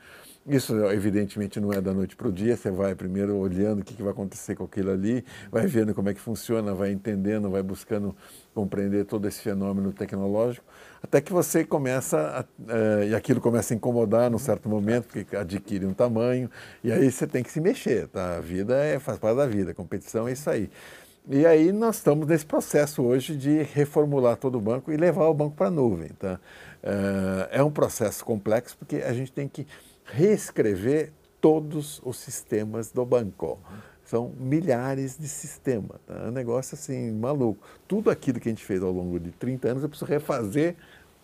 Isso, 0.48 0.74
evidentemente, 0.86 1.60
não 1.60 1.74
é 1.74 1.82
da 1.82 1.94
noite 1.94 2.16
para 2.16 2.30
o 2.30 2.32
dia, 2.32 2.56
você 2.56 2.72
vai 2.72 2.96
primeiro 2.96 3.36
olhando 3.36 3.82
o 3.82 3.84
que, 3.84 4.02
vai 4.02 4.14
acontecer 4.14 4.56
com 4.56 4.64
aquilo 4.64 4.92
ali, 4.92 5.26
vai 5.52 5.68
vendo 5.68 5.94
como 5.94 6.08
é 6.08 6.14
que 6.14 6.22
funciona, 6.22 6.74
vai 6.74 6.90
entendendo, 6.90 7.50
vai 7.50 7.62
buscando 7.62 8.16
compreender 8.54 9.04
todo 9.04 9.28
esse 9.28 9.42
fenômeno 9.42 9.92
tecnológico, 9.92 10.66
até 11.04 11.20
que 11.20 11.34
você 11.34 11.66
começa, 11.66 12.18
a, 12.18 12.42
uh, 12.42 13.04
e 13.04 13.14
aquilo 13.14 13.42
começa 13.42 13.74
a 13.74 13.76
incomodar 13.76 14.32
num 14.32 14.40
certo 14.40 14.70
momento, 14.70 15.10
porque 15.10 15.36
adquire 15.36 15.86
um 15.86 15.94
tamanho, 15.94 16.50
e 16.82 16.94
aí 16.94 17.12
você 17.12 17.28
tem 17.28 17.44
que 17.44 17.52
se 17.52 17.60
mexer, 17.60 18.08
tá? 18.08 18.38
A 18.38 18.40
vida 18.40 18.78
é, 18.78 19.00
faz 19.00 19.20
parte 19.20 19.36
da 19.36 19.46
vida, 19.46 19.72
a 19.72 19.74
competição 19.74 20.30
é 20.30 20.32
isso 20.32 20.50
aí. 20.50 20.70
E 21.30 21.46
aí 21.46 21.74
nós 21.74 21.98
estamos 21.98 22.26
nesse 22.26 22.46
processo 22.46 23.04
hoje 23.04 23.36
de 23.36 23.62
reformular 23.62 24.38
todo 24.38 24.58
o 24.58 24.62
banco 24.62 24.94
e 24.94 24.96
levar 24.96 25.26
o 25.26 25.34
banco 25.34 25.58
para 25.58 25.68
a 25.68 25.72
nuvem. 25.72 26.08
Tá? 26.18 26.40
Uh, 26.82 27.48
é 27.52 27.62
um 27.62 27.70
processo 27.70 28.24
complexo 28.24 28.78
porque 28.78 28.98
a 28.98 29.12
gente 29.12 29.34
tem 29.34 29.46
que 29.46 29.68
reescrever 30.08 31.12
todos 31.40 32.02
os 32.04 32.18
sistemas 32.18 32.92
do 32.92 33.06
banco. 33.06 33.60
São 34.04 34.32
milhares 34.40 35.18
de 35.18 35.28
sistemas. 35.28 36.00
Tá? 36.06 36.24
É 36.26 36.28
um 36.30 36.32
negócio 36.32 36.76
assim, 36.76 37.12
maluco. 37.12 37.62
Tudo 37.88 38.10
aquilo 38.10 38.40
que 38.40 38.48
a 38.48 38.52
gente 38.52 38.64
fez 38.64 38.82
ao 38.82 38.92
longo 38.92 39.20
de 39.20 39.32
30 39.32 39.68
anos, 39.70 39.84
eu 39.84 39.90
preciso 39.90 40.10
refazer 40.10 40.76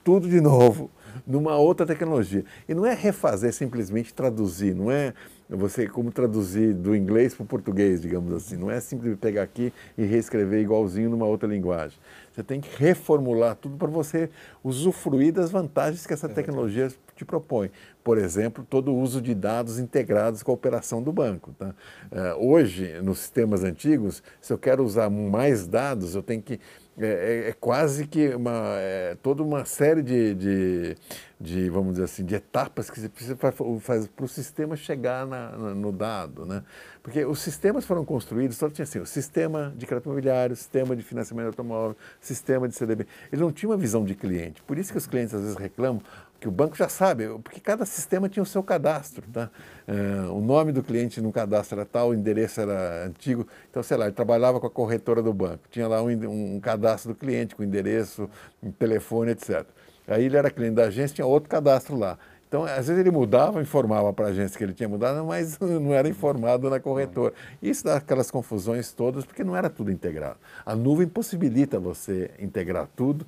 tudo 0.04 0.28
de 0.28 0.42
novo, 0.42 0.92
numa 1.26 1.56
outra 1.56 1.86
tecnologia. 1.86 2.44
E 2.68 2.74
não 2.74 2.86
é 2.86 2.94
refazer, 2.94 3.54
simplesmente 3.54 4.14
traduzir, 4.14 4.76
não 4.76 4.92
é 4.92 5.14
você 5.50 5.88
como 5.88 6.12
traduzir 6.12 6.74
do 6.74 6.96
inglês 6.96 7.34
para 7.34 7.44
o 7.44 7.46
português, 7.46 8.02
digamos 8.02 8.34
assim. 8.34 8.58
Não 8.58 8.70
é 8.70 8.80
simplesmente 8.80 9.20
pegar 9.20 9.44
aqui 9.44 9.72
e 9.98 10.04
reescrever 10.04 10.62
igualzinho 10.62 11.10
numa 11.10 11.26
outra 11.26 11.48
linguagem. 11.48 11.98
Você 12.34 12.44
tem 12.44 12.60
que 12.60 12.70
reformular 12.78 13.56
tudo 13.56 13.78
para 13.78 13.88
você 13.88 14.30
usufruir 14.64 15.32
das 15.32 15.52
vantagens 15.52 16.06
que 16.06 16.14
essa 16.14 16.28
tecnologia 16.28 16.92
te 17.16 17.24
propõe. 17.24 17.70
Por 18.04 18.18
exemplo, 18.18 18.66
todo 18.70 18.92
o 18.92 19.00
uso 19.00 19.22
de 19.22 19.34
dados 19.34 19.80
integrados 19.80 20.44
com 20.44 20.52
a 20.52 20.54
operação 20.54 21.02
do 21.02 21.12
banco. 21.12 21.54
Tá? 21.58 21.74
É, 22.12 22.34
hoje, 22.34 23.00
nos 23.02 23.20
sistemas 23.20 23.64
antigos, 23.64 24.22
se 24.42 24.52
eu 24.52 24.58
quero 24.58 24.84
usar 24.84 25.10
mais 25.10 25.66
dados, 25.68 26.16
eu 26.16 26.22
tenho 26.22 26.42
que 26.42 26.60
é, 26.96 27.06
é, 27.06 27.50
é, 27.50 27.54
quase 27.54 28.06
que 28.06 28.36
uma, 28.36 28.76
é, 28.78 29.18
toda 29.24 29.42
uma 29.42 29.66
série 29.66 30.04
de, 30.04 30.36
de, 30.36 30.96
de, 31.40 31.70
vamos 31.70 31.94
dizer 31.94 32.04
assim, 32.04 32.24
de 32.24 32.36
etapas 32.36 32.88
que 32.88 33.00
você 33.00 33.10
precisa 33.10 33.36
fazer 33.80 34.10
para 34.10 34.26
o 34.26 34.28
sistema 34.28 34.76
chegar 34.76 35.26
na, 35.26 35.58
na, 35.58 35.74
no 35.74 35.92
dado. 35.92 36.46
Né? 36.46 36.64
Porque 37.02 37.26
os 37.26 37.40
sistemas 37.40 37.84
foram 37.84 38.06
construídos, 38.06 38.58
só 38.58 38.70
tinha 38.70 38.84
assim, 38.84 39.00
o 39.00 39.08
sistema 39.08 39.74
de 39.76 39.88
crédito 39.88 40.06
imobiliário, 40.06 40.56
sistema 40.56 40.96
de 40.96 41.02
financiamento 41.02 41.48
automóvel, 41.48 41.98
sistema 42.22 42.68
de 42.68 42.76
CDB. 42.76 43.08
Ele 43.32 43.42
não 43.42 43.52
tinha 43.52 43.72
uma 43.72 43.78
visão 43.78 44.06
de 44.06 44.14
cliente. 44.14 44.62
Por 44.62 44.78
isso 44.78 44.92
que 44.92 44.98
os 45.00 45.08
clientes 45.08 45.34
às 45.34 45.42
vezes 45.42 45.58
reclamam, 45.58 46.02
que 46.44 46.48
o 46.50 46.52
banco 46.52 46.76
já 46.76 46.90
sabe, 46.90 47.26
porque 47.42 47.62
cada 47.62 47.86
sistema 47.86 48.28
tinha 48.28 48.44
o 48.44 48.46
seu 48.46 48.62
cadastro. 48.62 49.24
Tá? 49.32 49.50
É, 49.88 50.30
o 50.30 50.42
nome 50.42 50.74
do 50.74 50.84
cliente 50.84 51.22
no 51.22 51.32
cadastro 51.32 51.80
era 51.80 51.86
tal, 51.86 52.10
o 52.10 52.14
endereço 52.14 52.60
era 52.60 53.06
antigo. 53.06 53.48
Então, 53.70 53.82
sei 53.82 53.96
lá, 53.96 54.08
ele 54.08 54.14
trabalhava 54.14 54.60
com 54.60 54.68
a 54.68 54.70
corretora 54.70 55.24
do 55.24 55.34
banco, 55.34 55.64
tinha 55.72 55.88
lá 55.88 56.04
um, 56.04 56.10
um 56.56 56.60
cadastro 56.60 57.14
do 57.14 57.18
cliente 57.18 57.56
com 57.56 57.64
endereço, 57.64 58.30
telefone, 58.78 59.32
etc. 59.32 59.66
Aí 60.06 60.26
ele 60.26 60.36
era 60.36 60.52
cliente 60.52 60.76
da 60.76 60.84
agência, 60.84 61.16
tinha 61.16 61.26
outro 61.26 61.50
cadastro 61.50 61.98
lá. 61.98 62.18
Então, 62.46 62.66
às 62.66 62.88
vezes 62.88 63.00
ele 63.00 63.10
mudava, 63.10 63.62
informava 63.62 64.12
para 64.12 64.26
a 64.26 64.30
agência 64.30 64.58
que 64.58 64.64
ele 64.66 64.74
tinha 64.74 64.90
mudado, 64.90 65.26
mas 65.26 65.58
não 65.64 65.94
era 65.94 66.10
informado 66.10 66.70
na 66.70 66.78
corretora. 66.78 67.34
Isso 67.62 67.86
dá 67.86 67.96
aquelas 67.96 68.30
confusões 68.30 68.92
todas, 68.92 69.26
porque 69.26 69.46
não 69.46 69.56
era 69.56 69.70
tudo 69.70 69.90
integrado. 69.90 70.38
A 70.66 70.76
nuvem 70.76 71.08
possibilita 71.08 71.80
você 71.80 72.30
integrar 72.38 72.90
tudo 72.98 73.26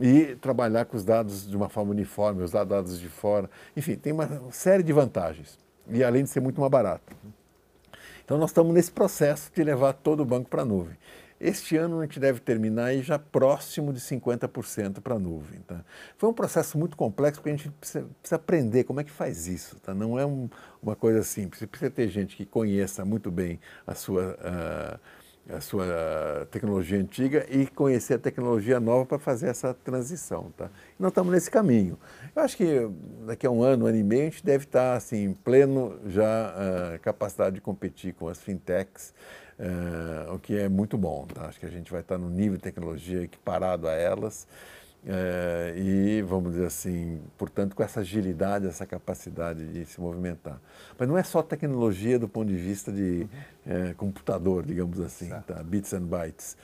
e 0.00 0.36
trabalhar 0.36 0.84
com 0.84 0.96
os 0.96 1.04
dados 1.04 1.48
de 1.48 1.56
uma 1.56 1.68
forma 1.68 1.90
uniforme, 1.90 2.42
usar 2.42 2.64
dados 2.64 3.00
de 3.00 3.08
fora. 3.08 3.50
Enfim, 3.76 3.96
tem 3.96 4.12
uma 4.12 4.50
série 4.50 4.82
de 4.82 4.92
vantagens. 4.92 5.58
E 5.90 6.04
além 6.04 6.24
de 6.24 6.30
ser 6.30 6.40
muito 6.40 6.60
mais 6.60 6.70
barato. 6.70 7.12
Então 8.24 8.36
nós 8.36 8.50
estamos 8.50 8.74
nesse 8.74 8.92
processo 8.92 9.50
de 9.54 9.64
levar 9.64 9.94
todo 9.94 10.20
o 10.20 10.24
banco 10.24 10.50
para 10.50 10.62
a 10.62 10.64
nuvem. 10.64 10.96
Este 11.40 11.76
ano 11.76 12.00
a 12.00 12.02
gente 12.02 12.18
deve 12.18 12.40
terminar 12.40 12.92
já 12.96 13.16
próximo 13.16 13.92
de 13.92 14.00
50% 14.00 15.00
para 15.00 15.14
a 15.14 15.18
nuvem. 15.18 15.60
Tá? 15.60 15.84
Foi 16.16 16.28
um 16.28 16.32
processo 16.32 16.76
muito 16.76 16.96
complexo 16.96 17.40
porque 17.40 17.50
a 17.50 17.56
gente 17.56 17.70
precisa, 17.70 18.08
precisa 18.20 18.36
aprender 18.36 18.84
como 18.84 19.00
é 19.00 19.04
que 19.04 19.10
faz 19.10 19.46
isso. 19.46 19.78
Tá? 19.78 19.94
Não 19.94 20.18
é 20.18 20.26
um, 20.26 20.50
uma 20.82 20.96
coisa 20.96 21.22
simples. 21.22 21.60
Você 21.60 21.66
precisa 21.66 21.90
ter 21.90 22.08
gente 22.08 22.36
que 22.36 22.44
conheça 22.44 23.04
muito 23.04 23.30
bem 23.30 23.60
a 23.86 23.94
sua, 23.94 24.32
uh, 24.34 25.00
a 25.48 25.60
sua 25.60 26.46
tecnologia 26.50 26.98
antiga 26.98 27.46
e 27.48 27.66
conhecer 27.66 28.14
a 28.14 28.18
tecnologia 28.18 28.78
nova 28.78 29.06
para 29.06 29.18
fazer 29.18 29.48
essa 29.48 29.72
transição. 29.72 30.52
Tá? 30.56 30.70
E 30.98 31.02
nós 31.02 31.10
estamos 31.10 31.32
nesse 31.32 31.50
caminho. 31.50 31.98
Eu 32.36 32.42
acho 32.42 32.56
que 32.56 32.88
daqui 33.26 33.46
a 33.46 33.50
um 33.50 33.62
ano, 33.62 33.84
um 33.84 33.88
ano 33.88 33.96
e 33.96 34.02
meio, 34.02 34.22
a 34.22 34.24
gente 34.26 34.44
deve 34.44 34.64
estar 34.64 34.94
assim, 34.94 35.32
pleno 35.32 35.98
já 36.06 36.54
uh, 36.54 37.00
capacidade 37.00 37.56
de 37.56 37.60
competir 37.60 38.12
com 38.14 38.28
as 38.28 38.38
fintechs, 38.38 39.14
uh, 39.58 40.34
o 40.34 40.38
que 40.38 40.58
é 40.58 40.68
muito 40.68 40.98
bom. 40.98 41.26
Tá? 41.26 41.46
Acho 41.46 41.58
que 41.58 41.66
a 41.66 41.70
gente 41.70 41.90
vai 41.90 42.02
estar 42.02 42.18
no 42.18 42.28
nível 42.28 42.56
de 42.56 42.62
tecnologia 42.62 43.22
equiparado 43.22 43.88
a 43.88 43.92
elas. 43.92 44.46
É, 45.10 45.72
e, 45.74 46.20
vamos 46.20 46.52
dizer 46.52 46.66
assim, 46.66 47.22
portanto, 47.38 47.74
com 47.74 47.82
essa 47.82 48.00
agilidade, 48.00 48.66
essa 48.66 48.84
capacidade 48.84 49.66
de 49.72 49.86
se 49.86 49.98
movimentar. 49.98 50.60
Mas 50.98 51.08
não 51.08 51.16
é 51.16 51.22
só 51.22 51.40
tecnologia 51.40 52.18
do 52.18 52.28
ponto 52.28 52.48
de 52.48 52.56
vista 52.56 52.92
de 52.92 53.26
é, 53.66 53.94
computador, 53.94 54.66
digamos 54.66 55.00
assim, 55.00 55.30
tá? 55.46 55.62
bits 55.62 55.94
and 55.94 56.02
bytes. 56.02 56.58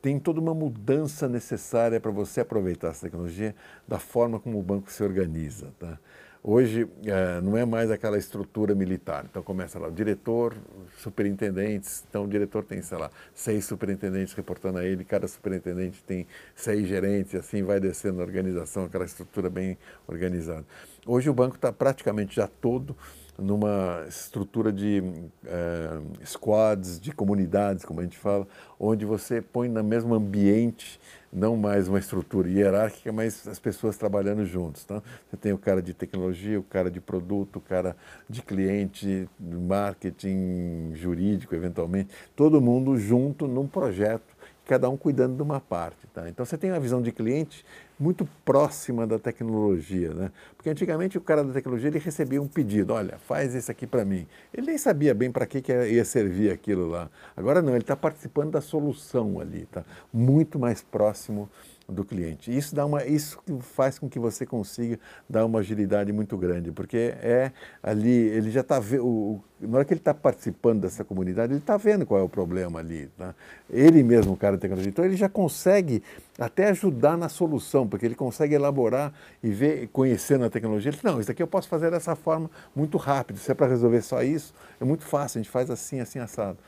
Tem 0.00 0.20
toda 0.20 0.38
uma 0.40 0.54
mudança 0.54 1.28
necessária 1.28 1.98
para 1.98 2.12
você 2.12 2.40
aproveitar 2.42 2.88
essa 2.88 3.06
tecnologia 3.06 3.56
da 3.88 3.98
forma 3.98 4.38
como 4.38 4.60
o 4.60 4.62
banco 4.62 4.90
se 4.90 5.02
organiza. 5.02 5.74
Tá? 5.76 5.98
Hoje 6.42 6.88
é, 7.04 7.40
não 7.42 7.54
é 7.54 7.66
mais 7.66 7.90
aquela 7.90 8.16
estrutura 8.16 8.74
militar. 8.74 9.26
Então 9.30 9.42
começa 9.42 9.78
lá 9.78 9.88
o 9.88 9.92
diretor, 9.92 10.56
superintendentes. 10.96 12.02
Então 12.08 12.24
o 12.24 12.28
diretor 12.28 12.64
tem, 12.64 12.80
sei 12.80 12.96
lá, 12.96 13.10
seis 13.34 13.66
superintendentes 13.66 14.32
reportando 14.32 14.78
a 14.78 14.84
ele, 14.84 15.04
cada 15.04 15.28
superintendente 15.28 16.02
tem 16.02 16.26
seis 16.54 16.88
gerentes, 16.88 17.34
assim 17.34 17.62
vai 17.62 17.78
descendo 17.78 18.22
a 18.22 18.24
organização, 18.24 18.84
aquela 18.84 19.04
estrutura 19.04 19.50
bem 19.50 19.76
organizada. 20.08 20.64
Hoje 21.06 21.28
o 21.28 21.34
banco 21.34 21.56
está 21.56 21.70
praticamente 21.72 22.34
já 22.36 22.46
todo 22.46 22.96
numa 23.40 24.04
estrutura 24.06 24.72
de 24.72 25.02
é, 25.44 26.00
squads, 26.24 27.00
de 27.00 27.12
comunidades, 27.12 27.84
como 27.84 28.00
a 28.00 28.02
gente 28.02 28.18
fala, 28.18 28.46
onde 28.78 29.04
você 29.04 29.40
põe 29.40 29.68
no 29.68 29.82
mesmo 29.82 30.14
ambiente, 30.14 31.00
não 31.32 31.56
mais 31.56 31.88
uma 31.88 31.98
estrutura 31.98 32.48
hierárquica, 32.48 33.12
mas 33.12 33.46
as 33.48 33.58
pessoas 33.58 33.96
trabalhando 33.96 34.44
juntos. 34.44 34.84
Tá? 34.84 35.02
Você 35.28 35.36
tem 35.36 35.52
o 35.52 35.58
cara 35.58 35.80
de 35.80 35.94
tecnologia, 35.94 36.58
o 36.58 36.62
cara 36.62 36.90
de 36.90 37.00
produto, 37.00 37.56
o 37.56 37.60
cara 37.60 37.96
de 38.28 38.42
cliente, 38.42 39.28
marketing, 39.38 40.92
jurídico, 40.94 41.54
eventualmente, 41.54 42.10
todo 42.36 42.60
mundo 42.60 42.96
junto 42.96 43.46
num 43.46 43.66
projeto 43.66 44.40
cada 44.66 44.88
um 44.88 44.96
cuidando 44.96 45.34
de 45.34 45.42
uma 45.42 45.58
parte. 45.58 46.06
Tá? 46.14 46.28
Então 46.28 46.46
você 46.46 46.56
tem 46.56 46.70
uma 46.70 46.78
visão 46.78 47.02
de 47.02 47.10
cliente 47.10 47.64
muito 48.00 48.26
próxima 48.46 49.06
da 49.06 49.18
tecnologia, 49.18 50.14
né? 50.14 50.32
Porque 50.56 50.70
antigamente 50.70 51.18
o 51.18 51.20
cara 51.20 51.44
da 51.44 51.52
tecnologia 51.52 51.90
ele 51.90 51.98
recebia 51.98 52.40
um 52.40 52.48
pedido, 52.48 52.94
olha, 52.94 53.18
faz 53.18 53.54
isso 53.54 53.70
aqui 53.70 53.86
para 53.86 54.06
mim. 54.06 54.26
Ele 54.54 54.68
nem 54.68 54.78
sabia 54.78 55.12
bem 55.12 55.30
para 55.30 55.44
que, 55.44 55.60
que 55.60 55.70
ia 55.70 56.04
servir 56.04 56.50
aquilo 56.50 56.88
lá. 56.88 57.10
Agora 57.36 57.60
não, 57.60 57.72
ele 57.72 57.82
está 57.82 57.94
participando 57.94 58.52
da 58.52 58.62
solução 58.62 59.38
ali, 59.38 59.66
tá? 59.66 59.84
Muito 60.10 60.58
mais 60.58 60.80
próximo 60.80 61.46
do 61.90 62.04
cliente. 62.04 62.56
Isso 62.56 62.74
dá 62.74 62.86
uma, 62.86 63.04
isso 63.04 63.38
faz 63.60 63.98
com 63.98 64.08
que 64.08 64.18
você 64.18 64.46
consiga 64.46 64.98
dar 65.28 65.44
uma 65.44 65.60
agilidade 65.60 66.12
muito 66.12 66.36
grande, 66.36 66.70
porque 66.72 67.14
é 67.20 67.52
ali 67.82 68.10
ele 68.10 68.50
já 68.50 68.60
está 68.60 68.78
vendo, 68.78 69.40
na 69.60 69.76
hora 69.76 69.84
que 69.84 69.92
ele 69.92 70.00
está 70.00 70.14
participando 70.14 70.80
dessa 70.80 71.04
comunidade, 71.04 71.52
ele 71.52 71.60
está 71.60 71.76
vendo 71.76 72.06
qual 72.06 72.20
é 72.20 72.22
o 72.22 72.28
problema 72.28 72.78
ali. 72.78 73.08
Tá? 73.18 73.34
Ele 73.68 74.02
mesmo, 74.02 74.32
o 74.32 74.36
cara 74.36 74.56
de 74.56 74.62
tecnologia, 74.62 74.90
então 74.90 75.04
ele 75.04 75.16
já 75.16 75.28
consegue 75.28 76.02
até 76.38 76.68
ajudar 76.68 77.18
na 77.18 77.28
solução, 77.28 77.86
porque 77.86 78.06
ele 78.06 78.14
consegue 78.14 78.54
elaborar 78.54 79.12
e 79.42 79.50
ver, 79.50 79.88
conhecendo 79.88 80.44
a 80.44 80.50
tecnologia, 80.50 80.90
ele 80.90 80.96
diz, 80.96 81.04
não, 81.04 81.20
isso 81.20 81.30
aqui 81.30 81.42
eu 81.42 81.46
posso 81.46 81.68
fazer 81.68 81.90
dessa 81.90 82.16
forma 82.16 82.50
muito 82.74 82.96
rápido. 82.96 83.38
Se 83.38 83.50
é 83.50 83.54
para 83.54 83.66
resolver 83.66 84.00
só 84.02 84.22
isso, 84.22 84.54
é 84.80 84.84
muito 84.84 85.04
fácil, 85.04 85.38
a 85.38 85.42
gente 85.42 85.50
faz 85.50 85.70
assim, 85.70 86.00
assim 86.00 86.18
assado. 86.18 86.58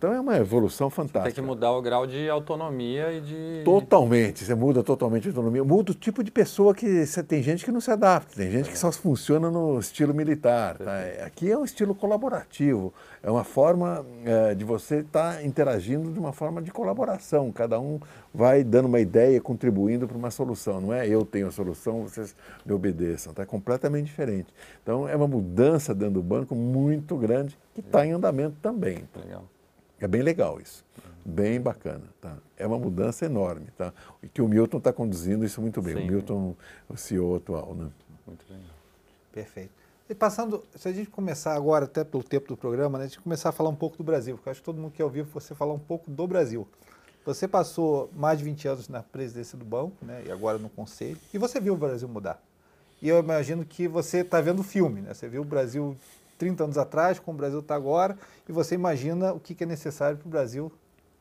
Então 0.00 0.14
é 0.14 0.18
uma 0.18 0.38
evolução 0.38 0.88
fantástica. 0.88 1.24
Tem 1.24 1.34
que 1.34 1.42
mudar 1.42 1.72
o 1.72 1.82
grau 1.82 2.06
de 2.06 2.26
autonomia 2.30 3.12
e 3.12 3.20
de. 3.20 3.62
Totalmente, 3.66 4.46
você 4.46 4.54
muda 4.54 4.82
totalmente 4.82 5.28
a 5.28 5.30
autonomia. 5.30 5.62
Muda 5.62 5.92
o 5.92 5.94
tipo 5.94 6.24
de 6.24 6.30
pessoa 6.30 6.74
que. 6.74 7.04
Você, 7.04 7.22
tem 7.22 7.42
gente 7.42 7.66
que 7.66 7.70
não 7.70 7.82
se 7.82 7.90
adapta, 7.90 8.34
tem 8.34 8.50
gente 8.50 8.70
que 8.70 8.78
só 8.78 8.90
funciona 8.90 9.50
no 9.50 9.78
estilo 9.78 10.14
militar. 10.14 10.78
Tá? 10.78 11.00
Aqui 11.26 11.50
é 11.50 11.58
um 11.58 11.66
estilo 11.66 11.94
colaborativo, 11.94 12.94
é 13.22 13.30
uma 13.30 13.44
forma 13.44 14.06
é, 14.24 14.54
de 14.54 14.64
você 14.64 15.00
estar 15.00 15.34
tá 15.34 15.44
interagindo 15.44 16.10
de 16.10 16.18
uma 16.18 16.32
forma 16.32 16.62
de 16.62 16.70
colaboração. 16.70 17.52
Cada 17.52 17.78
um 17.78 18.00
vai 18.32 18.64
dando 18.64 18.86
uma 18.86 19.00
ideia, 19.00 19.38
contribuindo 19.38 20.08
para 20.08 20.16
uma 20.16 20.30
solução. 20.30 20.80
Não 20.80 20.94
é 20.94 21.06
eu 21.06 21.26
tenho 21.26 21.48
a 21.48 21.50
solução, 21.50 22.04
vocês 22.04 22.34
me 22.64 22.72
obedeçam. 22.72 23.32
Está 23.32 23.44
completamente 23.44 24.06
diferente. 24.06 24.48
Então 24.82 25.06
é 25.06 25.14
uma 25.14 25.28
mudança 25.28 25.94
dentro 25.94 26.14
do 26.14 26.22
banco 26.22 26.54
muito 26.54 27.18
grande 27.18 27.58
que 27.74 27.80
está 27.80 28.06
em 28.06 28.12
andamento 28.12 28.56
também. 28.62 29.06
Legal. 29.14 29.44
É 30.00 30.08
bem 30.08 30.22
legal 30.22 30.60
isso, 30.60 30.84
bem 31.24 31.60
bacana. 31.60 32.04
Tá? 32.20 32.36
É 32.56 32.66
uma 32.66 32.78
mudança 32.78 33.26
enorme, 33.26 33.66
tá? 33.76 33.92
E 34.22 34.28
que 34.28 34.40
o 34.40 34.48
Milton 34.48 34.78
está 34.78 34.92
conduzindo 34.92 35.44
isso 35.44 35.60
muito 35.60 35.82
bem. 35.82 35.94
Sim. 35.94 36.04
O 36.04 36.06
Milton, 36.06 36.56
o 36.88 36.96
CEO 36.96 37.36
atual, 37.36 37.74
né? 37.74 37.90
Muito 38.26 38.44
legal. 38.48 38.64
Perfeito. 39.32 39.70
E 40.08 40.14
passando, 40.14 40.64
se 40.74 40.88
a 40.88 40.92
gente 40.92 41.08
começar 41.08 41.54
agora, 41.54 41.84
até 41.84 42.02
pelo 42.02 42.24
tempo 42.24 42.48
do 42.48 42.56
programa, 42.56 42.98
né, 42.98 43.04
a 43.04 43.06
gente 43.06 43.20
começar 43.20 43.50
a 43.50 43.52
falar 43.52 43.68
um 43.68 43.76
pouco 43.76 43.96
do 43.96 44.02
Brasil, 44.02 44.36
porque 44.36 44.50
acho 44.50 44.60
que 44.60 44.64
todo 44.64 44.80
mundo 44.80 44.92
quer 44.92 45.04
ouvir 45.04 45.22
você 45.22 45.54
falar 45.54 45.72
um 45.72 45.78
pouco 45.78 46.10
do 46.10 46.26
Brasil. 46.26 46.66
Você 47.24 47.46
passou 47.46 48.10
mais 48.16 48.38
de 48.38 48.44
20 48.44 48.66
anos 48.66 48.88
na 48.88 49.04
presidência 49.04 49.56
do 49.56 49.64
banco, 49.64 49.94
né, 50.02 50.24
e 50.26 50.32
agora 50.32 50.58
no 50.58 50.68
conselho, 50.68 51.16
e 51.32 51.38
você 51.38 51.60
viu 51.60 51.74
o 51.74 51.76
Brasil 51.76 52.08
mudar. 52.08 52.42
E 53.00 53.08
eu 53.08 53.20
imagino 53.20 53.64
que 53.64 53.86
você 53.86 54.18
está 54.18 54.40
vendo 54.40 54.60
o 54.60 54.62
filme, 54.64 55.00
né? 55.00 55.14
Você 55.14 55.28
viu 55.28 55.42
o 55.42 55.44
Brasil 55.44 55.96
30 56.40 56.64
anos 56.64 56.78
atrás, 56.78 57.18
como 57.18 57.36
o 57.36 57.38
Brasil 57.38 57.60
está 57.60 57.74
agora, 57.74 58.16
e 58.48 58.52
você 58.52 58.74
imagina 58.74 59.34
o 59.34 59.38
que, 59.38 59.54
que 59.54 59.64
é 59.64 59.66
necessário 59.66 60.16
para 60.16 60.26
o 60.26 60.30
Brasil 60.30 60.72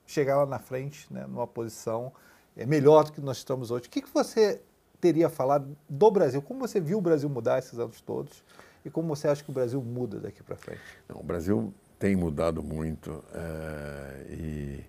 chegar 0.07 0.38
lá 0.38 0.45
na 0.45 0.59
frente, 0.59 1.05
né, 1.13 1.26
numa 1.28 1.45
posição 1.45 2.13
é, 2.55 2.65
melhor 2.65 3.03
do 3.03 3.11
que 3.11 3.20
nós 3.20 3.38
estamos 3.38 3.70
hoje. 3.70 3.88
O 3.88 3.89
que, 3.89 4.01
que 4.01 4.13
você 4.13 4.61
teria 5.01 5.30
falado 5.30 5.78
do 5.89 6.09
Brasil? 6.09 6.41
Como 6.41 6.61
você 6.61 6.80
viu 6.80 6.99
o 6.99 7.01
Brasil 7.01 7.28
mudar 7.28 7.59
esses 7.59 7.78
anos 7.78 7.99
todos? 7.99 8.45
E 8.86 8.89
como 8.89 9.13
você 9.13 9.28
acha 9.28 9.43
que 9.43 9.49
o 9.49 9.53
Brasil 9.53 9.82
muda 9.82 10.22
daqui 10.22 10.41
para 10.41 10.55
frente? 10.55 10.82
Não, 11.09 11.17
o 11.17 11.24
Brasil 11.24 11.74
tem 11.99 12.15
mudado 12.15 12.63
muito 12.63 13.22
é, 13.34 14.26
e 14.30 14.86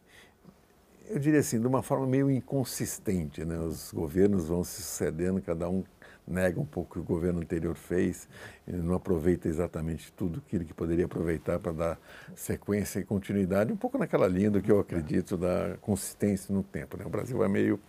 eu 1.08 1.18
diria 1.18 1.40
assim, 1.40 1.60
de 1.60 1.66
uma 1.66 1.82
forma 1.82 2.06
meio 2.06 2.30
inconsistente. 2.30 3.44
Né? 3.44 3.58
Os 3.58 3.90
governos 3.92 4.46
vão 4.46 4.62
se 4.62 4.80
sucedendo, 4.80 5.42
cada 5.42 5.68
um 5.68 5.82
nega 6.30 6.60
um 6.60 6.64
pouco 6.64 6.90
o 6.90 6.92
que 7.02 7.10
o 7.10 7.14
governo 7.14 7.40
anterior 7.40 7.74
fez, 7.74 8.28
não 8.66 8.94
aproveita 8.94 9.48
exatamente 9.48 10.12
tudo 10.12 10.42
aquilo 10.46 10.64
que 10.64 10.72
poderia 10.72 11.04
aproveitar 11.04 11.58
para 11.58 11.72
dar 11.72 11.98
sequência 12.34 13.00
e 13.00 13.04
continuidade, 13.04 13.72
um 13.72 13.76
pouco 13.76 13.98
naquela 13.98 14.28
linha 14.28 14.50
do 14.50 14.62
que 14.62 14.70
eu 14.70 14.78
acredito 14.78 15.36
da 15.36 15.76
consistência 15.80 16.54
no 16.54 16.62
tempo. 16.62 16.96
Né? 16.96 17.04
O 17.04 17.10
Brasil 17.10 17.42
é 17.44 17.48
meio 17.48 17.80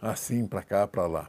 assim, 0.00 0.46
para 0.46 0.62
cá, 0.62 0.86
para 0.86 1.06
lá. 1.06 1.28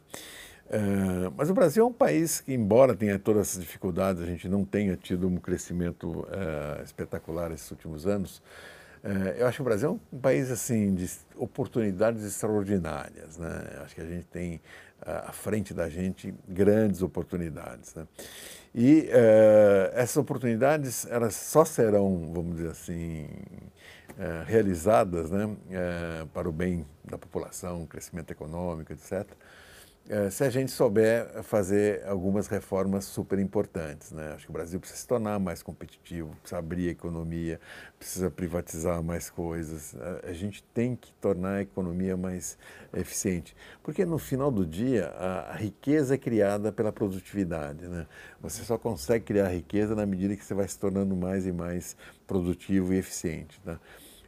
Uh, 0.66 1.32
mas 1.38 1.50
o 1.50 1.54
Brasil 1.54 1.84
é 1.84 1.88
um 1.88 1.94
país 1.94 2.42
que, 2.42 2.54
embora 2.54 2.96
tenha 2.96 3.20
todas 3.20 3.50
essas 3.50 3.62
dificuldades, 3.62 4.22
a 4.22 4.26
gente 4.26 4.50
não 4.50 4.66
tenha 4.66 4.98
tido 4.98 5.28
um 5.28 5.38
crescimento 5.38 6.22
uh, 6.22 6.84
espetacular 6.84 7.52
esses 7.52 7.70
últimos 7.70 8.08
anos, 8.08 8.42
uh, 9.04 9.30
eu 9.38 9.48
acho 9.48 9.58
que 9.58 9.62
o 9.62 9.66
Brasil 9.66 9.90
é 9.90 10.16
um 10.16 10.20
país 10.20 10.50
assim 10.50 10.94
de 10.96 11.10
oportunidades 11.36 12.24
extraordinárias. 12.24 13.38
Né? 13.38 13.80
Acho 13.84 13.96
que 13.96 14.02
a 14.02 14.06
gente 14.06 14.26
tem 14.26 14.60
à 15.02 15.32
frente 15.32 15.74
da 15.74 15.90
gente 15.90 16.34
grandes 16.48 17.02
oportunidades. 17.02 17.94
Né? 17.94 18.08
E 18.74 19.10
uh, 19.10 19.92
essas 19.94 20.18
oportunidades 20.18 21.06
elas 21.10 21.36
só 21.36 21.64
serão, 21.64 22.32
vamos 22.34 22.58
dizer 22.58 22.72
assim, 22.72 23.28
uh, 24.12 24.44
realizadas 24.46 25.32
né, 25.32 25.46
uh, 25.46 26.28
para 26.28 26.50
o 26.50 26.52
bem 26.52 26.86
da 27.04 27.18
população, 27.18 27.86
crescimento 27.86 28.32
econômico, 28.32 28.92
etc., 28.92 29.26
se 30.30 30.44
a 30.44 30.50
gente 30.52 30.72
souber 30.72 31.42
fazer 31.42 32.06
algumas 32.06 32.48
reformas 32.48 33.06
super 33.06 33.40
importantes. 33.40 34.12
Né? 34.12 34.34
Acho 34.34 34.46
que 34.46 34.52
o 34.52 34.54
Brasil 34.54 34.80
precisa 34.80 35.02
se 35.02 35.08
tornar 35.08 35.40
mais 35.40 35.64
competitivo, 35.64 36.36
precisa 36.42 36.60
abrir 36.60 36.90
a 36.90 36.92
economia, 36.92 37.60
precisa 37.98 38.30
privatizar 38.30 39.02
mais 39.02 39.32
coisas. 39.32 39.96
A, 40.24 40.32
gente 40.32 40.64
tem 40.76 40.96
que 40.96 41.12
tornar 41.14 41.56
a 41.56 41.62
economia 41.64 42.16
mais 42.16 42.56
eficiente. 42.94 43.56
Porque 43.82 44.06
no 44.06 44.20
final 44.20 44.52
do 44.52 44.64
dia, 44.64 45.08
a, 45.08 45.56
riqueza 45.56 46.14
é 46.14 46.18
criada 46.18 46.72
pela 46.72 46.92
produtividade. 46.92 47.88
Né? 47.88 48.06
Você 48.42 48.64
só 48.64 48.78
consegue 48.78 49.26
criar 49.26 49.48
riqueza 49.48 49.96
na 49.96 50.06
medida 50.06 50.36
que 50.36 50.46
você 50.46 50.54
vai 50.54 50.68
se 50.68 50.78
tornando 50.78 51.16
mais 51.16 51.48
e 51.48 51.52
mais 51.52 51.98
produtivo 52.28 52.94
e 52.94 52.98
eficiente. 52.98 53.60
Tá? 53.62 53.80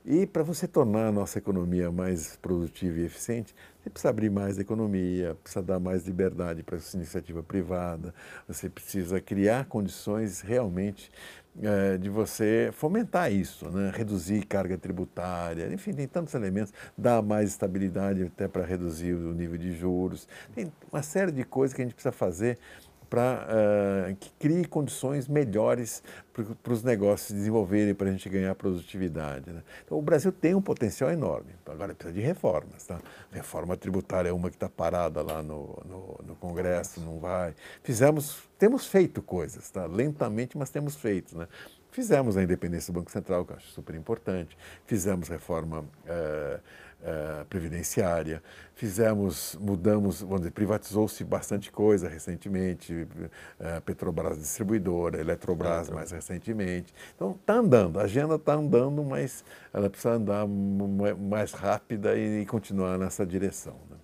E 0.09 0.25
para 0.25 0.41
você 0.41 0.65
tornar 0.65 1.07
a 1.07 1.11
nossa 1.11 1.37
economia 1.37 1.91
mais 1.91 2.37
produtiva 2.37 2.97
e 3.01 3.03
eficiente, 3.03 3.53
você 3.83 3.89
precisa 3.89 4.09
abrir 4.09 4.29
mais 4.29 4.57
a 4.57 4.61
economia, 4.61 5.35
precisa 5.43 5.61
dar 5.61 5.81
mais 5.81 6.05
liberdade 6.05 6.63
para 6.63 6.77
essa 6.77 6.95
iniciativa 6.95 7.43
privada, 7.43 8.15
você 8.47 8.69
precisa 8.69 9.19
criar 9.19 9.65
condições 9.65 10.39
realmente 10.39 11.11
é, 11.61 11.97
de 11.97 12.09
você 12.09 12.69
fomentar 12.71 13.33
isso, 13.33 13.69
né? 13.69 13.91
reduzir 13.93 14.45
carga 14.45 14.77
tributária, 14.77 15.73
enfim, 15.73 15.91
tem 15.91 16.07
tantos 16.07 16.33
elementos, 16.33 16.71
dar 16.97 17.21
mais 17.21 17.49
estabilidade 17.49 18.23
até 18.23 18.47
para 18.47 18.63
reduzir 18.63 19.11
o 19.11 19.33
nível 19.33 19.57
de 19.57 19.73
juros, 19.73 20.25
tem 20.55 20.71
uma 20.89 21.03
série 21.03 21.33
de 21.33 21.43
coisas 21.43 21.75
que 21.75 21.81
a 21.81 21.85
gente 21.85 21.95
precisa 21.95 22.13
fazer 22.13 22.57
para 23.09 23.47
uh, 24.11 24.15
que 24.15 24.29
crie 24.39 24.65
condições 24.65 25.27
melhores 25.27 26.03
para 26.61 26.73
os 26.73 26.83
negócios 26.83 27.29
se 27.29 27.33
desenvolverem, 27.33 27.95
para 27.95 28.09
a 28.09 28.11
gente 28.11 28.29
ganhar 28.29 28.53
produtividade. 28.53 29.51
Né? 29.51 29.63
Então, 29.83 29.97
o 29.97 30.01
Brasil 30.01 30.31
tem 30.31 30.53
um 30.53 30.61
potencial 30.61 31.09
enorme, 31.09 31.51
agora 31.65 31.95
precisa 31.95 32.13
de 32.13 32.21
reformas. 32.21 32.85
Tá? 32.85 32.99
Reforma 33.31 33.75
tributária 33.75 34.29
é 34.29 34.33
uma 34.33 34.49
que 34.49 34.55
está 34.55 34.69
parada 34.69 35.23
lá 35.23 35.41
no, 35.41 35.81
no, 35.85 36.19
no, 36.27 36.35
Congresso, 36.35 37.01
não 37.01 37.19
vai. 37.19 37.55
Fizemos, 37.81 38.37
temos 38.59 38.85
feito 38.85 39.21
coisas, 39.21 39.69
tá? 39.71 39.85
lentamente, 39.85 40.57
mas 40.57 40.69
temos 40.69 40.95
feito. 40.95 41.35
Né? 41.35 41.47
Fizemos 41.91 42.37
a 42.37 42.43
independência 42.43 42.93
do 42.93 42.99
Banco 42.99 43.11
Central, 43.11 43.43
que 43.43 43.53
eu 43.53 43.57
acho 43.57 43.67
super 43.69 43.95
importante, 43.95 44.55
fizemos 44.85 45.29
reforma. 45.29 45.79
Uh, 46.05 46.59
uh, 47.01 47.45
previdenciária, 47.45 48.41
fizemos, 48.75 49.55
mudamos, 49.59 50.21
vamos 50.21 50.39
dizer, 50.39 50.51
privatizou-se 50.51 51.23
bastante 51.23 51.71
coisa 51.71 52.07
recentemente, 52.07 52.93
uh, 52.93 53.81
Petrobras 53.81 54.37
distribuidora, 54.37 55.19
Eletrobras 55.19 55.89
mais 55.89 56.11
recentemente. 56.11 56.93
Então 57.15 57.31
está 57.31 57.55
andando, 57.55 57.99
a 57.99 58.03
agenda 58.03 58.35
está 58.35 58.53
andando, 58.53 59.03
mas 59.03 59.43
ela 59.73 59.89
precisa 59.89 60.13
andar 60.13 60.47
mais 60.47 61.51
rápida 61.51 62.15
e, 62.15 62.41
e 62.41 62.45
continuar 62.45 62.97
nessa 62.97 63.25
direção. 63.25 63.75
Né? 63.89 63.97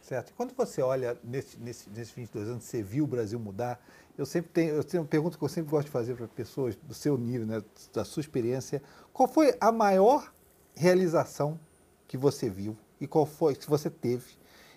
Certo. 0.00 0.30
E 0.30 0.32
quando 0.34 0.54
você 0.54 0.82
olha 0.82 1.16
nesse, 1.24 1.58
nesse, 1.58 1.88
nesses 1.88 2.10
22 2.10 2.48
anos, 2.48 2.64
você 2.64 2.82
viu 2.82 3.04
o 3.04 3.06
Brasil 3.06 3.40
mudar, 3.40 3.80
eu 4.16 4.26
sempre 4.26 4.50
tenho, 4.52 4.74
eu 4.74 4.84
tenho 4.84 5.02
uma 5.02 5.08
pergunta 5.08 5.36
que 5.36 5.42
eu 5.42 5.48
sempre 5.48 5.70
gosto 5.70 5.86
de 5.86 5.92
fazer 5.92 6.14
para 6.14 6.28
pessoas 6.28 6.76
do 6.76 6.94
seu 6.94 7.16
nível, 7.16 7.46
né, 7.46 7.62
da 7.92 8.04
sua 8.04 8.20
experiência. 8.20 8.82
Qual 9.12 9.26
foi 9.26 9.56
a 9.60 9.72
maior 9.72 10.32
realização 10.74 11.58
que 12.06 12.16
você 12.16 12.48
viu 12.48 12.76
e 13.00 13.06
qual 13.06 13.26
foi, 13.26 13.54
que 13.54 13.68
você 13.68 13.90
teve, 13.90 14.36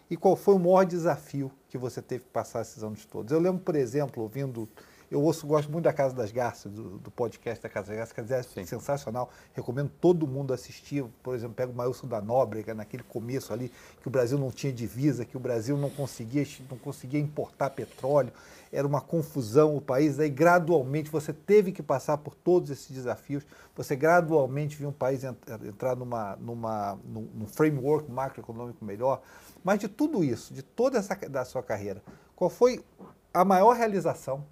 e 0.09 0.15
qual 0.15 0.35
foi 0.35 0.55
o 0.55 0.59
maior 0.59 0.85
desafio 0.85 1.51
que 1.69 1.77
você 1.77 2.01
teve 2.01 2.23
que 2.23 2.29
passar 2.29 2.61
esses 2.61 2.83
anos 2.83 3.05
todos. 3.05 3.31
Eu 3.31 3.39
lembro, 3.39 3.61
por 3.61 3.75
exemplo, 3.75 4.23
ouvindo 4.23 4.67
Eu 5.09 5.21
ouço, 5.21 5.47
gosto 5.47 5.71
muito 5.71 5.85
da 5.85 5.93
Casa 5.93 6.13
das 6.13 6.33
Garças, 6.33 6.69
do, 6.69 6.97
do 6.97 7.09
podcast 7.09 7.63
da 7.63 7.69
Casa 7.69 7.87
das 7.87 7.97
Garças, 7.97 8.13
quer 8.13 8.23
dizer, 8.23 8.35
é 8.35 8.43
Sim. 8.43 8.65
sensacional. 8.65 9.29
Recomendo 9.53 9.89
todo 10.01 10.27
mundo 10.27 10.53
assistir. 10.53 11.05
Por 11.23 11.33
exemplo, 11.33 11.55
pega 11.55 11.71
o 11.71 11.75
Maílson 11.75 12.07
da 12.07 12.19
Nóbrega, 12.19 12.73
naquele 12.73 13.03
começo 13.03 13.53
ali, 13.53 13.71
que 14.01 14.07
o 14.09 14.11
Brasil 14.11 14.37
não 14.37 14.51
tinha 14.51 14.73
divisa, 14.73 15.23
que 15.23 15.37
o 15.37 15.39
Brasil 15.39 15.77
não 15.77 15.89
conseguia, 15.89 16.45
não 16.69 16.77
conseguia 16.77 17.21
importar 17.21 17.69
petróleo, 17.69 18.33
era 18.69 18.85
uma 18.85 18.99
confusão 18.99 19.77
o 19.77 19.81
país. 19.81 20.19
Aí, 20.19 20.29
gradualmente, 20.29 21.09
você 21.09 21.31
teve 21.31 21.71
que 21.71 21.81
passar 21.81 22.17
por 22.17 22.35
todos 22.35 22.69
esses 22.69 22.91
desafios. 22.91 23.45
Você 23.77 23.95
gradualmente 23.95 24.75
viu 24.75 24.89
um 24.89 24.93
país 24.93 25.23
entrar 25.23 25.95
numa, 25.95 26.35
numa, 26.35 26.99
num, 27.05 27.29
num 27.33 27.47
framework 27.47 28.11
macroeconômico 28.11 28.83
melhor. 28.83 29.21
Mas 29.63 29.79
de 29.79 29.87
tudo 29.87 30.21
isso, 30.21 30.53
de 30.53 30.61
toda 30.61 30.97
essa 30.97 31.15
da 31.29 31.45
sua 31.45 31.63
carreira, 31.63 32.03
qual 32.35 32.49
foi 32.49 32.83
a 33.33 33.45
maior 33.45 33.73
realização? 33.73 34.43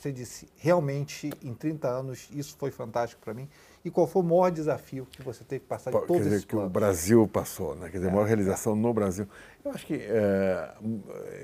Você 0.00 0.10
disse, 0.12 0.48
realmente, 0.56 1.30
em 1.42 1.52
30 1.52 1.86
anos, 1.86 2.30
isso 2.32 2.56
foi 2.56 2.70
fantástico 2.70 3.20
para 3.22 3.34
mim. 3.34 3.46
E 3.84 3.90
qual 3.90 4.06
foi 4.06 4.22
o 4.22 4.24
maior 4.24 4.50
desafio 4.50 5.06
que 5.12 5.22
você 5.22 5.44
teve 5.44 5.60
que 5.60 5.66
passar 5.66 5.90
Pô, 5.90 6.00
de 6.00 6.06
todos 6.06 6.22
quer 6.22 6.28
dizer, 6.30 6.46
que 6.46 6.56
o 6.56 6.66
Brasil 6.70 7.28
passou, 7.28 7.76
né? 7.76 7.90
Quer 7.90 7.98
dizer, 7.98 8.08
a 8.08 8.10
maior 8.10 8.24
é, 8.24 8.28
realização 8.28 8.72
é. 8.72 8.76
no 8.76 8.94
Brasil. 8.94 9.28
Eu 9.62 9.70
acho 9.72 9.84
que, 9.84 10.00
é, 10.00 10.74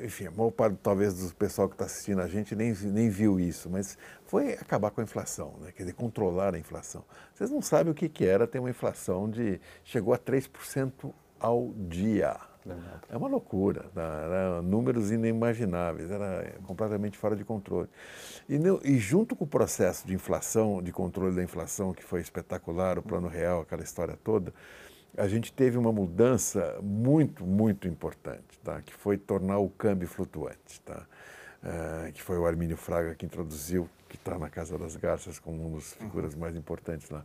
enfim, 0.02 0.28
a 0.28 0.30
maior 0.30 0.50
parte, 0.50 0.78
talvez, 0.82 1.12
do 1.12 1.34
pessoal 1.34 1.68
que 1.68 1.74
está 1.74 1.84
assistindo 1.84 2.22
a 2.22 2.26
gente 2.26 2.56
nem, 2.56 2.72
nem 2.72 3.10
viu 3.10 3.38
isso, 3.38 3.68
mas 3.68 3.98
foi 4.24 4.54
acabar 4.54 4.90
com 4.90 5.02
a 5.02 5.04
inflação, 5.04 5.52
né? 5.60 5.70
Quer 5.72 5.82
dizer, 5.82 5.92
controlar 5.92 6.54
a 6.54 6.58
inflação. 6.58 7.04
Vocês 7.34 7.50
não 7.50 7.60
sabem 7.60 7.92
o 7.92 7.94
que, 7.94 8.08
que 8.08 8.24
era 8.24 8.46
ter 8.46 8.58
uma 8.58 8.70
inflação 8.70 9.28
de... 9.28 9.60
chegou 9.84 10.14
a 10.14 10.18
3% 10.18 11.12
ao 11.38 11.74
dia. 11.76 12.38
É 13.08 13.16
uma 13.16 13.28
loucura, 13.28 13.84
tá? 13.94 14.60
números 14.62 15.10
inimagináveis, 15.10 16.10
era 16.10 16.54
completamente 16.64 17.16
fora 17.16 17.36
de 17.36 17.44
controle. 17.44 17.88
E, 18.48 18.58
e, 18.84 18.98
junto 18.98 19.36
com 19.36 19.44
o 19.44 19.46
processo 19.46 20.06
de 20.06 20.14
inflação, 20.14 20.82
de 20.82 20.92
controle 20.92 21.36
da 21.36 21.42
inflação, 21.42 21.92
que 21.92 22.02
foi 22.02 22.20
espetacular, 22.20 22.98
o 22.98 23.02
plano 23.02 23.28
real, 23.28 23.60
aquela 23.60 23.82
história 23.82 24.18
toda, 24.22 24.52
a 25.16 25.28
gente 25.28 25.52
teve 25.52 25.78
uma 25.78 25.92
mudança 25.92 26.78
muito, 26.82 27.44
muito 27.44 27.88
importante, 27.88 28.58
tá? 28.62 28.82
que 28.82 28.92
foi 28.92 29.16
tornar 29.16 29.58
o 29.58 29.68
câmbio 29.68 30.08
flutuante, 30.08 30.80
tá? 30.84 31.06
Uh, 31.62 32.12
que 32.12 32.22
foi 32.22 32.38
o 32.38 32.46
Armínio 32.46 32.76
Fraga 32.76 33.14
que 33.14 33.24
introduziu, 33.24 33.88
que 34.08 34.16
está 34.16 34.38
na 34.38 34.48
Casa 34.48 34.78
das 34.78 34.94
Garças 34.94 35.38
como 35.38 35.66
uma 35.66 35.76
das 35.76 35.94
figuras 35.94 36.34
uhum. 36.34 36.40
mais 36.40 36.54
importantes 36.54 37.08
lá. 37.10 37.24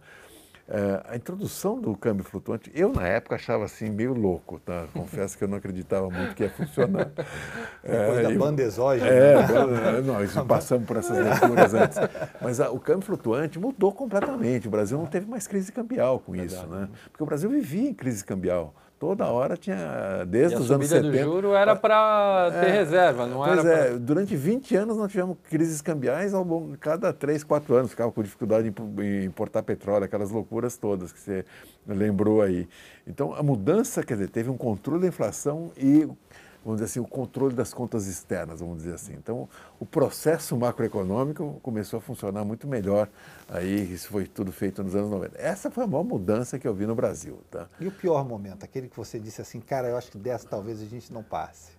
Uh, 0.72 1.04
a 1.10 1.18
introdução 1.18 1.82
do 1.82 1.94
câmbio 1.98 2.24
flutuante, 2.24 2.72
eu 2.74 2.94
na 2.94 3.06
época 3.06 3.36
achava 3.36 3.66
assim 3.66 3.90
meio 3.90 4.14
louco, 4.14 4.58
tá? 4.58 4.86
Confesso 4.96 5.38
que 5.38 5.44
eu 5.44 5.48
não 5.50 5.58
acreditava 5.58 6.10
muito 6.10 6.34
que 6.34 6.44
ia 6.44 6.50
funcionar. 6.50 7.12
Depois 7.84 7.84
é, 7.84 8.24
da 8.24 8.32
banda 8.32 8.62
exógena. 8.62 9.10
É, 9.10 9.36
né? 9.36 10.02
nós 10.02 10.34
passamos 10.48 10.88
por 10.88 10.96
essas 10.96 11.42
loucuras 11.42 11.74
antes. 11.74 11.98
Mas 12.42 12.62
a, 12.62 12.72
o 12.72 12.80
câmbio 12.80 13.06
flutuante 13.06 13.60
mudou 13.60 13.92
completamente. 13.92 14.70
O 14.70 14.72
Brasil 14.72 14.98
não 14.98 15.08
teve 15.08 15.30
mais 15.30 15.46
crise 15.46 15.74
cambial 15.74 16.20
com 16.20 16.34
isso, 16.38 16.66
né? 16.68 16.88
Porque 17.12 17.22
o 17.22 17.26
Brasil 17.26 17.50
vivia 17.50 17.90
em 17.90 17.94
crise 17.94 18.24
cambial. 18.24 18.74
Toda 19.02 19.26
hora 19.26 19.58
tinha, 19.58 20.24
desde 20.28 20.58
os 20.58 20.70
anos 20.70 20.88
70. 20.88 21.08
A 21.08 21.10
subida 21.10 21.26
do 21.26 21.32
juro 21.32 21.56
era 21.56 21.76
para 21.76 22.52
ter 22.52 22.68
é, 22.68 22.72
reserva, 22.72 23.26
não 23.26 23.38
pois 23.38 23.66
era 23.66 23.68
é, 23.68 23.88
pra... 23.88 23.98
durante 23.98 24.36
20 24.36 24.76
anos 24.76 24.96
nós 24.96 25.10
tivemos 25.10 25.38
crises 25.50 25.82
cambiais, 25.82 26.36
ao 26.36 26.44
longo, 26.44 26.78
cada 26.78 27.12
3, 27.12 27.44
4 27.44 27.76
anos 27.78 27.90
ficava 27.90 28.12
com 28.12 28.22
dificuldade 28.22 28.72
em 29.00 29.26
importar 29.26 29.64
petróleo, 29.64 30.04
aquelas 30.04 30.30
loucuras 30.30 30.78
todas 30.78 31.12
que 31.12 31.20
você 31.20 31.44
lembrou 31.88 32.44
aí. 32.44 32.68
Então, 33.08 33.34
a 33.34 33.42
mudança, 33.42 34.04
quer 34.04 34.14
dizer, 34.14 34.30
teve 34.30 34.52
um 34.52 34.58
controle 34.58 35.02
da 35.02 35.08
inflação 35.08 35.72
e 35.76 36.08
vamos 36.64 36.80
dizer 36.80 36.92
assim, 36.92 37.00
o 37.00 37.08
controle 37.08 37.56
das 37.56 37.74
contas 37.74 38.08
externas, 38.08 38.60
vamos 38.60 38.78
dizer 38.78 38.94
assim. 38.94 39.14
Então, 39.14 39.50
o 39.80 39.86
processo 39.86 40.56
macroeconômico 40.56 41.60
começou 41.62 41.98
a 41.98 42.02
funcionar 42.02 42.46
muito 42.46 42.68
melhor. 42.68 43.10
Aí, 43.50 43.92
isso 43.92 44.10
foi 44.10 44.26
tudo 44.26 44.52
feito 44.52 44.84
nos 44.84 44.96
anos 44.96 45.10
90. 45.10 45.40
Essa 45.40 45.72
foi 45.72 45.84
a 45.84 45.88
maior 45.88 46.04
mudança 46.04 46.60
que 46.60 46.68
eu 46.68 46.74
vi 46.74 46.86
no 46.86 46.96
Brasil. 46.96 47.40
Tá? 47.50 47.68
E 47.80 47.88
o 47.88 47.92
pior 47.92 48.28
momento? 48.28 48.64
Aquele 48.64 48.88
que 48.88 48.96
você 48.96 49.20
disse 49.20 49.42
assim, 49.42 49.60
cara, 49.60 49.90
eu 49.90 49.98
acho 49.98 50.12
que 50.12 50.18
dessa 50.18 50.48
talvez 50.48 50.82
a 50.82 50.86
gente 50.86 51.12
não 51.12 51.24
passe. 51.24 51.72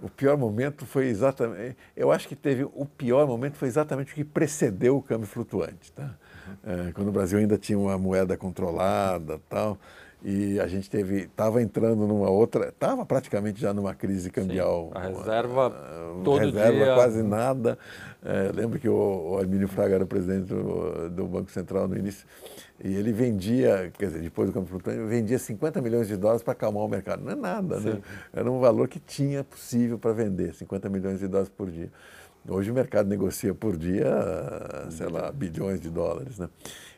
O 0.00 0.10
pior 0.10 0.36
momento 0.36 0.84
foi 0.84 1.06
exatamente. 1.06 1.74
Eu 1.96 2.12
acho 2.12 2.28
que 2.28 2.36
teve. 2.36 2.64
O 2.64 2.84
pior 2.84 3.26
momento 3.26 3.56
foi 3.56 3.66
exatamente 3.66 4.12
o 4.12 4.14
que 4.14 4.24
precedeu 4.24 4.98
o 4.98 5.02
câmbio 5.02 5.26
flutuante. 5.26 5.90
Tá? 5.90 6.14
Uhum. 6.46 6.88
É, 6.88 6.92
quando 6.92 7.08
o 7.08 7.12
Brasil 7.12 7.38
ainda 7.38 7.56
tinha 7.56 7.78
uma 7.78 7.96
moeda 7.96 8.36
controlada 8.36 9.40
tal 9.48 9.78
e 10.28 10.58
a 10.58 10.66
gente 10.66 10.90
teve 10.90 11.18
estava 11.18 11.62
entrando 11.62 12.04
numa 12.04 12.28
outra 12.28 12.70
estava 12.70 13.06
praticamente 13.06 13.60
já 13.60 13.72
numa 13.72 13.94
crise 13.94 14.28
cambial. 14.28 14.90
Sim, 14.92 14.98
a 14.98 15.06
reserva 15.06 15.68
uma, 15.68 16.24
todo 16.24 16.40
reserva 16.40 16.84
dia... 16.84 16.94
quase 16.96 17.22
nada. 17.22 17.78
É, 18.24 18.50
lembro 18.52 18.76
que 18.80 18.88
o, 18.88 19.34
o 19.34 19.38
Armínio 19.38 19.68
Fraga 19.68 19.94
era 19.94 20.04
presidente 20.04 20.46
do, 20.46 21.08
do, 21.10 21.26
Banco 21.28 21.48
Central 21.52 21.86
no 21.86 21.96
início 21.96 22.26
e 22.82 22.92
ele 22.92 23.12
vendia 23.12 23.92
quer 23.96 24.06
dizer 24.06 24.20
depois 24.20 24.48
do 24.48 24.52
campo 24.52 24.66
flutuante 24.66 24.98
vendia 25.02 25.38
50 25.38 25.80
milhões 25.80 26.08
de 26.08 26.16
dólares 26.16 26.42
para 26.42 26.54
acalmar 26.54 26.82
o 26.82 26.88
mercado. 26.88 27.22
Não 27.22 27.30
é 27.30 27.36
nada 27.36 27.78
né? 27.78 28.00
era 28.32 28.50
um 28.50 28.58
valor 28.58 28.88
que 28.88 28.98
tinha 28.98 29.44
possível 29.44 29.96
para 29.96 30.12
vender 30.12 30.52
50 30.54 30.88
milhões 30.88 31.20
de 31.20 31.28
dólares 31.28 31.52
por 31.56 31.70
dia. 31.70 31.92
Hoje 32.48 32.72
o 32.72 32.74
mercado 32.74 33.08
negocia 33.08 33.54
por 33.54 33.76
dia 33.76 34.12
sei 34.90 35.06
lá 35.06 35.30
bilhões 35.30 35.80
de 35.80 35.88
dólares 35.88 36.36
né 36.36 36.48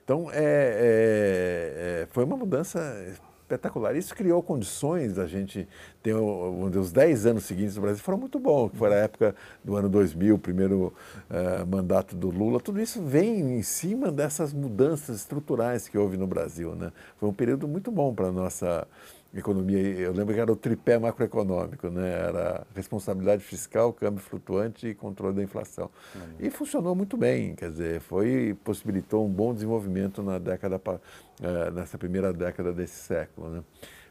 então, 0.09 0.31
é, 0.33 0.37
é, 0.39 2.03
é, 2.03 2.07
foi 2.13 2.25
uma 2.25 2.35
mudança 2.35 2.81
espetacular. 3.13 3.95
Isso 3.95 4.15
criou 4.15 4.43
condições 4.43 5.13
da 5.13 5.27
gente 5.27 5.69
ter 6.03 6.15
os 6.15 6.91
10 6.91 7.27
anos 7.27 7.45
seguintes 7.45 7.75
do 7.75 7.83
Brasil 7.83 8.03
foram 8.03 8.17
muito 8.17 8.39
bons, 8.39 8.71
foi 8.73 8.91
a 8.91 8.97
época 8.97 9.35
do 9.63 9.77
ano 9.77 9.87
2000, 9.87 10.35
o 10.35 10.39
primeiro 10.39 10.95
uh, 11.29 11.67
mandato 11.67 12.17
do 12.17 12.31
Lula. 12.31 12.59
Tudo 12.59 12.81
isso 12.81 13.03
vem 13.03 13.59
em 13.59 13.63
cima 13.63 14.11
dessas 14.11 14.55
mudanças 14.55 15.17
estruturais 15.17 15.91
que 15.91 15.99
houve 15.99 16.17
no 16.17 16.27
Brasil. 16.27 16.75
Né? 16.75 16.91
Foi 17.21 17.29
um 17.29 17.35
período 17.35 17.69
muito 17.69 17.91
bom 17.91 18.15
para 18.15 18.29
a 18.29 18.33
nossa 18.33 18.89
economia, 19.35 19.79
eu 19.79 20.13
lembro 20.13 20.35
que 20.35 20.41
era 20.41 20.51
o 20.51 20.57
tripé 20.57 20.99
macroeconômico, 20.99 21.91
né? 21.91 22.11
era 22.11 22.67
responsabilidade 22.75 23.43
fiscal, 23.43 23.93
câmbio 23.93 24.23
flutuante 24.23 24.89
e 24.89 24.95
controle 24.95 25.37
da 25.37 25.43
inflação. 25.43 25.91
Uhum. 26.15 26.21
E 26.41 26.51
funcionou 26.51 26.95
muito 26.95 27.17
bem, 27.17 27.55
quer 27.55 27.71
dizer, 27.71 28.01
foi, 28.01 28.57
possibilitou 28.65 29.27
um 29.27 29.29
bom 29.29 29.53
desenvolvimento 29.53 30.23
na 30.23 30.39
década, 30.39 30.77
uh, 30.77 31.71
nessa 31.73 31.99
primeira 31.99 32.33
década 32.33 32.73
desse 32.73 32.97
século. 32.97 33.51
Né? 33.51 33.63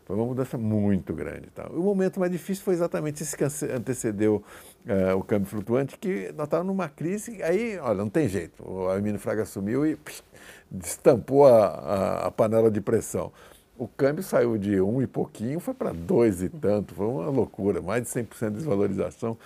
Foi 0.06 0.16
uma 0.16 0.26
mudança 0.26 0.56
muito 0.56 1.14
grande. 1.14 1.48
Tá? 1.48 1.68
O 1.68 1.82
momento 1.82 2.20
mais 2.20 2.32
difícil 2.32 2.64
foi 2.64 2.76
exatamente 2.76 3.24
esse 3.24 3.36
que 3.36 3.44
antecedeu 3.44 4.44
uh, 4.86 5.18
o 5.18 5.24
câmbio 5.24 5.48
flutuante, 5.48 5.98
que 5.98 6.32
nós 6.38 6.46
estávamos 6.46 6.72
numa 6.72 6.90
crise, 6.90 7.42
aí, 7.42 7.80
olha, 7.80 7.98
não 7.98 8.10
tem 8.10 8.30
jeito, 8.30 8.64
o 8.64 8.88
Armínio 8.88 9.20
Fraga 9.20 9.42
assumiu 9.42 9.84
e 9.84 9.96
psh, 9.96 10.24
destampou 10.70 11.48
a, 11.48 11.66
a, 11.66 12.28
a 12.28 12.32
panela 12.32 12.70
de 12.70 12.80
pressão 12.80 13.32
o 13.78 13.88
câmbio 13.88 14.24
saiu 14.24 14.58
de 14.58 14.82
um 14.82 15.02
e 15.02 15.08
pouquinho, 15.08 15.60
foi 15.60 15.74
para 15.74 15.94
dois 15.94 16.42
e 16.42 16.50
tanto, 16.50 16.96
foi 16.96 17.06
uma 17.06 17.30
loucura, 17.30 17.82
mais 17.82 18.04
de 18.04 18.10
100% 18.10 18.50
de 18.50 18.56
desvalorização. 18.58 19.38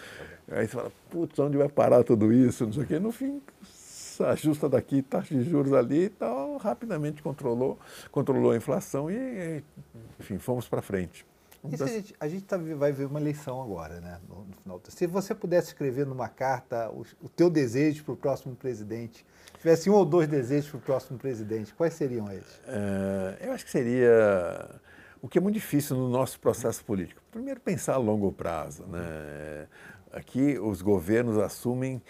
Aí 0.50 0.68
você 0.68 0.76
fala, 0.76 0.92
putz, 1.10 1.38
onde 1.40 1.58
vai 1.58 1.70
parar 1.70 2.04
tudo 2.04 2.32
isso? 2.32 2.66
Não 2.66 2.74
sei 2.74 2.84
o 2.84 2.86
quê. 2.86 3.00
No 3.00 3.12
fim, 3.12 3.42
ajusta 4.20 4.70
daqui, 4.70 5.02
taxa 5.02 5.34
de 5.36 5.44
juros 5.44 5.74
ali 5.74 6.06
e 6.06 6.10
tal, 6.10 6.58
rapidamente 6.58 7.22
controlou, 7.22 7.80
controlou 8.12 8.52
a 8.52 8.58
inflação 8.58 9.10
e, 9.10 9.64
enfim, 10.20 10.38
fomos 10.38 10.68
para 10.68 10.82
frente. 10.82 11.26
A 11.64 11.86
gente, 11.86 12.16
a 12.20 12.28
gente 12.28 12.44
tá, 12.44 12.58
vai 12.58 12.92
ver 12.92 13.06
uma 13.06 13.20
eleição 13.20 13.62
agora, 13.62 14.00
né? 14.00 14.20
No, 14.28 14.46
no 14.46 14.54
final. 14.62 14.82
Se 14.88 15.06
você 15.06 15.36
pudesse 15.36 15.68
escrever 15.68 16.06
numa 16.06 16.28
carta 16.28 16.90
o, 16.90 17.06
o 17.22 17.30
teu 17.30 17.50
desejo 17.50 18.04
para 18.04 18.14
o 18.14 18.18
próximo 18.18 18.56
presidente, 18.56 19.26
tivesse 19.60 19.90
um 19.90 19.94
ou 19.94 20.06
dois 20.06 20.28
desejos 20.28 20.70
para 20.70 20.78
o 20.78 20.82
próximo 20.82 21.20
presidente, 21.20 21.74
quais 21.74 21.94
seriam 21.94 22.32
eles? 22.32 22.48
Uh, 22.66 23.38
eu 23.42 23.52
acho 23.52 23.64
que 23.64 23.72
seria 23.72 24.80
o 25.22 25.28
que 25.28 25.38
é 25.38 25.42
muito 25.42 25.56
difícil 25.56 25.96
no 25.96 26.10
nosso 26.10 26.40
processo 26.40 26.84
político. 26.84 27.22
Primeiro, 27.32 27.60
pensar 27.60 27.94
a 27.94 27.98
longo 27.98 28.32
prazo. 28.32 28.84
Né? 28.88 29.68
Aqui, 30.12 30.58
os 30.60 30.82
governos 30.82 31.38
assumem 31.38 32.02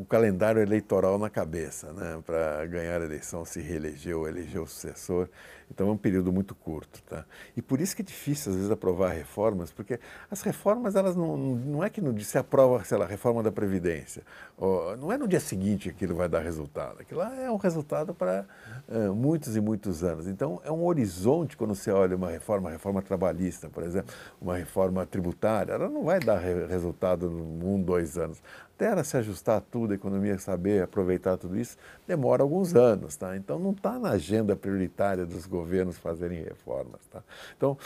com 0.00 0.02
o 0.02 0.04
calendário 0.04 0.62
eleitoral 0.62 1.18
na 1.18 1.28
cabeça, 1.28 1.92
né? 1.92 2.22
para 2.24 2.64
ganhar 2.66 3.00
a 3.00 3.04
eleição, 3.04 3.44
se 3.44 3.60
reeleger 3.60 4.16
ou 4.16 4.28
eleger 4.28 4.60
o 4.60 4.66
sucessor. 4.66 5.28
Então 5.72 5.88
é 5.88 5.92
um 5.92 5.96
período 5.96 6.32
muito 6.32 6.54
curto. 6.54 7.00
Tá? 7.02 7.24
E 7.56 7.62
por 7.62 7.80
isso 7.80 7.94
que 7.94 8.02
é 8.02 8.04
difícil, 8.04 8.50
às 8.50 8.56
vezes, 8.56 8.70
aprovar 8.70 9.10
reformas, 9.10 9.70
porque 9.70 10.00
as 10.28 10.42
reformas, 10.42 10.96
elas 10.96 11.14
não, 11.14 11.36
não 11.36 11.84
é 11.84 11.88
que 11.88 12.00
no, 12.00 12.18
se 12.20 12.36
aprova, 12.36 12.82
sei 12.82 12.98
lá, 12.98 13.04
a 13.04 13.08
reforma 13.08 13.42
da 13.42 13.52
Previdência, 13.52 14.22
ou, 14.56 14.96
não 14.96 15.12
é 15.12 15.18
no 15.18 15.28
dia 15.28 15.38
seguinte 15.38 15.84
que 15.84 15.90
aquilo 15.90 16.14
vai 16.16 16.28
dar 16.28 16.40
resultado. 16.40 17.00
Aquilo 17.00 17.20
lá 17.20 17.34
é 17.36 17.50
um 17.50 17.56
resultado 17.56 18.12
para 18.12 18.44
uh, 18.88 19.14
muitos 19.14 19.54
e 19.54 19.60
muitos 19.60 20.02
anos. 20.02 20.26
Então 20.26 20.60
é 20.64 20.72
um 20.72 20.84
horizonte 20.84 21.56
quando 21.56 21.74
você 21.74 21.92
olha 21.92 22.16
uma 22.16 22.30
reforma, 22.30 22.68
uma 22.68 22.72
reforma 22.72 23.00
trabalhista, 23.00 23.68
por 23.68 23.84
exemplo, 23.84 24.12
uma 24.40 24.56
reforma 24.56 25.06
tributária, 25.06 25.72
ela 25.72 25.88
não 25.88 26.04
vai 26.04 26.18
dar 26.18 26.38
re 26.38 26.66
resultado 26.66 27.26
em 27.26 27.64
um, 27.64 27.80
dois 27.80 28.18
anos 28.18 28.42
até 28.80 28.86
ela 28.86 29.04
se 29.04 29.14
ajustar 29.18 29.58
a 29.58 29.60
tudo, 29.60 29.92
a 29.92 29.94
economia 29.94 30.38
saber 30.38 30.82
aproveitar 30.82 31.36
tudo 31.36 31.58
isso, 31.58 31.76
demora 32.08 32.42
alguns 32.42 32.74
anos. 32.74 33.14
Tá? 33.14 33.36
Então, 33.36 33.58
não 33.58 33.72
está 33.72 33.98
na 33.98 34.10
agenda 34.12 34.56
prioritária 34.56 35.26
dos 35.26 35.44
governos 35.44 35.98
fazerem 35.98 36.42
reformas. 36.42 37.06
Tá? 37.10 37.22
Então, 37.54 37.76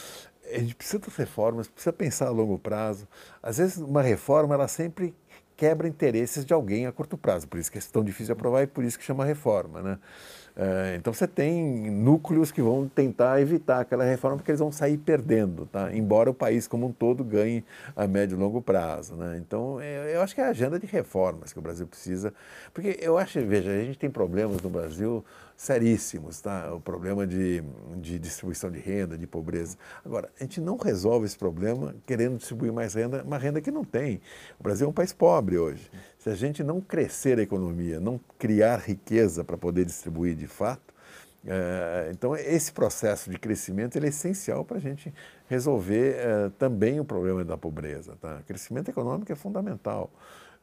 a 0.45 0.59
gente 0.59 0.77
precisa 0.77 1.01
das 1.01 1.17
reformas, 1.17 1.67
precisa 1.67 1.93
pensar 1.93 2.29
a 2.29 2.31
longo 2.31 2.57
prazo. 2.57 3.09
Às 3.43 3.59
vezes, 3.59 3.79
uma 3.79 4.03
reforma, 4.03 4.55
ela 4.55 4.69
sempre 4.69 5.13
quebra 5.57 5.89
interesses 5.89 6.45
de 6.45 6.55
alguém 6.55 6.87
a 6.87 6.93
curto 6.93 7.19
prazo. 7.19 7.49
Por 7.49 7.59
isso 7.59 7.73
que 7.73 7.79
é 7.79 7.83
tão 7.93 8.05
difícil 8.05 8.27
de 8.27 8.33
aprovar 8.33 8.63
e 8.63 8.67
por 8.69 8.85
isso 8.85 8.97
que 8.97 9.05
chama 9.05 9.25
reforma. 9.25 9.83
Né? 9.83 9.99
É, 10.57 10.95
então 10.97 11.13
você 11.13 11.27
tem 11.27 11.91
núcleos 11.91 12.53
que 12.53 12.63
vão 12.63 12.87
tentar 12.89 13.41
evitar 13.41 13.81
aquela 13.81 14.05
reforma 14.05 14.37
porque 14.37 14.53
eles 14.53 14.61
vão 14.61 14.71
sair 14.71 14.97
perdendo, 14.97 15.67
tá? 15.67 15.93
embora 15.93 16.31
o 16.31 16.35
país 16.35 16.69
como 16.69 16.87
um 16.87 16.93
todo 16.93 17.25
ganhe 17.25 17.65
a 17.97 18.07
médio 18.07 18.37
e 18.37 18.41
longo 18.41 18.63
prazo. 18.63 19.17
Né? 19.17 19.37
Então 19.45 19.83
eu 19.83 20.23
acho 20.23 20.33
que 20.33 20.41
é 20.41 20.45
a 20.45 20.51
agenda 20.51 20.79
de 20.79 20.87
reformas 20.87 21.53
que 21.53 21.59
o 21.59 21.63
Brasil 21.63 21.89
precisa, 21.89 22.33
porque 22.73 22.97
eu 23.01 23.19
acho, 23.19 23.45
veja, 23.45 23.71
a 23.71 23.85
gente 23.85 23.99
tem 23.99 24.09
problemas 24.09 24.63
no 24.63 24.71
Brasil 24.71 25.25
seríssimos, 25.57 26.41
tá? 26.41 26.73
o 26.73 26.81
problema 26.81 27.27
de, 27.27 27.63
de 27.97 28.19
distribuição 28.19 28.71
de 28.71 28.79
renda, 28.79 29.19
de 29.19 29.27
pobreza. 29.27 29.77
Agora, 30.05 30.29
a 30.39 30.43
gente 30.43 30.61
não 30.61 30.77
resolve 30.77 31.27
esse 31.27 31.39
problema 31.39 31.95
querendo 32.07 32.37
distribuir 32.37 32.73
mais 32.73 32.95
renda, 32.95 33.23
uma 33.25 33.39
renda 33.39 33.61
que 33.61 33.71
não 33.71 33.85
tem. 33.85 34.21
O 34.59 34.63
Brasil 34.63 34.87
é 34.87 34.91
um 34.91 34.93
país 34.93 35.13
pobre 35.13 35.59
hoje. 35.59 35.91
Se 36.25 36.31
a 36.31 36.35
gente 36.35 36.65
não 36.65 36.81
crescer 36.81 37.39
a 37.39 37.43
economia, 37.43 38.01
não 38.01 38.19
criar 38.39 38.79
riqueza 38.79 39.45
para 39.45 39.59
poder 39.59 39.85
distribuir 39.85 40.35
de 40.35 40.47
fato, 40.47 40.95
é, 41.47 42.09
então 42.13 42.35
esse 42.35 42.73
processo 42.73 43.29
de 43.29 43.39
crescimento 43.39 43.99
é 43.99 44.09
essencial 44.09 44.65
para 44.65 44.79
a 44.79 44.81
gente 44.81 45.13
resolver 45.51 46.17
é, 46.17 46.51
também 46.59 46.99
o 46.99 47.05
problema 47.05 47.45
da 47.45 47.59
pobreza. 47.59 48.17
Tá? 48.23 48.41
Crescimento 48.47 48.89
econômico 48.89 49.31
é 49.31 49.35
fundamental. 49.35 50.11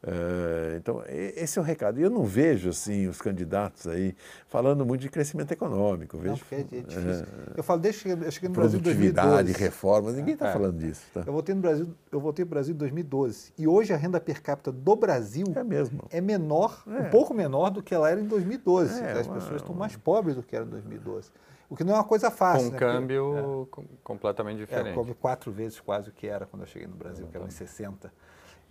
Uh, 0.04 0.76
então, 0.76 1.00
esse 1.06 1.60
é 1.60 1.62
o 1.62 1.64
recado. 1.64 2.00
E 2.00 2.02
eu 2.02 2.10
não 2.10 2.24
vejo, 2.24 2.70
assim, 2.70 3.06
os 3.06 3.22
candidatos 3.22 3.86
aí 3.86 4.16
falando 4.48 4.84
muito 4.84 5.00
de 5.02 5.08
crescimento 5.08 5.52
econômico. 5.52 6.18
Vejo, 6.18 6.42
não, 6.50 6.58
é, 6.58 6.60
é 6.60 6.64
difícil. 6.64 7.24
Uh, 7.24 7.52
eu 7.56 7.62
falo, 7.62 7.80
desde 7.80 8.02
que 8.02 8.08
eu 8.10 8.30
cheguei 8.32 8.48
no 8.48 8.54
Brasil 8.54 8.80
em 8.80 8.82
2012. 8.82 9.52
reformas, 9.52 10.14
ninguém 10.16 10.34
está 10.34 10.48
é. 10.48 10.52
falando 10.52 10.76
disso. 10.76 11.02
Tá? 11.14 11.22
Eu 11.24 11.32
voltei 11.32 11.54
no 11.54 11.60
Brasil, 11.60 11.94
eu 12.10 12.20
voltei 12.20 12.44
no 12.44 12.50
Brasil 12.50 12.74
em 12.74 12.78
2012. 12.78 13.52
E 13.56 13.68
hoje 13.68 13.92
a 13.92 13.96
renda 13.96 14.20
per 14.20 14.42
capita 14.42 14.72
do 14.72 14.96
Brasil 14.96 15.46
é, 15.54 15.62
mesmo. 15.62 16.04
é 16.10 16.20
menor, 16.20 16.82
é. 16.88 17.06
um 17.06 17.10
pouco 17.10 17.32
menor 17.32 17.70
do 17.70 17.80
que 17.80 17.94
ela 17.94 18.10
era 18.10 18.20
em 18.20 18.26
2012. 18.26 19.00
É, 19.00 19.12
As 19.12 19.26
uma, 19.28 19.36
pessoas 19.36 19.62
estão 19.62 19.74
mais 19.74 19.96
pobres 19.96 20.34
do 20.34 20.42
que 20.42 20.56
eram 20.56 20.66
em 20.66 20.70
2012. 20.70 21.30
O 21.70 21.76
que 21.76 21.84
não 21.84 21.94
é 21.94 21.96
uma 21.96 22.04
coisa 22.04 22.28
fácil. 22.28 22.64
Com 22.64 22.68
um 22.68 22.72
né? 22.72 22.78
câmbio 22.78 23.68
Porque, 23.70 23.88
completamente 24.02 24.58
diferente. 24.58 24.98
É, 24.98 25.14
quatro 25.14 25.52
vezes 25.52 25.78
quase 25.78 26.10
o 26.10 26.12
que 26.12 26.26
era 26.26 26.44
quando 26.44 26.62
eu 26.62 26.66
cheguei 26.66 26.88
no 26.88 26.96
Brasil, 26.96 27.26
que 27.28 27.36
era 27.36 27.46
em 27.46 27.50
60 27.50 28.12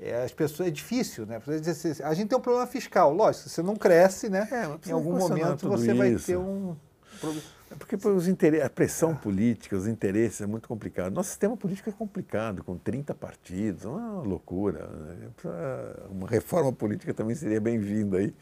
é, 0.02 0.24
as 0.24 0.34
pessoas 0.34 0.68
é 0.68 0.72
difícil, 0.72 1.28
né? 1.28 1.40
Assim, 1.70 2.04
a 2.04 2.14
gente 2.16 2.30
tem 2.30 2.38
um 2.38 2.42
problema 2.42 2.66
fiscal, 2.66 3.14
lógico, 3.14 3.48
você 3.48 3.62
não 3.62 3.76
cresce, 3.76 4.30
né? 4.30 4.48
É, 4.52 4.90
em 4.90 4.92
algum 4.92 5.16
momento 5.16 5.70
você 5.70 5.94
vai 5.94 6.16
ter 6.16 6.38
um. 6.38 6.76
É 7.70 7.76
porque 7.76 7.96
os 7.96 8.28
a 8.28 8.70
pressão 8.70 9.16
política, 9.16 9.78
os 9.78 9.88
interesses 9.88 10.42
é 10.42 10.46
muito 10.46 10.68
complicado. 10.68 11.14
Nosso 11.14 11.30
sistema 11.30 11.56
político 11.56 11.90
é 11.90 11.94
complicado, 11.94 12.64
com 12.64 12.76
30 12.78 13.14
partidos, 13.14 13.86
é 13.86 13.88
uma 13.88 14.24
loucura. 14.24 14.88
Né? 14.88 15.30
Uma 16.10 16.28
reforma 16.28 16.74
política 16.74 17.14
também 17.14 17.34
seria 17.34 17.62
bem-vinda 17.62 18.18
aí. 18.18 18.34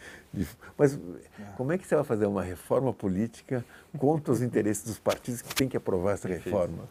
Mas 0.75 0.97
como 1.57 1.71
é 1.73 1.77
que 1.77 1.85
você 1.85 1.93
vai 1.93 2.03
fazer 2.05 2.25
uma 2.25 2.41
reforma 2.41 2.91
política 2.91 3.63
contra 3.99 4.31
os 4.31 4.41
interesses 4.41 4.83
dos 4.83 4.97
partidos 4.97 5.43
que 5.43 5.53
têm 5.53 5.67
que 5.67 5.77
aprovar 5.77 6.13
essa 6.13 6.27
reforma? 6.27 6.85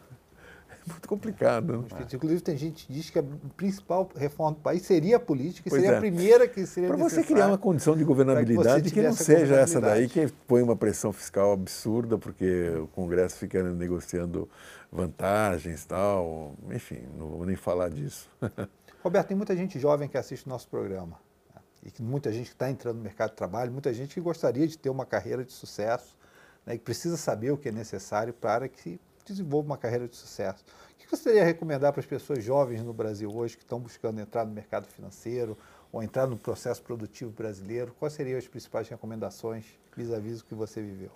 Muito 0.89 1.07
complicado. 1.07 1.81
Né? 1.81 2.07
Inclusive, 2.13 2.41
tem 2.41 2.57
gente 2.57 2.85
que 2.85 2.93
diz 2.93 3.09
que 3.09 3.19
a 3.19 3.23
principal 3.55 4.09
reforma 4.15 4.53
do 4.53 4.61
país 4.61 4.81
seria 4.81 5.17
a 5.17 5.19
política, 5.19 5.69
pois 5.69 5.81
seria 5.81 5.95
é. 5.95 5.97
a 5.97 5.99
primeira 5.99 6.47
que 6.47 6.65
seria 6.65 6.89
Para 6.89 6.97
você 6.97 7.23
criar 7.23 7.47
uma 7.47 7.57
condição 7.57 7.95
de 7.95 8.03
governabilidade 8.03 8.89
que, 8.89 8.91
que 8.91 9.01
não 9.01 9.13
seja 9.13 9.55
essa 9.55 9.79
daí 9.79 10.07
que 10.07 10.27
põe 10.47 10.61
uma 10.61 10.75
pressão 10.75 11.13
fiscal 11.13 11.51
absurda, 11.51 12.17
porque 12.17 12.69
o 12.81 12.87
Congresso 12.87 13.37
fica 13.37 13.63
negociando 13.63 14.49
vantagens 14.91 15.83
e 15.83 15.87
tal. 15.87 16.55
Enfim, 16.71 17.01
não 17.17 17.29
vou 17.29 17.45
nem 17.45 17.55
falar 17.55 17.89
disso. 17.89 18.29
Roberto, 19.01 19.27
tem 19.27 19.37
muita 19.37 19.55
gente 19.55 19.79
jovem 19.79 20.09
que 20.09 20.17
assiste 20.17 20.45
o 20.45 20.49
nosso 20.49 20.67
programa. 20.67 21.19
Né? 21.55 21.61
E 21.83 21.91
que 21.91 22.01
muita 22.01 22.31
gente 22.31 22.47
que 22.47 22.55
está 22.55 22.69
entrando 22.69 22.97
no 22.97 23.03
mercado 23.03 23.31
de 23.31 23.35
trabalho, 23.37 23.71
muita 23.71 23.93
gente 23.93 24.13
que 24.13 24.21
gostaria 24.21 24.67
de 24.67 24.77
ter 24.77 24.89
uma 24.89 25.05
carreira 25.05 25.43
de 25.45 25.53
sucesso, 25.53 26.17
né, 26.65 26.77
que 26.77 26.83
precisa 26.83 27.17
saber 27.17 27.51
o 27.51 27.57
que 27.57 27.69
é 27.69 27.71
necessário 27.71 28.33
para 28.33 28.67
que 28.67 28.99
desenvolva 29.31 29.67
uma 29.67 29.77
carreira 29.77 30.07
de 30.07 30.15
sucesso. 30.15 30.63
O 30.93 30.97
que 30.97 31.09
você 31.09 31.23
teria 31.23 31.41
a 31.41 31.45
recomendar 31.45 31.91
para 31.91 31.99
as 31.99 32.05
pessoas 32.05 32.43
jovens 32.43 32.83
no 32.83 32.93
Brasil 32.93 33.29
hoje 33.33 33.57
que 33.57 33.63
estão 33.63 33.79
buscando 33.79 34.19
entrar 34.19 34.45
no 34.45 34.51
mercado 34.51 34.87
financeiro 34.87 35.57
ou 35.91 36.03
entrar 36.03 36.27
no 36.27 36.37
processo 36.37 36.81
produtivo 36.81 37.31
brasileiro? 37.31 37.93
Quais 37.99 38.13
seriam 38.13 38.37
as 38.37 38.47
principais 38.47 38.87
recomendações 38.89 39.65
vis-à-vis 39.95 40.41
o 40.41 40.45
que 40.45 40.53
você 40.53 40.81
viveu? 40.81 41.11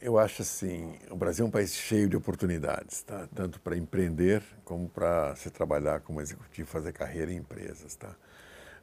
Eu 0.00 0.18
acho 0.18 0.40
assim, 0.40 0.94
o 1.10 1.16
Brasil 1.16 1.44
é 1.44 1.48
um 1.48 1.50
país 1.50 1.74
cheio 1.74 2.08
de 2.08 2.16
oportunidades, 2.16 3.02
tá? 3.02 3.28
tanto 3.34 3.60
para 3.60 3.76
empreender 3.76 4.42
como 4.64 4.88
para 4.88 5.36
se 5.36 5.50
trabalhar 5.50 6.00
como 6.00 6.22
executivo, 6.22 6.66
fazer 6.70 6.92
carreira 6.92 7.30
em 7.30 7.36
empresas. 7.36 7.96
Tá? 7.96 8.16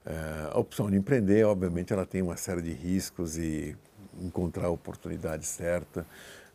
É, 0.06 0.52
a 0.54 0.60
opção 0.60 0.92
de 0.92 0.96
empreender, 0.96 1.44
obviamente, 1.44 1.92
ela 1.92 2.06
tem 2.06 2.22
uma 2.22 2.38
série 2.38 2.62
de 2.62 2.72
riscos 2.72 3.36
e 3.36 3.76
encontrar 4.22 4.68
a 4.68 4.70
oportunidade 4.70 5.46
certa. 5.46 6.06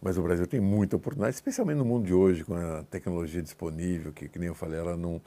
Mas 0.02 0.18
o 0.18 0.22
Brasil 0.22 0.48
tem 0.48 0.58
muita 0.58 0.96
oportunidade, 0.96 1.36
especialmente 1.36 1.78
no 1.78 1.84
mundo 1.84 2.04
de 2.04 2.12
hoje, 2.12 2.44
com 2.44 2.54
a 2.56 2.82
tecnologia 2.90 3.40
disponível, 3.40 4.12
que, 4.12 4.28
que 4.28 4.36
nem 4.36 4.48
eu 4.48 4.54
falei, 4.54 4.80
ela 4.80 4.96
não, 4.96 5.22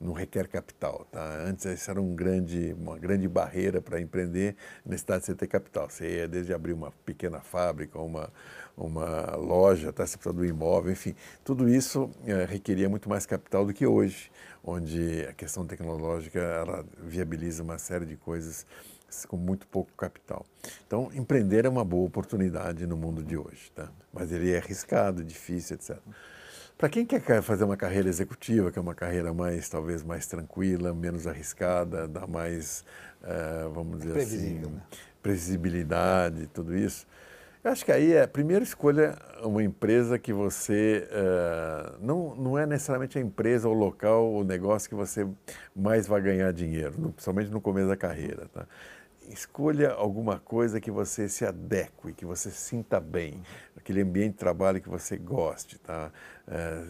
não 0.00 0.12
requer 0.12 0.48
capital. 0.48 1.06
Tá? 1.12 1.44
Antes 1.46 1.64
isso 1.64 1.88
era 1.88 2.02
um 2.02 2.12
grande, 2.12 2.74
uma 2.76 2.98
grande 2.98 3.28
barreira 3.28 3.80
para 3.80 4.00
empreender, 4.00 4.56
necessidade 4.84 5.20
de 5.20 5.26
você 5.26 5.34
ter 5.36 5.46
capital. 5.46 5.88
Você 5.88 6.16
ia 6.16 6.26
desde 6.26 6.52
abrir 6.52 6.72
uma 6.72 6.90
pequena 7.04 7.40
fábrica, 7.40 8.00
uma, 8.00 8.28
uma 8.76 9.36
loja, 9.36 9.92
tá? 9.92 10.04
você 10.04 10.16
precisa 10.16 10.34
do 10.34 10.44
imóvel, 10.44 10.90
enfim. 10.90 11.14
Tudo 11.44 11.68
isso 11.68 12.10
é, 12.24 12.44
requeria 12.46 12.88
muito 12.88 13.08
mais 13.08 13.26
capital 13.26 13.64
do 13.64 13.72
que 13.72 13.86
hoje, 13.86 14.32
onde 14.64 15.24
a 15.28 15.32
questão 15.34 15.64
tecnológica 15.64 16.40
ela 16.40 16.84
viabiliza 17.00 17.62
uma 17.62 17.78
série 17.78 18.04
de 18.06 18.16
coisas 18.16 18.66
com 19.28 19.36
muito 19.36 19.66
pouco 19.66 19.90
capital. 19.96 20.44
Então, 20.86 21.10
empreender 21.14 21.64
é 21.64 21.68
uma 21.68 21.84
boa 21.84 22.06
oportunidade 22.06 22.86
no 22.86 22.96
mundo 22.96 23.22
de 23.22 23.36
hoje, 23.36 23.70
tá? 23.74 23.88
mas 24.12 24.32
ele 24.32 24.52
é 24.52 24.58
arriscado, 24.58 25.22
difícil, 25.24 25.76
etc. 25.76 25.96
Para 26.76 26.88
quem 26.88 27.06
quer 27.06 27.40
fazer 27.40 27.64
uma 27.64 27.76
carreira 27.76 28.08
executiva, 28.08 28.70
que 28.70 28.78
é 28.78 28.82
uma 28.82 28.94
carreira 28.94 29.32
mais, 29.32 29.68
talvez, 29.68 30.02
mais 30.02 30.26
tranquila, 30.26 30.92
menos 30.92 31.26
arriscada, 31.26 32.06
dá 32.06 32.26
mais, 32.26 32.84
uh, 33.22 33.70
vamos 33.70 34.00
dizer 34.00 34.18
assim, 34.18 34.58
né? 34.58 34.82
previsibilidade, 35.22 36.46
tudo 36.48 36.76
isso, 36.76 37.06
eu 37.66 37.72
acho 37.72 37.84
que 37.84 37.90
aí 37.90 38.12
é, 38.12 38.28
primeiro 38.28 38.62
escolha 38.62 39.18
uma 39.42 39.60
empresa 39.60 40.20
que 40.20 40.32
você, 40.32 41.08
uh, 41.10 41.96
não, 42.00 42.32
não 42.36 42.56
é 42.56 42.64
necessariamente 42.64 43.18
a 43.18 43.20
empresa, 43.20 43.68
o 43.68 43.72
local, 43.72 44.32
o 44.32 44.44
negócio 44.44 44.88
que 44.88 44.94
você 44.94 45.26
mais 45.74 46.06
vai 46.06 46.20
ganhar 46.20 46.52
dinheiro, 46.52 46.92
principalmente 46.92 47.50
no 47.50 47.60
começo 47.60 47.88
da 47.88 47.96
carreira, 47.96 48.46
tá? 48.54 48.68
Escolha 49.28 49.90
alguma 49.90 50.38
coisa 50.38 50.80
que 50.80 50.90
você 50.90 51.28
se 51.28 51.44
adeque, 51.44 52.12
que 52.12 52.24
você 52.24 52.50
sinta 52.50 53.00
bem, 53.00 53.42
aquele 53.76 54.02
ambiente 54.02 54.32
de 54.32 54.38
trabalho 54.38 54.80
que 54.80 54.88
você 54.88 55.16
goste, 55.16 55.78
tá? 55.78 56.10
É, 56.48 56.84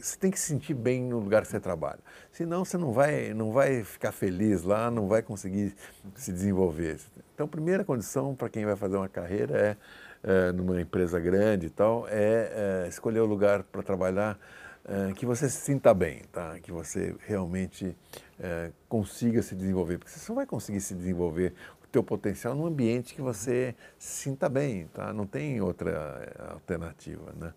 você 0.00 0.16
tem 0.18 0.30
que 0.30 0.38
se 0.38 0.46
sentir 0.46 0.74
bem 0.74 1.04
no 1.04 1.18
lugar 1.18 1.42
que 1.42 1.48
você 1.48 1.60
trabalha. 1.60 2.00
Senão 2.32 2.64
você 2.64 2.76
não 2.76 2.92
vai, 2.92 3.34
não 3.34 3.52
vai 3.52 3.84
ficar 3.84 4.12
feliz 4.12 4.62
lá, 4.62 4.90
não 4.90 5.08
vai 5.08 5.22
conseguir 5.22 5.74
se 6.14 6.32
desenvolver. 6.32 6.98
Então, 7.34 7.46
a 7.46 7.48
primeira 7.48 7.84
condição 7.84 8.34
para 8.34 8.48
quem 8.48 8.64
vai 8.64 8.76
fazer 8.76 8.96
uma 8.96 9.08
carreira 9.08 9.58
é, 9.58 9.76
é 10.48 10.52
numa 10.52 10.80
empresa 10.80 11.18
grande 11.18 11.66
e 11.66 11.70
tal, 11.70 12.06
é, 12.08 12.84
é 12.84 12.88
escolher 12.88 13.20
o 13.20 13.26
lugar 13.26 13.62
para 13.62 13.82
trabalhar 13.82 14.38
é, 14.90 15.12
que 15.12 15.24
você 15.24 15.48
se 15.48 15.60
sinta 15.60 15.94
bem, 15.94 16.22
tá? 16.32 16.58
Que 16.58 16.72
você 16.72 17.14
realmente 17.20 17.96
é, 18.40 18.72
consiga 18.88 19.40
se 19.40 19.54
desenvolver, 19.54 19.98
porque 19.98 20.10
você 20.10 20.18
só 20.18 20.34
vai 20.34 20.44
conseguir 20.44 20.80
se 20.80 20.96
desenvolver 20.96 21.54
o 21.84 21.86
teu 21.86 22.02
potencial 22.02 22.56
num 22.56 22.66
ambiente 22.66 23.14
que 23.14 23.22
você 23.22 23.76
se 23.96 24.24
sinta 24.24 24.48
bem, 24.48 24.88
tá? 24.88 25.12
Não 25.12 25.26
tem 25.26 25.60
outra 25.60 25.90
é, 25.90 26.52
alternativa, 26.52 27.32
né? 27.36 27.54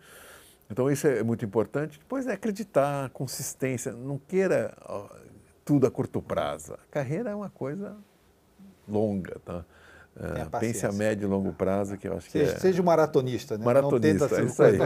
Então 0.69 0.91
isso 0.91 1.07
é 1.07 1.23
muito 1.23 1.43
importante. 1.43 1.97
Depois 1.97 2.27
é 2.27 2.33
acreditar, 2.33 3.09
consistência, 3.09 3.91
não 3.91 4.19
queira 4.19 4.75
tudo 5.65 5.87
a 5.87 5.91
curto 5.91 6.21
prazo. 6.21 6.73
A 6.73 6.91
carreira 6.91 7.31
é 7.31 7.35
uma 7.35 7.49
coisa 7.49 7.95
longa, 8.87 9.39
tá? 9.43 9.65
É, 10.15 10.59
pense 10.59 10.85
a 10.85 10.91
médio 10.91 11.25
e 11.25 11.29
longo 11.29 11.51
prazo, 11.53 11.97
que 11.97 12.07
eu 12.07 12.15
acho 12.15 12.29
seja, 12.29 12.51
que 12.51 12.57
é... 12.57 12.59
Seja 12.59 12.81
um 12.81 12.85
maratonista, 12.85 13.57
né? 13.57 13.65
Maratonista, 13.65 14.27
não 14.39 14.45
isso 14.45 14.63
aí. 14.63 14.77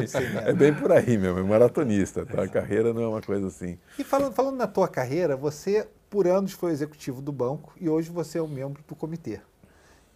É 0.45 0.53
bem 0.53 0.73
por 0.73 0.91
aí 0.91 1.17
mesmo, 1.17 1.39
é 1.39 1.43
maratonista, 1.43 2.25
tá? 2.25 2.43
A 2.43 2.47
carreira 2.47 2.93
não 2.93 3.01
é 3.01 3.07
uma 3.07 3.21
coisa 3.21 3.47
assim. 3.47 3.77
E 3.99 4.03
falando, 4.03 4.33
falando 4.33 4.55
na 4.55 4.67
tua 4.67 4.87
carreira, 4.87 5.35
você 5.35 5.87
por 6.09 6.27
anos 6.27 6.53
foi 6.53 6.71
executivo 6.71 7.21
do 7.21 7.33
banco 7.33 7.73
e 7.79 7.89
hoje 7.89 8.09
você 8.09 8.37
é 8.37 8.41
um 8.41 8.47
membro 8.47 8.81
do 8.87 8.95
comitê. 8.95 9.41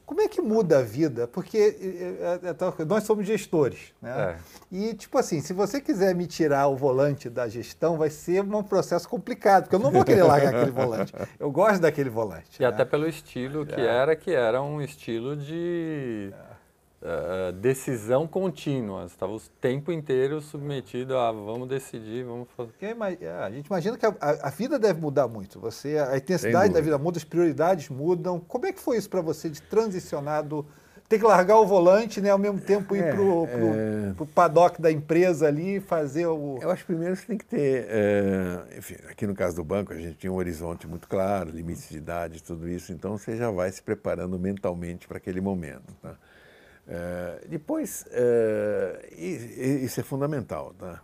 Como 0.05 0.21
é 0.21 0.27
que 0.27 0.41
muda 0.41 0.79
a 0.79 0.81
vida? 0.81 1.27
Porque 1.27 1.57
é, 1.57 2.49
é, 2.49 2.85
nós 2.85 3.03
somos 3.03 3.25
gestores, 3.25 3.93
né? 4.01 4.35
É. 4.35 4.37
E, 4.71 4.93
tipo 4.93 5.17
assim, 5.17 5.41
se 5.41 5.53
você 5.53 5.79
quiser 5.79 6.13
me 6.13 6.27
tirar 6.27 6.67
o 6.67 6.75
volante 6.75 7.29
da 7.29 7.47
gestão, 7.47 7.97
vai 7.97 8.09
ser 8.09 8.41
um 8.43 8.63
processo 8.63 9.07
complicado, 9.07 9.63
porque 9.63 9.75
eu 9.75 9.79
não 9.79 9.91
vou 9.91 10.03
querer 10.03 10.23
largar 10.23 10.53
aquele 10.53 10.71
volante. 10.71 11.13
Eu 11.39 11.51
gosto 11.51 11.81
daquele 11.81 12.09
volante. 12.09 12.59
E 12.59 12.61
né? 12.61 12.67
até 12.67 12.83
pelo 12.83 13.07
estilo 13.07 13.65
que 13.65 13.79
é. 13.79 13.85
era, 13.85 14.15
que 14.15 14.31
era 14.31 14.61
um 14.61 14.81
estilo 14.81 15.35
de 15.35 16.33
uh, 17.01 17.51
decisão 17.53 18.27
contínua, 18.27 19.05
estava 19.05 19.33
o 19.33 19.39
tempo 19.59 19.91
inteiro 19.91 20.41
submetido 20.41 21.17
a 21.17 21.31
vamos 21.31 21.67
decidir, 21.67 22.23
vamos 22.23 22.47
fazer. 22.55 22.71
É, 23.21 23.31
a 23.31 23.49
gente 23.49 23.67
imagina 23.67 23.97
que 23.97 24.05
a, 24.05 24.15
a, 24.19 24.49
vida 24.49 24.77
deve 24.77 25.01
mudar 25.01 25.27
muito. 25.27 25.59
Você, 25.59 25.97
a 25.97 26.17
intensidade 26.17 26.73
da 26.73 26.81
vida 26.81 26.97
muda, 26.97 27.17
as 27.17 27.23
prioridades 27.23 27.89
mudam. 27.89 28.39
Como 28.39 28.65
é 28.65 28.71
que 28.71 28.79
foi 28.79 28.97
isso 28.97 29.09
para 29.09 29.21
você 29.21 29.49
de 29.49 29.61
transicionar 29.61 30.43
do 30.43 30.65
ter 31.11 31.19
que 31.19 31.25
largar 31.25 31.59
o 31.59 31.67
volante, 31.67 32.21
né, 32.21 32.29
ao 32.29 32.37
mesmo 32.37 32.61
tempo 32.61 32.95
ir 32.95 33.03
é, 33.03 33.11
para 33.11 33.21
o 33.21 33.45
é... 33.45 34.25
paddock 34.33 34.81
da 34.81 34.89
empresa 34.89 35.45
ali 35.45 35.75
e 35.75 35.79
fazer 35.81 36.25
o. 36.25 36.57
Eu 36.61 36.71
acho 36.71 36.83
que 36.83 36.87
primeiro 36.87 37.17
você 37.17 37.25
tem 37.25 37.37
que 37.37 37.43
ter. 37.43 37.85
É, 37.89 38.77
enfim, 38.77 38.95
aqui 39.09 39.27
no 39.27 39.35
caso 39.35 39.57
do 39.57 39.63
banco, 39.63 39.91
a 39.91 39.97
gente 39.97 40.15
tinha 40.15 40.31
um 40.31 40.37
horizonte 40.37 40.87
muito 40.87 41.09
claro, 41.09 41.51
limites 41.51 41.89
de 41.89 41.97
idade, 41.97 42.41
tudo 42.41 42.69
isso, 42.69 42.93
então 42.93 43.17
você 43.17 43.35
já 43.35 43.51
vai 43.51 43.69
se 43.69 43.83
preparando 43.83 44.39
mentalmente 44.39 45.05
para 45.05 45.17
aquele 45.17 45.41
momento. 45.41 45.93
Tá? 46.01 46.15
É, 46.91 47.47
depois, 47.47 48.05
é, 48.11 49.07
isso 49.17 50.01
é 50.01 50.03
fundamental. 50.03 50.73
Tá? 50.77 51.01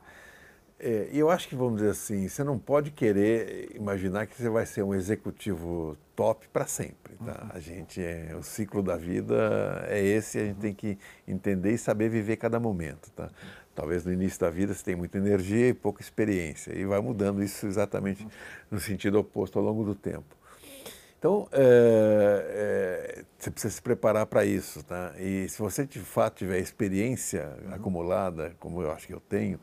É, 0.77 1.07
e 1.13 1.17
eu 1.17 1.29
acho 1.29 1.47
que, 1.47 1.55
vamos 1.55 1.77
dizer 1.77 1.91
assim, 1.91 2.27
você 2.27 2.43
não 2.43 2.59
pode 2.59 2.91
querer 2.91 3.71
imaginar 3.73 4.27
que 4.27 4.35
você 4.35 4.49
vai 4.49 4.65
ser 4.65 4.83
um 4.83 4.93
executivo 4.93 5.97
top 6.13 6.45
para 6.49 6.67
sempre. 6.67 7.15
Tá? 7.15 7.43
Uhum. 7.43 7.49
A 7.53 7.59
gente 7.59 8.03
é, 8.03 8.35
o 8.37 8.43
ciclo 8.43 8.83
da 8.83 8.97
vida 8.97 9.85
é 9.87 10.03
esse, 10.03 10.37
a 10.37 10.45
gente 10.45 10.59
tem 10.59 10.73
que 10.73 10.97
entender 11.25 11.71
e 11.71 11.77
saber 11.77 12.09
viver 12.09 12.35
cada 12.35 12.59
momento. 12.59 13.09
Tá? 13.11 13.29
Talvez 13.73 14.03
no 14.03 14.11
início 14.11 14.39
da 14.41 14.49
vida 14.49 14.73
você 14.73 14.83
tenha 14.83 14.97
muita 14.97 15.17
energia 15.17 15.69
e 15.69 15.73
pouca 15.73 16.01
experiência, 16.01 16.73
e 16.73 16.83
vai 16.83 16.99
mudando 16.99 17.41
isso 17.41 17.65
exatamente 17.65 18.27
no 18.69 18.79
sentido 18.79 19.19
oposto 19.19 19.57
ao 19.57 19.63
longo 19.63 19.85
do 19.85 19.95
tempo. 19.95 20.36
Então, 21.19 21.47
é, 21.51 23.17
é, 23.17 23.23
você 23.37 23.49
precisa 23.49 23.73
se 23.73 23.81
preparar 23.81 24.25
para 24.25 24.45
isso. 24.45 24.83
Tá? 24.83 25.13
E 25.17 25.47
se 25.49 25.59
você 25.59 25.85
de 25.85 25.99
fato 25.99 26.37
tiver 26.37 26.59
experiência 26.59 27.51
uhum. 27.65 27.73
acumulada, 27.73 28.55
como 28.59 28.81
eu 28.81 28.91
acho 28.91 29.07
que 29.07 29.13
eu 29.13 29.19
tenho, 29.19 29.59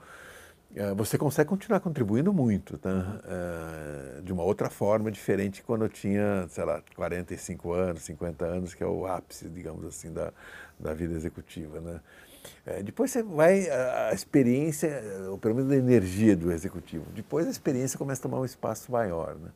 é, 0.74 0.92
você 0.92 1.16
consegue 1.16 1.48
continuar 1.48 1.78
contribuindo 1.78 2.32
muito, 2.32 2.76
tá? 2.78 3.20
É, 3.28 4.20
de 4.22 4.32
uma 4.32 4.42
outra 4.42 4.68
forma, 4.68 5.08
diferente 5.10 5.62
quando 5.62 5.84
eu 5.84 5.88
tinha, 5.88 6.46
sei 6.48 6.64
lá, 6.64 6.82
45 6.96 7.72
anos, 7.72 8.02
50 8.02 8.44
anos, 8.44 8.74
que 8.74 8.82
é 8.82 8.86
o 8.86 9.06
ápice, 9.06 9.48
digamos 9.48 9.84
assim, 9.84 10.12
da, 10.12 10.32
da 10.78 10.92
vida 10.92 11.14
executiva, 11.14 11.80
né? 11.80 12.00
É, 12.66 12.82
depois 12.82 13.12
você 13.12 13.22
vai, 13.22 13.70
a, 13.70 14.08
a 14.08 14.14
experiência, 14.14 15.00
ou 15.30 15.38
pelo 15.38 15.54
menos 15.54 15.70
a 15.70 15.76
energia 15.76 16.36
do 16.36 16.50
executivo, 16.50 17.06
depois 17.14 17.46
a 17.46 17.50
experiência 17.50 17.96
começa 17.96 18.20
a 18.20 18.24
tomar 18.24 18.40
um 18.40 18.44
espaço 18.44 18.90
maior, 18.90 19.36
né? 19.36 19.50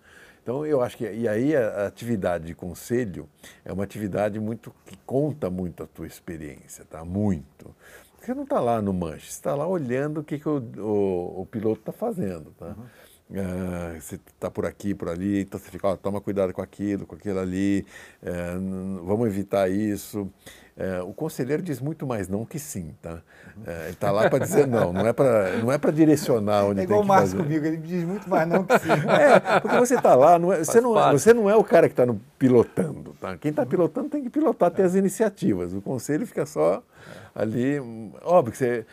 Então, 0.48 0.64
eu 0.64 0.80
acho 0.80 0.96
que, 0.96 1.04
e 1.04 1.28
aí 1.28 1.54
a, 1.54 1.86
atividade 1.86 2.46
de 2.46 2.54
conselho 2.54 3.28
é 3.66 3.70
uma 3.70 3.84
atividade 3.84 4.40
muito, 4.40 4.74
que 4.86 4.96
conta 5.04 5.50
muito 5.50 5.82
a 5.82 5.86
tua 5.86 6.06
experiência, 6.06 6.86
tá? 6.86 7.04
Muito. 7.04 7.76
Você 8.18 8.32
não 8.32 8.44
está 8.44 8.58
lá 8.58 8.80
no 8.80 8.94
manche, 8.94 9.26
você 9.26 9.32
está 9.32 9.54
lá 9.54 9.68
olhando 9.68 10.20
o 10.20 10.24
que, 10.24 10.38
que 10.38 10.48
o, 10.48 10.56
o, 10.78 11.42
o 11.42 11.46
piloto 11.46 11.80
está 11.80 11.92
fazendo. 11.92 12.50
Tá? 12.58 12.68
Uhum. 12.68 12.86
Uh, 13.30 14.00
você 14.00 14.14
está 14.14 14.50
por 14.50 14.64
aqui, 14.64 14.94
por 14.94 15.10
ali, 15.10 15.42
então 15.42 15.60
você 15.60 15.68
fica, 15.70 15.86
ó, 15.86 15.96
toma 15.96 16.18
cuidado 16.18 16.54
com 16.54 16.62
aquilo, 16.62 17.06
com 17.06 17.14
aquilo 17.14 17.40
ali, 17.40 17.84
uh, 18.22 19.04
vamos 19.04 19.26
evitar 19.26 19.70
isso. 19.70 20.32
Uh, 20.78 21.08
o 21.08 21.12
conselheiro 21.12 21.60
diz 21.60 21.80
muito 21.80 22.06
mais 22.06 22.28
não 22.28 22.44
que 22.44 22.56
sim, 22.56 22.94
tá? 23.02 23.18
ele 23.66 23.90
está 23.90 24.12
lá 24.12 24.30
para 24.30 24.38
dizer 24.38 24.64
não, 24.64 24.92
não 24.92 25.08
é 25.08 25.12
para 25.12 25.56
não 25.56 25.72
é 25.72 25.76
para 25.76 25.90
direcionar 25.90 26.66
onde 26.66 26.82
é 26.82 26.86
tem 26.86 26.86
que 26.86 26.92
fazer. 26.92 26.92
É 26.92 26.94
igual 26.94 27.02
o 27.02 27.04
Márcio 27.04 27.38
comigo, 27.38 27.66
ele 27.66 27.76
diz 27.78 28.04
muito 28.04 28.30
mais 28.30 28.48
não 28.48 28.62
que 28.62 28.78
sim. 28.78 28.88
É, 29.10 29.58
porque 29.58 29.76
você 29.76 29.96
está 29.96 30.14
lá, 30.14 30.38
não 30.38 30.52
é, 30.52 30.58
você, 30.62 30.80
não, 30.80 30.92
você 31.10 31.34
não 31.34 31.50
é 31.50 31.56
o 31.56 31.64
cara 31.64 31.88
que 31.88 32.00
está 32.00 32.06
pilotando, 32.38 33.12
tá? 33.20 33.36
Quem 33.36 33.50
está 33.50 33.66
pilotando 33.66 34.08
tem 34.08 34.22
que 34.22 34.30
pilotar, 34.30 34.70
ter 34.70 34.82
as 34.84 34.94
iniciativas. 34.94 35.74
O 35.74 35.80
conselho 35.80 36.24
fica 36.24 36.46
só 36.46 36.80
ali, 37.34 37.80
óbvio 38.22 38.52
que 38.52 38.58
você 38.58 38.86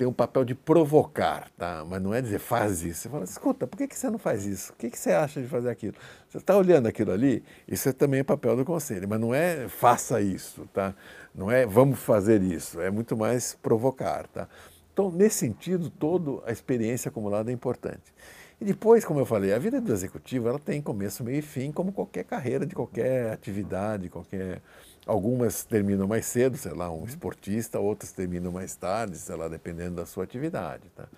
tem 0.00 0.08
um 0.08 0.14
papel 0.14 0.46
de 0.46 0.54
provocar, 0.54 1.50
tá? 1.58 1.84
mas 1.86 2.00
não 2.00 2.14
é 2.14 2.22
dizer 2.22 2.38
faz 2.38 2.82
isso. 2.82 3.02
Você 3.02 3.08
fala, 3.10 3.24
escuta, 3.24 3.66
por 3.66 3.76
que, 3.76 3.94
você 3.94 4.08
não 4.08 4.18
faz 4.18 4.46
isso? 4.46 4.72
O 4.72 4.76
que, 4.76 4.88
você 4.96 5.12
acha 5.12 5.42
de 5.42 5.46
fazer 5.46 5.68
aquilo? 5.68 5.94
Você 6.26 6.38
está 6.38 6.56
olhando 6.56 6.86
aquilo 6.86 7.12
ali, 7.12 7.44
isso 7.68 7.86
é 7.86 7.92
também 7.92 8.24
papel 8.24 8.56
do 8.56 8.64
conselho, 8.64 9.06
mas 9.06 9.20
não 9.20 9.34
é 9.34 9.68
faça 9.68 10.22
isso, 10.22 10.66
tá? 10.72 10.94
não 11.34 11.50
é 11.50 11.66
vamos 11.66 11.98
fazer 11.98 12.40
isso, 12.40 12.80
é 12.80 12.90
muito 12.90 13.14
mais 13.14 13.54
provocar. 13.60 14.26
Tá? 14.28 14.48
Então, 14.90 15.10
nesse 15.10 15.36
sentido 15.36 15.90
todo, 15.90 16.42
a 16.46 16.50
experiência 16.50 17.10
acumulada 17.10 17.50
é 17.50 17.52
importante. 17.52 18.14
E 18.58 18.64
depois, 18.64 19.04
como 19.04 19.20
eu 19.20 19.26
falei, 19.26 19.52
a 19.52 19.58
vida 19.58 19.82
do 19.82 19.92
executivo 19.92 20.48
ela 20.48 20.58
tem 20.58 20.80
começo, 20.80 21.22
meio 21.22 21.40
e 21.40 21.42
fim, 21.42 21.70
como 21.72 21.92
qualquer 21.92 22.24
carreira 22.24 22.64
de 22.64 22.74
qualquer 22.74 23.32
atividade, 23.32 24.08
qualquer 24.08 24.62
Algumas 25.10 25.64
terminam 25.64 26.06
mais 26.06 26.24
cedo, 26.24 26.56
sei 26.56 26.72
lá, 26.72 26.88
um 26.88 27.04
esportista, 27.04 27.80
outras 27.80 28.12
terminam 28.12 28.52
mais 28.52 28.76
tarde, 28.76 29.18
sei 29.18 29.34
lá, 29.34 29.48
dependendo 29.48 29.96
da 29.96 30.06
sua 30.06 30.22
atividade. 30.22 30.84
Tá? 30.94 31.08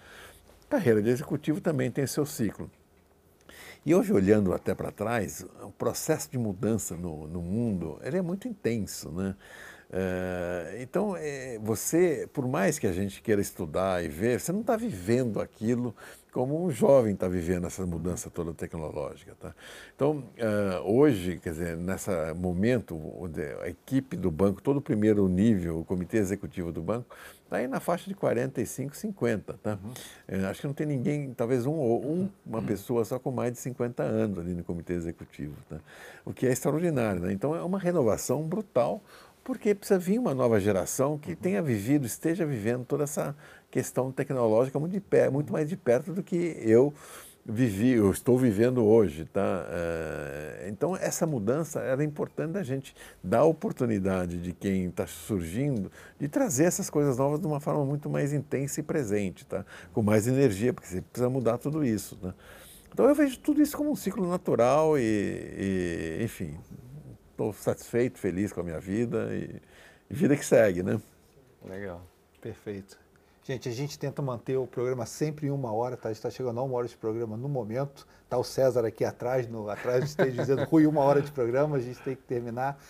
Carreira 0.70 1.03
de 1.03 1.11
executivo 1.11 1.61
também 1.61 1.90
tem 1.90 2.07
seu 2.07 2.24
ciclo. 2.24 2.70
E 3.84 3.95
hoje, 3.95 4.11
olhando 4.11 4.55
até 4.55 4.74
para 4.74 4.90
trás, 4.90 5.45
o 5.62 5.70
processo 5.72 6.30
de 6.30 6.38
mudança 6.38 6.97
no, 6.97 7.26
no 7.26 7.43
mundo 7.43 8.01
ele 8.03 8.16
é 8.16 8.22
muito 8.22 8.49
intenso. 8.49 9.11
Né? 9.11 9.36
É, 9.93 10.78
então, 10.80 11.14
é, 11.14 11.59
você, 11.62 12.26
por 12.32 12.49
mais 12.49 12.78
que 12.78 12.86
a 12.86 12.93
gente 12.93 13.20
queira 13.20 13.43
estudar 13.43 14.03
e 14.03 14.09
ver, 14.09 14.40
você 14.40 14.53
não 14.53 14.62
está 14.62 14.74
vivendo 14.74 15.38
aquilo 15.38 15.95
como 16.33 16.64
um 16.64 16.70
jovem 16.70 17.12
está 17.12 17.28
vivendo 17.28 17.66
essa 17.66 17.85
mudança 17.85 18.30
toda 18.30 18.55
tecnológica. 18.55 19.37
Tá? 19.39 19.55
Então, 19.95 20.24
uh, 20.39 20.91
hoje, 20.91 21.39
quer 21.39 21.51
dizer, 21.51 21.76
nesse 21.76 22.11
momento, 22.35 22.99
a 23.62 23.68
equipe 23.68 24.16
do 24.16 24.30
banco, 24.30 24.62
todo 24.62 24.78
o 24.78 24.80
primeiro 24.80 25.28
nível, 25.28 25.80
o 25.80 25.85
comitê 25.85 26.16
executivo 26.16 26.72
do 26.72 26.80
banco, 26.80 27.14
está 27.45 27.59
aí 27.59 27.68
na 27.68 27.80
faixa 27.80 28.09
de 28.09 28.14
45, 28.14 28.97
50. 28.97 29.53
Tá? 29.62 29.78
Uhum. 29.85 30.41
Uh, 30.41 30.47
acho 30.47 30.62
que 30.62 30.66
não 30.66 30.74
tem 30.74 30.87
ninguém, 30.87 31.35
talvez 31.35 31.66
um 31.66 31.74
um, 31.83 32.30
uma 32.47 32.62
pessoa 32.62 33.05
só 33.05 33.18
com 33.18 33.30
mais 33.30 33.53
de 33.53 33.59
50 33.59 34.03
anos 34.03 34.39
ali 34.39 34.55
no 34.55 34.64
comitê 34.64 34.95
executivo, 34.95 35.55
tá? 35.68 35.78
o 36.24 36.33
que 36.33 36.47
é 36.47 36.51
extraordinário. 36.51 37.20
Né? 37.20 37.33
Então, 37.33 37.55
é 37.55 37.62
uma 37.62 37.78
renovação 37.78 38.43
brutal, 38.43 39.03
porque 39.45 39.74
precisa 39.74 39.99
vir 39.99 40.18
uma 40.18 40.35
nova 40.35 40.59
geração 40.59 41.18
que 41.18 41.37
tenha 41.37 41.61
vivido, 41.61 42.07
esteja 42.07 42.47
vivendo 42.47 42.87
toda 42.87 43.05
essa 43.05 43.37
questão 43.73 44.12
tecnológica 44.12 44.79
muito, 44.79 44.93
de 44.93 45.01
pé, 45.01 45.31
muito 45.31 45.51
mais 45.51 45.66
de 45.66 45.77
perto 45.77 46.12
do 46.12 46.23
que 46.23 46.57
eu 46.61 46.93
vivi, 47.45 47.93
eu 47.93 48.11
estou 48.11 48.39
vivendo 48.39 48.85
hoje. 48.85 49.25
Tá? 49.25 49.66
É, 49.70 50.66
então, 50.68 50.95
essa 50.95 51.27
mudança 51.27 51.81
era 51.81 52.05
importante 52.05 52.53
da 52.53 52.62
gente 52.62 52.95
dar 53.25 53.41
a 53.41 53.45
oportunidade 53.45 54.39
de 54.39 54.53
quem 54.53 54.85
está 54.85 55.07
surgindo 55.07 55.91
de 56.20 56.29
trazer 56.29 56.64
essas 56.64 56.91
coisas 56.91 57.16
novas 57.16 57.41
de 57.41 57.47
uma 57.47 57.61
forma 57.61 57.85
muito 57.85 58.11
mais 58.11 58.33
intensa 58.35 58.79
e 58.79 58.83
presente, 58.83 59.45
tá? 59.47 59.64
com 59.93 60.03
mais 60.03 60.29
energia, 60.29 60.73
porque 60.73 60.89
você 60.89 61.01
precisa 61.01 61.31
mudar 61.31 61.57
tudo 61.57 61.83
isso. 61.83 62.18
Né? 62.23 62.35
Então, 62.93 63.09
eu 63.09 63.14
vejo 63.14 63.39
tudo 63.39 63.62
isso 63.62 63.75
como 63.75 63.91
um 63.91 63.97
ciclo 63.97 64.29
natural 64.29 64.99
e, 64.99 65.03
e 65.03 66.18
enfim, 66.23 66.55
estou 67.31 67.55
satisfeito, 67.55 68.18
feliz 68.18 68.53
com 68.53 68.61
a 68.61 68.64
minha 68.64 68.79
vida 68.79 69.35
e, 69.35 69.57
e 70.11 70.14
vida 70.14 70.37
que 70.37 70.45
segue, 70.45 70.83
né? 70.83 71.01
Legal. 71.64 72.03
Perfeito. 72.39 73.02
Gente, 73.45 73.68
a 73.68 73.72
gente 73.72 73.99
tenta 73.99 74.22
manter 74.22 74.57
o 74.57 74.68
programa 74.68 75.05
sempre 75.05 75.49
em 75.49 75.51
uma 75.51 75.72
hora, 75.72 75.97
tá? 75.97 76.09
A 76.09 76.12
gente 76.12 76.18
está 76.18 76.30
chegando 76.30 76.61
a 76.61 76.62
uma 76.62 76.76
hora 76.76 76.86
de 76.86 76.97
programa 76.97 77.36
no 77.36 77.49
momento. 77.49 78.07
Está 78.22 78.38
o 78.38 78.45
César 78.45 78.86
aqui 78.86 79.05
atrás, 79.05 79.49
no, 79.49 79.68
atrás 79.68 80.05
esteja 80.05 80.40
dizendo, 80.40 80.62
Rui, 80.62 80.86
uma 80.86 81.01
hora 81.01 81.20
de 81.20 81.32
programa, 81.32 81.76
a 81.76 81.80
gente 81.80 82.01
tem 82.03 82.14
que 82.14 82.22
terminar. 82.22 82.80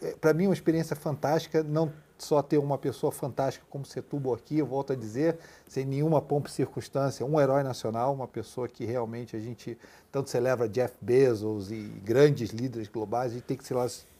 É, 0.00 0.12
Para 0.12 0.32
mim, 0.32 0.46
uma 0.46 0.54
experiência 0.54 0.94
fantástica, 0.94 1.64
não 1.64 1.92
só 2.16 2.40
ter 2.40 2.56
uma 2.56 2.78
pessoa 2.78 3.10
fantástica 3.10 3.66
como 3.68 3.84
Setúbal 3.84 4.34
aqui, 4.34 4.58
eu 4.58 4.66
volto 4.66 4.92
a 4.92 4.96
dizer, 4.96 5.38
sem 5.66 5.84
nenhuma 5.84 6.22
pompa 6.22 6.48
e 6.48 6.52
circunstância, 6.52 7.26
um 7.26 7.40
herói 7.40 7.64
nacional, 7.64 8.14
uma 8.14 8.28
pessoa 8.28 8.68
que 8.68 8.84
realmente 8.84 9.36
a 9.36 9.40
gente 9.40 9.76
tanto 10.12 10.30
celebra 10.30 10.68
Jeff 10.68 10.94
Bezos 11.00 11.72
e 11.72 11.82
grandes 12.04 12.50
líderes 12.50 12.88
globais, 12.88 13.32
a 13.32 13.34
gente 13.34 13.44
tem 13.44 13.56
que 13.56 13.64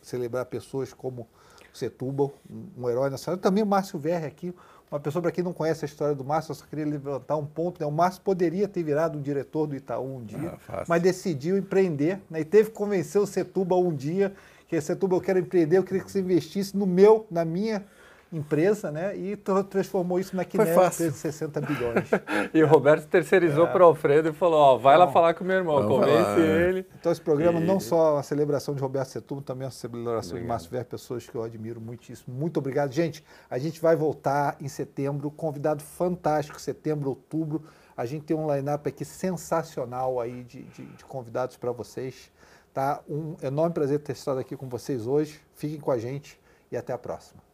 celebrar 0.03 0.45
pessoas 0.47 0.93
como 0.93 1.28
Setúbal, 1.72 2.32
um 2.76 2.89
herói 2.89 3.11
nacional. 3.11 3.39
Também 3.39 3.62
o 3.62 3.66
Márcio 3.66 3.99
Verre 3.99 4.26
aqui, 4.26 4.55
uma 4.91 5.01
pessoa, 5.01 5.20
para 5.20 5.32
quem 5.32 5.43
não 5.43 5.53
conhece 5.53 5.84
a 5.84 5.87
história 5.87 6.14
do 6.14 6.24
Márcio, 6.24 6.53
eu 6.53 6.55
só 6.55 6.64
queria 6.64 6.87
levantar 6.87 7.37
um 7.37 7.45
ponto. 7.45 7.80
Né? 7.80 7.87
O 7.87 7.91
Márcio 7.91 8.22
poderia 8.22 8.68
ter 8.68 8.82
virado 8.82 9.18
um 9.18 9.22
diretor 9.22 9.66
do 9.66 9.74
Itaú 9.74 10.18
um 10.18 10.24
dia, 10.24 10.55
ah, 10.68 10.84
mas 10.87 11.03
decidiu 11.03 11.57
empreender 11.57 12.20
né? 12.30 12.41
e 12.41 12.45
teve 12.45 12.70
que 12.70 12.76
convencer 12.76 13.20
o 13.20 13.26
Setúbal 13.26 13.84
um 13.84 13.95
dia 13.95 14.32
que 14.68 14.80
Setúbal, 14.80 15.18
eu 15.18 15.22
quero 15.22 15.39
empreender, 15.39 15.78
eu 15.78 15.84
queria 15.84 16.03
que 16.03 16.11
você 16.11 16.20
investisse 16.20 16.76
no 16.76 16.87
meu, 16.87 17.26
na 17.30 17.45
minha 17.45 17.84
empresa, 18.33 18.91
né? 18.91 19.16
E 19.16 19.37
transformou 19.37 20.18
isso 20.18 20.35
na 20.35 20.45
Kinea, 20.45 20.91
de 20.91 21.12
60 21.12 21.61
bilhões. 21.61 22.09
e 22.53 22.62
o 22.62 22.66
Roberto 22.66 23.07
terceirizou 23.07 23.66
é. 23.66 23.72
para 23.72 23.83
o 23.83 23.87
Alfredo 23.87 24.29
e 24.29 24.33
falou, 24.33 24.59
ó, 24.59 24.77
vai 24.77 24.95
então, 24.95 25.07
lá 25.07 25.12
falar 25.12 25.35
com 25.35 25.45
o 25.45 25.47
meu 25.47 25.57
irmão, 25.57 25.87
convence 25.87 26.41
ele. 26.41 26.87
Então 26.99 27.12
esse 27.12 27.20
programa 27.20 27.61
e... 27.61 27.64
não 27.64 27.79
só 27.79 28.18
a 28.18 28.22
celebração 28.22 28.74
de 28.74 28.81
Roberto 28.81 29.09
Setúbal, 29.09 29.43
também 29.43 29.66
a 29.66 29.70
celebração 29.70 30.31
obrigado. 30.31 30.43
de 30.43 30.49
Márcio 30.49 30.70
Ver, 30.70 30.85
pessoas 30.85 31.29
que 31.29 31.35
eu 31.35 31.43
admiro 31.43 31.81
muitíssimo. 31.81 32.35
Muito 32.35 32.59
obrigado. 32.59 32.93
Gente, 32.93 33.24
a 33.49 33.59
gente 33.59 33.81
vai 33.81 33.95
voltar 33.95 34.57
em 34.61 34.68
setembro, 34.68 35.31
convidado 35.31 35.83
fantástico, 35.83 36.61
setembro, 36.61 37.11
outubro. 37.11 37.62
A 37.97 38.05
gente 38.05 38.24
tem 38.24 38.37
um 38.37 38.53
line-up 38.53 38.87
aqui 38.89 39.05
sensacional 39.05 40.20
aí 40.20 40.43
de, 40.45 40.62
de, 40.64 40.85
de 40.85 41.05
convidados 41.05 41.57
para 41.57 41.72
vocês. 41.72 42.31
Tá? 42.74 43.01
Um 43.09 43.37
enorme 43.43 43.72
prazer 43.72 44.01
ter 44.01 44.12
estado 44.12 44.39
aqui 44.39 44.55
com 44.55 44.68
vocês 44.68 45.07
hoje. 45.07 45.41
Fiquem 45.55 45.81
com 45.81 45.91
a 45.91 45.99
gente 45.99 46.39
e 46.70 46.77
até 46.77 46.93
a 46.93 46.99
próxima. 46.99 47.46